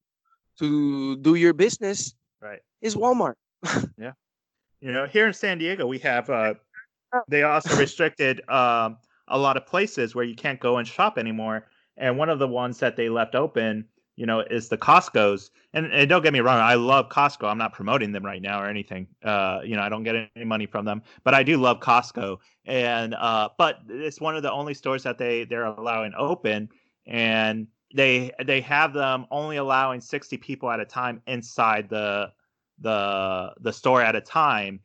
to 0.59 1.17
do 1.17 1.35
your 1.35 1.53
business 1.53 2.13
right. 2.41 2.59
is 2.81 2.95
Walmart? 2.95 3.35
Yeah. 3.97 4.11
You 4.81 4.91
know, 4.91 5.07
here 5.07 5.25
in 5.25 5.33
San 5.33 5.57
Diego, 5.57 5.87
we 5.87 5.97
have 5.99 6.29
uh, 6.29 6.53
they 7.27 7.41
also 7.41 7.75
restricted 7.79 8.47
um, 8.49 8.97
a 9.27 9.37
lot 9.37 9.57
of 9.57 9.65
places 9.65 10.15
where 10.15 10.25
you 10.25 10.35
can't 10.35 10.59
go 10.59 10.77
and 10.77 10.87
shop 10.87 11.17
anymore. 11.17 11.67
And 11.97 12.17
one 12.17 12.29
of 12.29 12.39
the 12.39 12.47
ones 12.47 12.79
that 12.79 12.95
they 12.95 13.09
left 13.09 13.35
open, 13.35 13.85
you 14.15 14.25
know, 14.25 14.41
is 14.41 14.69
the 14.69 14.77
Costco's. 14.77 15.51
And, 15.73 15.87
and 15.91 16.09
don't 16.09 16.21
get 16.21 16.33
me 16.33 16.41
wrong, 16.41 16.59
I 16.59 16.75
love 16.75 17.09
Costco. 17.09 17.49
I'm 17.49 17.57
not 17.57 17.73
promoting 17.73 18.11
them 18.11 18.25
right 18.25 18.41
now 18.41 18.61
or 18.61 18.67
anything. 18.67 19.07
Uh, 19.23 19.59
you 19.63 19.75
know, 19.75 19.81
I 19.81 19.89
don't 19.89 20.03
get 20.03 20.29
any 20.35 20.45
money 20.45 20.65
from 20.65 20.85
them, 20.85 21.01
but 21.23 21.33
I 21.33 21.43
do 21.43 21.57
love 21.57 21.79
Costco. 21.79 22.37
And 22.65 23.13
uh, 23.15 23.49
but 23.57 23.79
it's 23.89 24.21
one 24.21 24.35
of 24.35 24.43
the 24.43 24.51
only 24.51 24.73
stores 24.73 25.03
that 25.03 25.17
they 25.17 25.45
they're 25.45 25.65
allowing 25.65 26.13
open, 26.17 26.69
and 27.05 27.67
they 27.93 28.31
they 28.43 28.61
have 28.61 28.93
them 28.93 29.25
only 29.31 29.57
allowing 29.57 30.01
60 30.01 30.37
people 30.37 30.69
at 30.69 30.79
a 30.79 30.85
time 30.85 31.21
inside 31.27 31.89
the 31.89 32.31
the 32.79 33.53
the 33.61 33.71
store 33.71 34.01
at 34.01 34.15
a 34.15 34.21
time 34.21 34.79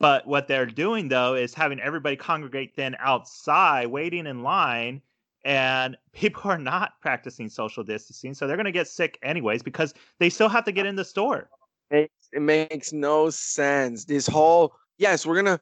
but 0.00 0.26
what 0.26 0.48
they're 0.48 0.66
doing 0.66 1.08
though 1.08 1.34
is 1.34 1.54
having 1.54 1.80
everybody 1.80 2.16
congregate 2.16 2.76
then 2.76 2.96
outside 2.98 3.86
waiting 3.86 4.26
in 4.26 4.42
line 4.42 5.00
and 5.44 5.96
people 6.12 6.50
are 6.50 6.58
not 6.58 7.00
practicing 7.00 7.48
social 7.48 7.84
distancing 7.84 8.34
so 8.34 8.46
they're 8.46 8.56
going 8.56 8.64
to 8.64 8.72
get 8.72 8.88
sick 8.88 9.18
anyways 9.22 9.62
because 9.62 9.94
they 10.18 10.30
still 10.30 10.48
have 10.48 10.64
to 10.64 10.72
get 10.72 10.86
in 10.86 10.96
the 10.96 11.04
store 11.04 11.48
It, 11.90 12.10
it 12.32 12.42
makes 12.42 12.92
no 12.92 13.30
sense. 13.30 14.04
This 14.04 14.26
whole 14.26 14.74
yes, 14.98 15.26
we're 15.26 15.36
gonna 15.36 15.60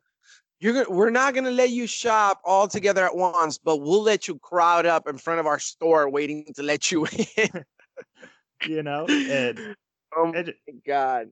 you're 0.60 0.72
gonna 0.72 0.90
we're 0.90 1.10
not 1.10 1.34
gonna 1.34 1.50
let 1.50 1.70
you 1.70 1.86
shop 1.86 2.40
all 2.44 2.68
together 2.68 3.04
at 3.04 3.16
once, 3.16 3.58
but 3.58 3.78
we'll 3.78 4.02
let 4.02 4.28
you 4.28 4.38
crowd 4.38 4.86
up 4.86 5.08
in 5.08 5.18
front 5.18 5.40
of 5.40 5.46
our 5.46 5.58
store 5.58 6.08
waiting 6.08 6.46
to 6.54 6.62
let 6.62 6.90
you 6.90 7.06
in. 7.36 7.64
you 8.66 8.82
know 8.82 9.06
and, 9.06 9.76
oh 10.16 10.26
my 10.26 10.44
god. 10.86 11.28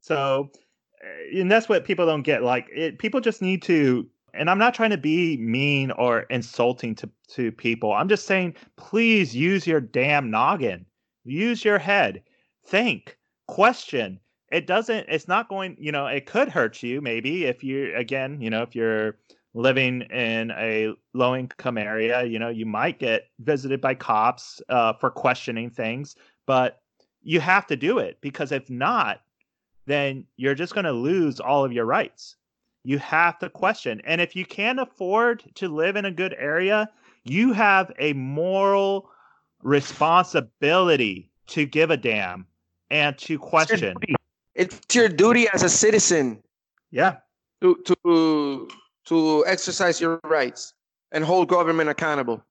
So, 0.00 0.50
and 1.34 1.50
that's 1.50 1.68
what 1.68 1.84
people 1.84 2.06
don't 2.06 2.22
get. 2.22 2.42
Like, 2.42 2.68
it, 2.74 2.98
people 2.98 3.20
just 3.20 3.42
need 3.42 3.62
to. 3.62 4.08
And 4.32 4.50
I'm 4.50 4.58
not 4.58 4.74
trying 4.74 4.90
to 4.90 4.98
be 4.98 5.36
mean 5.36 5.92
or 5.92 6.22
insulting 6.22 6.94
to 6.96 7.10
to 7.28 7.52
people. 7.52 7.92
I'm 7.92 8.08
just 8.08 8.26
saying, 8.26 8.54
please 8.76 9.34
use 9.34 9.66
your 9.66 9.80
damn 9.80 10.30
noggin. 10.30 10.86
Use 11.24 11.64
your 11.64 11.78
head. 11.78 12.22
Think. 12.66 13.16
Question. 13.46 14.18
It 14.50 14.66
doesn't. 14.66 15.06
It's 15.08 15.28
not 15.28 15.48
going. 15.48 15.76
You 15.78 15.92
know, 15.92 16.06
it 16.06 16.26
could 16.26 16.48
hurt 16.48 16.82
you 16.82 17.00
maybe 17.00 17.44
if 17.44 17.62
you 17.62 17.94
again. 17.94 18.40
You 18.40 18.50
know, 18.50 18.62
if 18.62 18.74
you're 18.74 19.16
living 19.54 20.02
in 20.02 20.50
a 20.52 20.92
low 21.14 21.34
income 21.36 21.78
area, 21.78 22.24
you 22.24 22.38
know, 22.38 22.48
you 22.48 22.66
might 22.66 22.98
get 22.98 23.28
visited 23.38 23.80
by 23.80 23.94
cops 23.94 24.60
uh, 24.68 24.92
for 24.94 25.10
questioning 25.10 25.70
things, 25.70 26.16
but 26.46 26.80
you 27.22 27.40
have 27.40 27.66
to 27.68 27.76
do 27.76 27.98
it 27.98 28.18
because 28.20 28.52
if 28.52 28.68
not, 28.68 29.20
then 29.86 30.24
you're 30.36 30.54
just 30.54 30.74
going 30.74 30.84
to 30.84 30.92
lose 30.92 31.40
all 31.40 31.64
of 31.64 31.72
your 31.72 31.84
rights. 31.84 32.36
You 32.84 32.98
have 32.98 33.38
to 33.38 33.48
question. 33.48 34.00
And 34.04 34.20
if 34.20 34.36
you 34.36 34.44
can't 34.44 34.78
afford 34.80 35.42
to 35.56 35.68
live 35.68 35.96
in 35.96 36.04
a 36.04 36.10
good 36.10 36.34
area, 36.38 36.88
you 37.24 37.52
have 37.52 37.90
a 37.98 38.12
moral 38.12 39.08
responsibility 39.62 41.30
to 41.48 41.66
give 41.66 41.90
a 41.90 41.96
damn 41.96 42.46
and 42.90 43.16
to 43.18 43.22
It's 43.22 43.28
your 43.30 43.38
question. 43.38 43.94
duty. 44.00 44.14
It's 44.54 44.94
your 44.94 45.08
duty 45.08 45.48
as 45.52 45.62
a 45.62 45.68
citizen 45.68 46.42
Yeah. 46.90 47.16
to 47.60 47.76
to 47.86 48.68
to 49.06 49.44
exercise 49.46 50.00
your 50.00 50.20
rights 50.24 50.74
and 51.12 51.24
hold 51.24 51.48
government 51.48 51.90
accountable. 51.90 52.42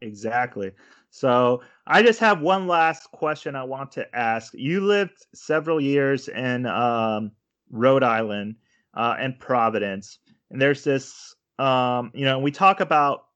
Exactly. 0.00 0.72
So 1.10 1.62
I 1.86 2.02
just 2.02 2.20
have 2.20 2.40
one 2.40 2.66
last 2.66 3.10
question 3.10 3.54
I 3.54 3.64
want 3.64 3.92
to 3.92 4.16
ask. 4.16 4.54
You 4.54 4.80
lived 4.80 5.26
several 5.34 5.80
years 5.80 6.28
in 6.28 6.64
um, 6.66 7.32
Rhode 7.70 8.02
Island 8.02 8.56
uh, 8.94 9.16
and 9.18 9.38
Providence, 9.38 10.18
and 10.50 10.60
there's 10.60 10.82
this, 10.82 11.34
um, 11.58 12.10
you 12.14 12.24
know, 12.24 12.38
we 12.38 12.50
talk 12.50 12.80
about 12.80 13.26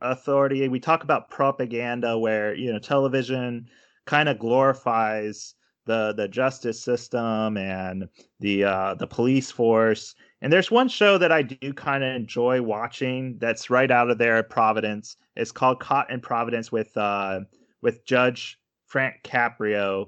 authority, 0.00 0.68
we 0.68 0.78
talk 0.78 1.02
about 1.02 1.30
propaganda, 1.30 2.16
where 2.16 2.54
you 2.54 2.72
know 2.72 2.78
television 2.78 3.66
kind 4.06 4.28
of 4.28 4.38
glorifies 4.38 5.54
the 5.86 6.12
the 6.16 6.28
justice 6.28 6.80
system 6.80 7.56
and 7.56 8.08
the 8.38 8.62
uh, 8.62 8.94
the 8.94 9.06
police 9.08 9.50
force. 9.50 10.14
And 10.40 10.52
there's 10.52 10.70
one 10.70 10.88
show 10.88 11.18
that 11.18 11.32
I 11.32 11.42
do 11.42 11.72
kind 11.72 12.04
of 12.04 12.14
enjoy 12.14 12.62
watching 12.62 13.38
that's 13.38 13.70
right 13.70 13.90
out 13.90 14.08
of 14.08 14.18
there 14.18 14.36
at 14.36 14.50
Providence. 14.50 15.16
It's 15.34 15.50
called 15.50 15.80
Caught 15.80 16.12
in 16.12 16.20
Providence 16.20 16.70
with 16.70 16.96
uh, 16.96 17.40
with 17.82 18.04
Judge 18.04 18.58
Frank 18.86 19.16
Caprio. 19.24 20.06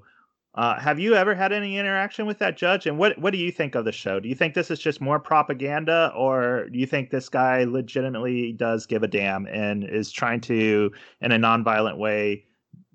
Uh, 0.55 0.79
have 0.81 0.99
you 0.99 1.15
ever 1.15 1.35
had 1.35 1.53
any 1.53 1.79
interaction 1.79 2.27
with 2.27 2.39
that 2.39 2.57
judge? 2.57 2.87
And 2.87 2.99
what 2.99 3.17
what 3.19 3.31
do 3.31 3.39
you 3.39 3.53
think 3.53 3.77
of 3.77 3.85
the 3.85 3.93
show? 3.93 4.19
Do 4.19 4.29
you 4.29 4.35
think 4.35 4.55
this 4.55 4.71
is 4.71 4.81
just 4.81 5.01
more 5.01 5.21
propaganda, 5.21 6.13
or 6.17 6.69
do 6.71 6.79
you 6.79 6.87
think 6.87 7.11
this 7.11 7.29
guy 7.29 7.65
legitimately 7.65 8.53
does 8.53 8.85
give 8.85 9.05
a 9.05 9.09
damn 9.09 9.47
and 9.47 9.85
is 9.85 10.11
trying 10.11 10.41
to, 10.43 10.91
in 11.21 11.31
a 11.31 11.39
nonviolent 11.39 11.99
way, 11.99 12.45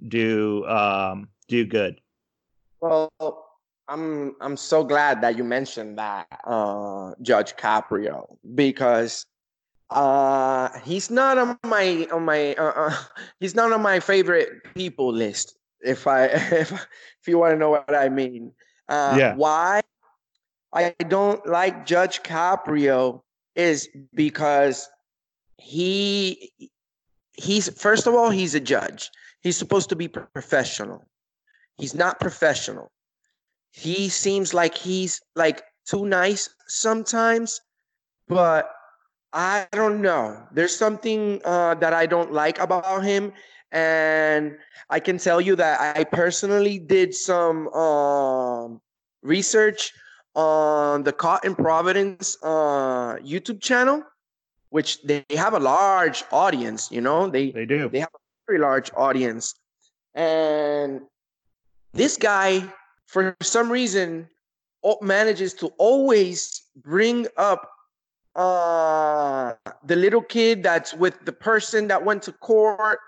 do 0.09 0.65
um, 0.67 1.30
do 1.47 1.65
good? 1.65 2.01
Well, 2.82 3.09
I'm 3.88 4.36
I'm 4.41 4.57
so 4.57 4.84
glad 4.84 5.21
that 5.21 5.38
you 5.38 5.43
mentioned 5.43 5.97
that 5.97 6.28
uh, 6.45 7.13
Judge 7.21 7.55
Caprio 7.55 8.36
because 8.55 9.26
uh, 9.89 10.69
he's 10.83 11.11
not 11.11 11.38
on 11.38 11.59
my 11.63 12.07
on 12.11 12.25
my 12.25 12.53
uh, 12.55 12.89
uh, 12.89 12.95
he's 13.39 13.55
not 13.55 13.71
on 13.71 13.81
my 13.81 13.99
favorite 13.99 14.49
people 14.73 15.13
list. 15.13 15.57
If 15.81 16.07
I 16.07 16.25
if 16.25 16.71
if 16.71 17.27
you 17.27 17.38
want 17.38 17.53
to 17.53 17.57
know 17.57 17.69
what 17.69 17.95
I 17.95 18.09
mean, 18.09 18.51
uh, 18.89 19.15
Yeah. 19.17 19.36
Why 19.36 19.81
I 20.73 20.93
don't 21.07 21.45
like 21.47 21.86
Judge 21.86 22.23
Caprio 22.23 23.21
is 23.55 23.88
because 24.13 24.89
he 25.57 26.51
he's 27.33 27.69
first 27.79 28.07
of 28.07 28.13
all 28.13 28.29
he's 28.29 28.55
a 28.55 28.59
judge. 28.59 29.11
He's 29.41 29.57
supposed 29.57 29.89
to 29.89 29.95
be 29.95 30.07
professional. 30.07 31.07
He's 31.77 31.93
not 31.93 32.19
professional. 32.19 32.91
He 33.71 34.09
seems 34.09 34.53
like 34.53 34.75
he's 34.75 35.21
like 35.36 35.61
too 35.86 36.05
nice 36.05 36.49
sometimes, 36.67 37.61
but 38.27 38.71
I 39.36 39.67
don't 39.73 40.01
know. 40.01 40.41
There's 40.53 40.75
something 40.75 41.41
uh, 41.43 41.75
that 41.75 41.91
I 41.93 42.05
don't 42.05 42.31
like 42.31 42.57
about 42.57 43.03
him, 43.03 43.33
and 43.69 44.55
I 44.89 45.01
can 45.01 45.17
tell 45.17 45.41
you 45.41 45.57
that 45.57 45.97
I 45.97 46.05
personally 46.05 46.79
did 46.79 47.13
some 47.13 47.67
um, 47.75 48.79
research 49.23 49.91
on 50.36 51.03
the 51.03 51.11
Caught 51.11 51.43
in 51.43 51.53
Providence 51.53 52.38
uh, 52.43 53.15
YouTube 53.19 53.61
channel, 53.61 54.03
which 54.69 55.03
they 55.03 55.25
have 55.31 55.53
a 55.53 55.59
large 55.59 56.23
audience. 56.31 56.89
You 56.89 57.01
know, 57.01 57.27
they 57.27 57.51
They 57.51 57.65
do. 57.65 57.89
they 57.89 57.99
have 57.99 58.15
a 58.15 58.19
very 58.47 58.59
large 58.59 58.89
audience. 58.95 59.53
And 60.13 61.01
this 61.91 62.15
guy, 62.15 62.63
for 63.05 63.36
some 63.41 63.69
reason, 63.69 64.29
manages 65.01 65.53
to 65.55 65.67
always 65.77 66.61
bring 66.77 67.27
up 67.36 67.74
uh, 68.36 69.53
the 69.86 69.95
little 69.95 70.21
kid 70.21 70.63
that's 70.63 70.93
with 70.93 71.23
the 71.25 71.31
person 71.31 71.88
that 71.88 72.03
went 72.03 72.23
to 72.23 72.31
court 72.33 72.99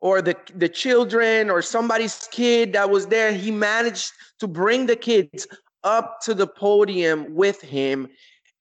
or 0.00 0.20
the, 0.20 0.36
the 0.54 0.68
children 0.68 1.50
or 1.50 1.62
somebody's 1.62 2.28
kid 2.30 2.72
that 2.72 2.90
was 2.90 3.06
there. 3.06 3.32
He 3.32 3.50
managed 3.50 4.12
to 4.40 4.46
bring 4.46 4.86
the 4.86 4.96
kids 4.96 5.46
up 5.84 6.20
to 6.22 6.34
the 6.34 6.46
podium 6.46 7.34
with 7.34 7.60
him 7.60 8.08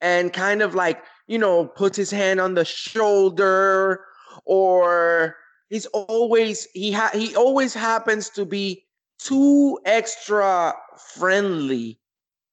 and 0.02 0.32
kind 0.32 0.62
of 0.62 0.76
like, 0.76 1.02
you 1.28 1.38
know, 1.38 1.66
puts 1.66 1.98
his 1.98 2.12
hand 2.12 2.40
on 2.40 2.54
the 2.54 2.66
shoulder 2.66 4.06
or 4.46 5.36
he's 5.70 5.88
always 5.88 6.68
he 6.74 6.92
ha- 6.92 7.12
he 7.14 7.36
always 7.36 7.74
happens 7.74 8.30
to 8.30 8.46
be 8.46 8.86
too 9.18 9.80
extra 9.86 10.74
friendly 11.16 12.00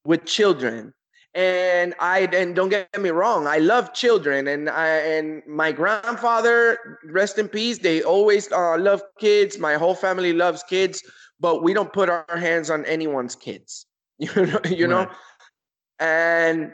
with 0.05 0.25
children 0.25 0.93
And 1.35 1.95
I 1.99 2.29
and 2.31 2.55
don't 2.55 2.69
get 2.69 3.01
me 3.01 3.09
wrong, 3.09 3.47
I 3.47 3.57
love 3.57 3.93
children, 3.93 4.47
and 4.47 4.69
I 4.69 4.87
and 4.87 5.41
my 5.47 5.71
grandfather, 5.71 6.99
rest 7.05 7.39
in 7.39 7.47
peace. 7.47 7.79
They 7.79 8.03
always 8.03 8.51
uh, 8.51 8.77
love 8.77 9.01
kids. 9.19 9.57
My 9.57 9.73
whole 9.73 9.95
family 9.95 10.31
loves 10.31 10.61
kids, 10.61 11.01
but 11.39 11.63
we 11.63 11.73
don't 11.73 11.91
put 11.91 12.07
our 12.07 12.37
hands 12.37 12.69
on 12.69 12.85
anyone's 12.85 13.35
kids. 13.35 13.85
You 14.19 14.45
know, 14.45 14.59
you 14.69 14.87
know. 14.87 15.09
And 15.99 16.71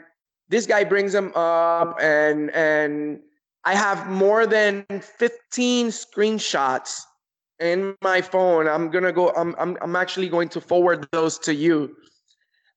this 0.50 0.66
guy 0.66 0.84
brings 0.84 1.12
them 1.12 1.32
up, 1.34 1.96
and 2.00 2.50
and 2.50 3.20
I 3.64 3.74
have 3.74 4.08
more 4.08 4.46
than 4.46 4.84
15 4.90 5.88
screenshots 5.88 7.00
in 7.60 7.94
my 8.02 8.20
phone. 8.20 8.68
I'm 8.68 8.90
gonna 8.90 9.12
go. 9.12 9.30
I'm 9.30 9.54
I'm 9.58 9.78
I'm 9.80 9.96
actually 9.96 10.28
going 10.28 10.48
to 10.50 10.60
forward 10.60 11.08
those 11.12 11.38
to 11.40 11.54
you, 11.54 11.96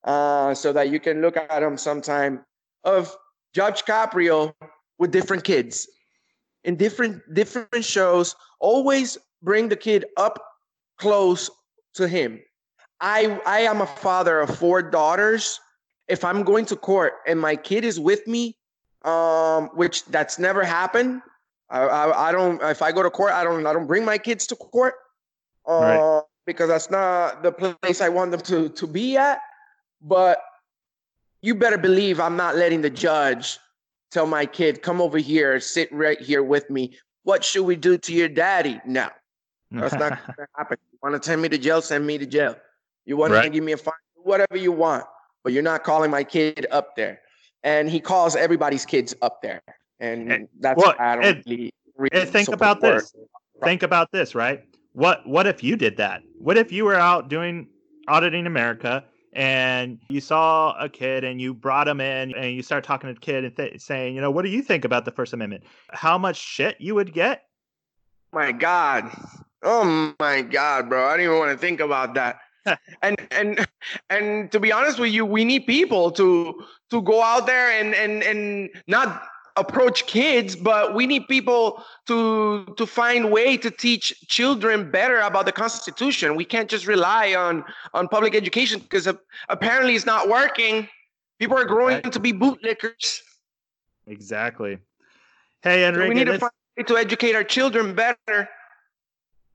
uh, 0.04 0.54
so 0.54 0.74
that 0.74 0.90
you 0.90 1.00
can 1.00 1.22
look 1.22 1.38
at 1.38 1.50
them 1.50 1.78
sometime. 1.78 2.44
Of 2.84 3.16
Judge 3.54 3.84
Caprio 3.84 4.54
with 5.00 5.12
different 5.12 5.44
kids 5.44 5.88
in 6.64 6.76
different 6.76 7.22
different 7.34 7.84
shows. 7.84 8.36
Always 8.60 9.18
bring 9.42 9.70
the 9.70 9.76
kid 9.76 10.06
up 10.18 10.44
close 10.98 11.50
to 11.96 12.08
him. 12.08 12.40
I 13.02 13.40
I 13.46 13.60
am 13.62 13.82
a 13.82 13.88
father 13.88 14.40
of 14.40 14.58
four 14.58 14.82
daughters. 14.82 15.60
If 16.08 16.24
I'm 16.24 16.44
going 16.44 16.66
to 16.66 16.76
court 16.76 17.14
and 17.28 17.40
my 17.40 17.56
kid 17.56 17.86
is 17.86 18.00
with 18.00 18.28
me, 18.28 18.58
um, 19.04 19.70
which 19.74 20.06
that's 20.06 20.38
never 20.40 20.64
happened. 20.64 21.22
I, 21.70 21.82
I, 21.82 22.30
I 22.30 22.32
don't. 22.32 22.62
If 22.62 22.82
I 22.82 22.92
go 22.92 23.04
to 23.04 23.10
court, 23.10 23.32
I 23.32 23.44
don't. 23.44 23.66
I 23.66 23.74
don't 23.74 23.88
bring 23.88 24.06
my 24.06 24.18
kids 24.18 24.46
to 24.48 24.56
court, 24.56 24.96
uh, 25.68 25.74
right. 25.74 26.22
because 26.46 26.68
that's 26.68 26.92
not 26.92 27.42
the 27.42 27.52
place 27.52 28.02
I 28.02 28.10
want 28.10 28.32
them 28.32 28.42
to 28.42 28.70
to 28.70 28.88
be 28.88 29.18
at. 29.18 29.40
But 30.04 30.40
you 31.42 31.56
better 31.56 31.78
believe 31.78 32.20
I'm 32.20 32.36
not 32.36 32.56
letting 32.56 32.82
the 32.82 32.90
judge 32.90 33.60
tell 34.12 34.26
my 34.26 34.46
kid, 34.46 34.82
"Come 34.82 35.02
over 35.02 35.18
here, 35.18 35.60
sit 35.60 35.92
right 35.92 36.20
here 36.20 36.44
with 36.44 36.70
me." 36.70 36.98
What 37.24 37.44
should 37.44 37.64
we 37.64 37.76
do 37.76 37.98
to 37.98 38.14
your 38.14 38.28
daddy? 38.28 38.82
No, 38.86 39.10
that's 39.72 39.94
not 39.94 40.20
going 40.26 40.36
to 40.36 40.48
happen. 40.58 40.78
You 40.92 41.00
want 41.02 41.22
to 41.22 41.26
send 41.26 41.42
me 41.42 41.50
to 41.50 41.58
jail? 41.58 41.82
Send 41.82 42.06
me 42.06 42.18
to 42.18 42.26
jail. 42.26 42.56
You 43.06 43.18
want 43.18 43.34
right. 43.34 43.44
to 43.44 43.50
give 43.50 43.64
me 43.64 43.72
a 43.72 43.78
fine? 43.78 43.94
Whatever 44.16 44.58
you 44.58 44.72
want, 44.72 45.06
but 45.44 45.54
you're 45.54 45.64
not 45.64 45.84
calling 45.84 46.12
my 46.12 46.24
kid 46.24 46.66
up 46.72 46.96
there 46.96 47.20
and 47.64 47.90
he 47.90 48.00
calls 48.00 48.36
everybody's 48.36 48.86
kids 48.86 49.16
up 49.22 49.42
there, 49.42 49.62
and, 50.00 50.32
and 50.32 50.48
that's 50.60 50.78
well, 50.78 50.96
I 51.00 51.16
don't 51.16 51.26
and, 51.26 51.44
really, 51.46 52.12
and 52.12 52.30
think 52.30 52.50
about 52.50 52.82
this. 52.82 53.14
Think 53.64 53.84
about 53.84 54.12
this, 54.12 54.36
right? 54.36 54.64
What 54.92 55.28
what 55.28 55.48
if 55.48 55.64
you 55.64 55.76
did 55.76 55.98
that? 55.98 56.22
What 56.38 56.58
if 56.58 56.72
you 56.72 56.86
were 56.86 56.96
out 56.96 57.30
doing 57.30 57.68
auditing 58.08 58.46
America 58.46 59.06
and 59.36 60.00
you 60.10 60.22
saw 60.22 60.76
a 60.80 60.88
kid 60.88 61.24
and 61.24 61.42
you 61.42 61.54
brought 61.54 61.88
him 61.88 62.00
in 62.00 62.34
and 62.36 62.56
you 62.56 62.62
start 62.62 62.84
talking 62.84 63.10
to 63.10 63.14
the 63.14 63.20
kid 63.20 63.44
and 63.44 63.56
th- 63.56 63.82
saying, 63.82 64.16
you 64.16 64.22
know, 64.22 64.32
what 64.32 64.44
do 64.44 64.52
you 64.52 64.62
think 64.62 64.86
about 64.86 65.06
the 65.06 65.12
First 65.12 65.34
Amendment? 65.34 65.64
How 65.90 66.18
much 66.18 66.38
shit 66.38 66.80
you 66.80 66.96
would 66.96 67.14
get? 67.14 67.44
My 68.32 68.52
God. 68.52 69.12
Oh 69.64 70.14
my 70.20 70.42
God, 70.42 70.90
bro. 70.90 71.08
I 71.08 71.12
don't 71.12 71.26
even 71.26 71.40
want 71.40 71.52
to 71.52 71.58
think 71.58 71.80
about 71.80 72.14
that. 72.16 72.40
and 73.02 73.20
and 73.32 73.68
and 74.10 74.52
to 74.52 74.60
be 74.60 74.72
honest 74.72 75.00
with 75.00 75.12
you, 75.12 75.26
we 75.26 75.44
need 75.44 75.66
people 75.66 76.12
to 76.12 76.64
to 76.90 77.02
go 77.02 77.22
out 77.22 77.46
there 77.46 77.72
and 77.72 77.94
and 77.94 78.24
and 78.24 78.70
not 78.88 79.24
approach 79.56 80.08
kids 80.08 80.56
but 80.56 80.96
we 80.96 81.06
need 81.06 81.28
people 81.28 81.84
to 82.08 82.66
to 82.76 82.86
find 82.86 83.32
way 83.32 83.56
to 83.56 83.70
teach 83.70 84.14
children 84.28 84.90
better 84.90 85.20
about 85.20 85.46
the 85.46 85.52
constitution. 85.52 86.36
We 86.36 86.46
can't 86.46 86.70
just 86.70 86.88
rely 86.88 87.36
on 87.36 87.64
on 87.94 88.08
public 88.08 88.34
education 88.36 88.80
because 88.80 89.08
apparently 89.50 89.96
it's 89.96 90.06
not 90.06 90.28
working. 90.28 90.88
People 91.40 91.58
are 91.58 91.66
growing 91.66 92.02
to 92.02 92.20
be 92.20 92.34
bootlickers. 92.34 93.22
Exactly. 94.08 94.80
Hey 95.62 95.88
Enrique, 95.88 96.06
so 96.06 96.10
we 96.10 96.16
need 96.16 96.26
to 96.26 96.40
find 96.40 96.52
way 96.78 96.84
to 96.84 96.98
educate 96.98 97.36
our 97.36 97.44
children 97.44 97.94
better 97.94 98.50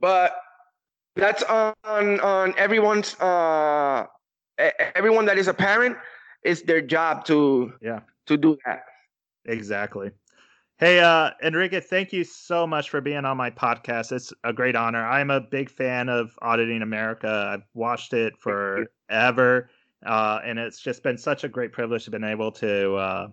but 0.01 0.37
that's 1.17 1.43
on 1.43 1.75
on 2.21 2.55
everyone's 2.57 3.15
uh 3.21 4.07
everyone 4.95 5.25
that 5.27 5.39
is 5.39 5.49
a 5.49 5.55
parent 5.55 5.97
it's 6.43 6.63
their 6.63 6.81
job 6.81 7.25
to 7.25 7.73
yeah. 7.81 8.01
to 8.27 8.37
do 8.37 8.57
that 8.65 8.85
exactly. 9.49 10.11
Hey 10.79 11.01
uh 11.01 11.31
enrique 11.43 11.81
thank 11.81 12.13
you 12.13 12.23
so 12.23 12.67
much 12.67 12.91
for 12.91 13.01
being 13.01 13.25
on 13.25 13.37
my 13.37 13.51
podcast. 13.51 14.13
It's 14.13 14.33
a 14.45 14.53
great 14.53 14.77
honor. 14.77 15.05
I'm 15.05 15.31
a 15.31 15.41
big 15.41 15.71
fan 15.71 16.09
of 16.09 16.39
auditing 16.41 16.83
america. 16.83 17.51
I've 17.53 17.67
watched 17.75 18.13
it 18.13 18.35
forever 18.39 19.71
uh 20.07 20.41
and 20.45 20.59
it's 20.59 20.81
just 20.81 21.03
been 21.03 21.19
such 21.19 21.43
a 21.43 21.49
great 21.49 21.73
privilege 21.73 22.05
to 22.05 22.13
been 22.13 22.23
able 22.23 22.53
to 22.53 22.95
uh 22.95 23.29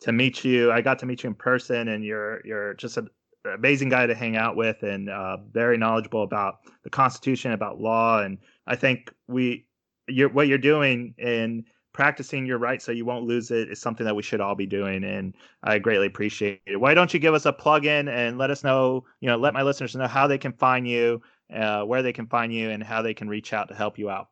to 0.00 0.12
meet 0.12 0.44
you. 0.44 0.70
I 0.70 0.82
got 0.82 0.98
to 0.98 1.06
meet 1.06 1.22
you 1.22 1.28
in 1.28 1.34
person 1.34 1.88
and 1.88 2.04
you're 2.04 2.44
you're 2.44 2.74
just 2.74 2.98
an 2.98 3.08
amazing 3.44 3.88
guy 3.88 4.06
to 4.06 4.14
hang 4.14 4.36
out 4.36 4.56
with 4.56 4.82
and 4.82 5.08
uh, 5.08 5.38
very 5.52 5.76
knowledgeable 5.76 6.22
about 6.22 6.60
the 6.82 6.90
Constitution, 6.90 7.52
about 7.52 7.80
law, 7.80 8.22
and 8.22 8.38
I 8.66 8.76
think 8.76 9.12
we, 9.28 9.66
you're, 10.08 10.28
what 10.28 10.48
you're 10.48 10.58
doing 10.58 11.14
in 11.18 11.64
practicing 11.94 12.44
your 12.44 12.58
right 12.58 12.82
so 12.82 12.92
you 12.92 13.06
won't 13.06 13.24
lose 13.24 13.50
it 13.50 13.70
is 13.70 13.80
something 13.80 14.04
that 14.04 14.14
we 14.14 14.22
should 14.22 14.40
all 14.40 14.54
be 14.54 14.66
doing, 14.66 15.04
and 15.04 15.32
I 15.62 15.78
greatly 15.78 16.08
appreciate 16.08 16.60
it. 16.66 16.78
Why 16.78 16.92
don't 16.92 17.14
you 17.14 17.20
give 17.20 17.32
us 17.32 17.46
a 17.46 17.52
plug 17.52 17.86
in 17.86 18.08
and 18.08 18.36
let 18.36 18.50
us 18.50 18.62
know, 18.62 19.04
you 19.20 19.28
know, 19.28 19.36
let 19.36 19.54
my 19.54 19.62
listeners 19.62 19.96
know 19.96 20.08
how 20.08 20.26
they 20.26 20.36
can 20.36 20.52
find 20.52 20.86
you, 20.86 21.22
uh, 21.54 21.84
where 21.84 22.02
they 22.02 22.12
can 22.12 22.26
find 22.26 22.52
you, 22.52 22.68
and 22.68 22.82
how 22.82 23.00
they 23.00 23.14
can 23.14 23.28
reach 23.28 23.54
out 23.54 23.68
to 23.68 23.74
help 23.74 23.96
you 23.96 24.10
out. 24.10 24.28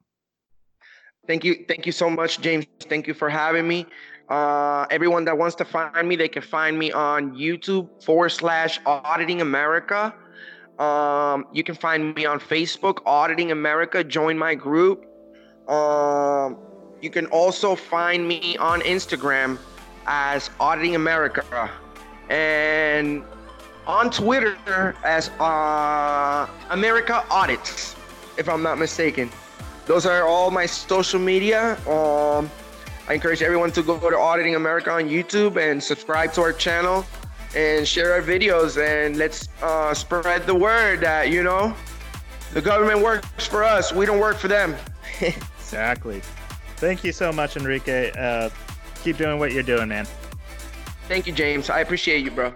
Thank 1.26 1.44
you, 1.44 1.64
thank 1.68 1.86
you 1.86 1.92
so 1.92 2.10
much, 2.10 2.40
James. 2.40 2.66
Thank 2.80 3.06
you 3.06 3.14
for 3.14 3.30
having 3.30 3.66
me. 3.66 3.86
Uh, 4.28 4.86
everyone 4.90 5.24
that 5.26 5.38
wants 5.38 5.54
to 5.56 5.64
find 5.64 6.08
me, 6.08 6.16
they 6.16 6.28
can 6.28 6.42
find 6.42 6.76
me 6.76 6.90
on 6.90 7.36
YouTube 7.36 8.02
forward 8.02 8.30
slash 8.30 8.80
Auditing 8.86 9.40
America. 9.40 10.12
Um, 10.80 11.46
you 11.52 11.62
can 11.62 11.76
find 11.76 12.12
me 12.16 12.26
on 12.26 12.40
Facebook, 12.40 12.98
Auditing 13.06 13.52
America. 13.52 14.02
Join 14.02 14.36
my 14.36 14.56
group. 14.56 15.06
Um, 15.68 16.58
you 17.03 17.11
can 17.11 17.26
also 17.26 17.74
find 17.74 18.26
me 18.26 18.57
on 18.57 18.80
Instagram 18.82 19.59
as 20.07 20.50
Auditing 20.61 20.94
America 20.94 21.70
and 22.30 23.24
on 23.86 24.09
Twitter 24.11 24.94
as 25.05 25.28
uh, 25.40 26.48
America 26.70 27.24
Audits, 27.28 27.96
if 28.38 28.48
I'm 28.48 28.62
not 28.62 28.78
mistaken. 28.78 29.30
Those 29.86 30.07
are 30.07 30.22
all 30.22 30.53
my 30.53 30.64
social 30.64 31.18
media. 31.18 31.76
Um, 31.88 32.48
I 33.09 33.14
encourage 33.14 33.42
everyone 33.42 33.72
to 33.72 33.82
go 33.82 33.98
to 33.98 34.16
Auditing 34.16 34.55
America 34.55 34.92
on 34.92 35.09
YouTube 35.09 35.57
and 35.57 35.82
subscribe 35.82 36.32
to 36.34 36.40
our 36.42 36.53
channel 36.53 37.05
and 37.57 37.86
share 37.86 38.12
our 38.12 38.22
videos 38.22 38.80
and 38.80 39.16
let's 39.16 39.48
uh, 39.61 39.92
spread 39.92 40.46
the 40.46 40.55
word 40.55 41.00
that, 41.00 41.30
you 41.30 41.42
know, 41.42 41.74
the 42.55 42.62
government 42.62 43.00
works 43.03 43.46
for 43.46 43.64
us. 43.64 43.92
We 43.92 44.07
don't 44.07 44.20
work 44.20 44.36
for 44.36 44.46
them. 44.46 44.76
exactly. 45.20 46.22
Thank 46.82 47.04
you 47.04 47.12
so 47.12 47.30
much, 47.32 47.56
Enrique. 47.56 48.10
Uh, 48.10 48.50
keep 49.04 49.16
doing 49.16 49.38
what 49.38 49.52
you're 49.52 49.62
doing, 49.62 49.86
man. 49.86 50.04
Thank 51.06 51.28
you, 51.28 51.32
James. 51.32 51.70
I 51.70 51.78
appreciate 51.78 52.24
you, 52.24 52.32
bro. 52.32 52.52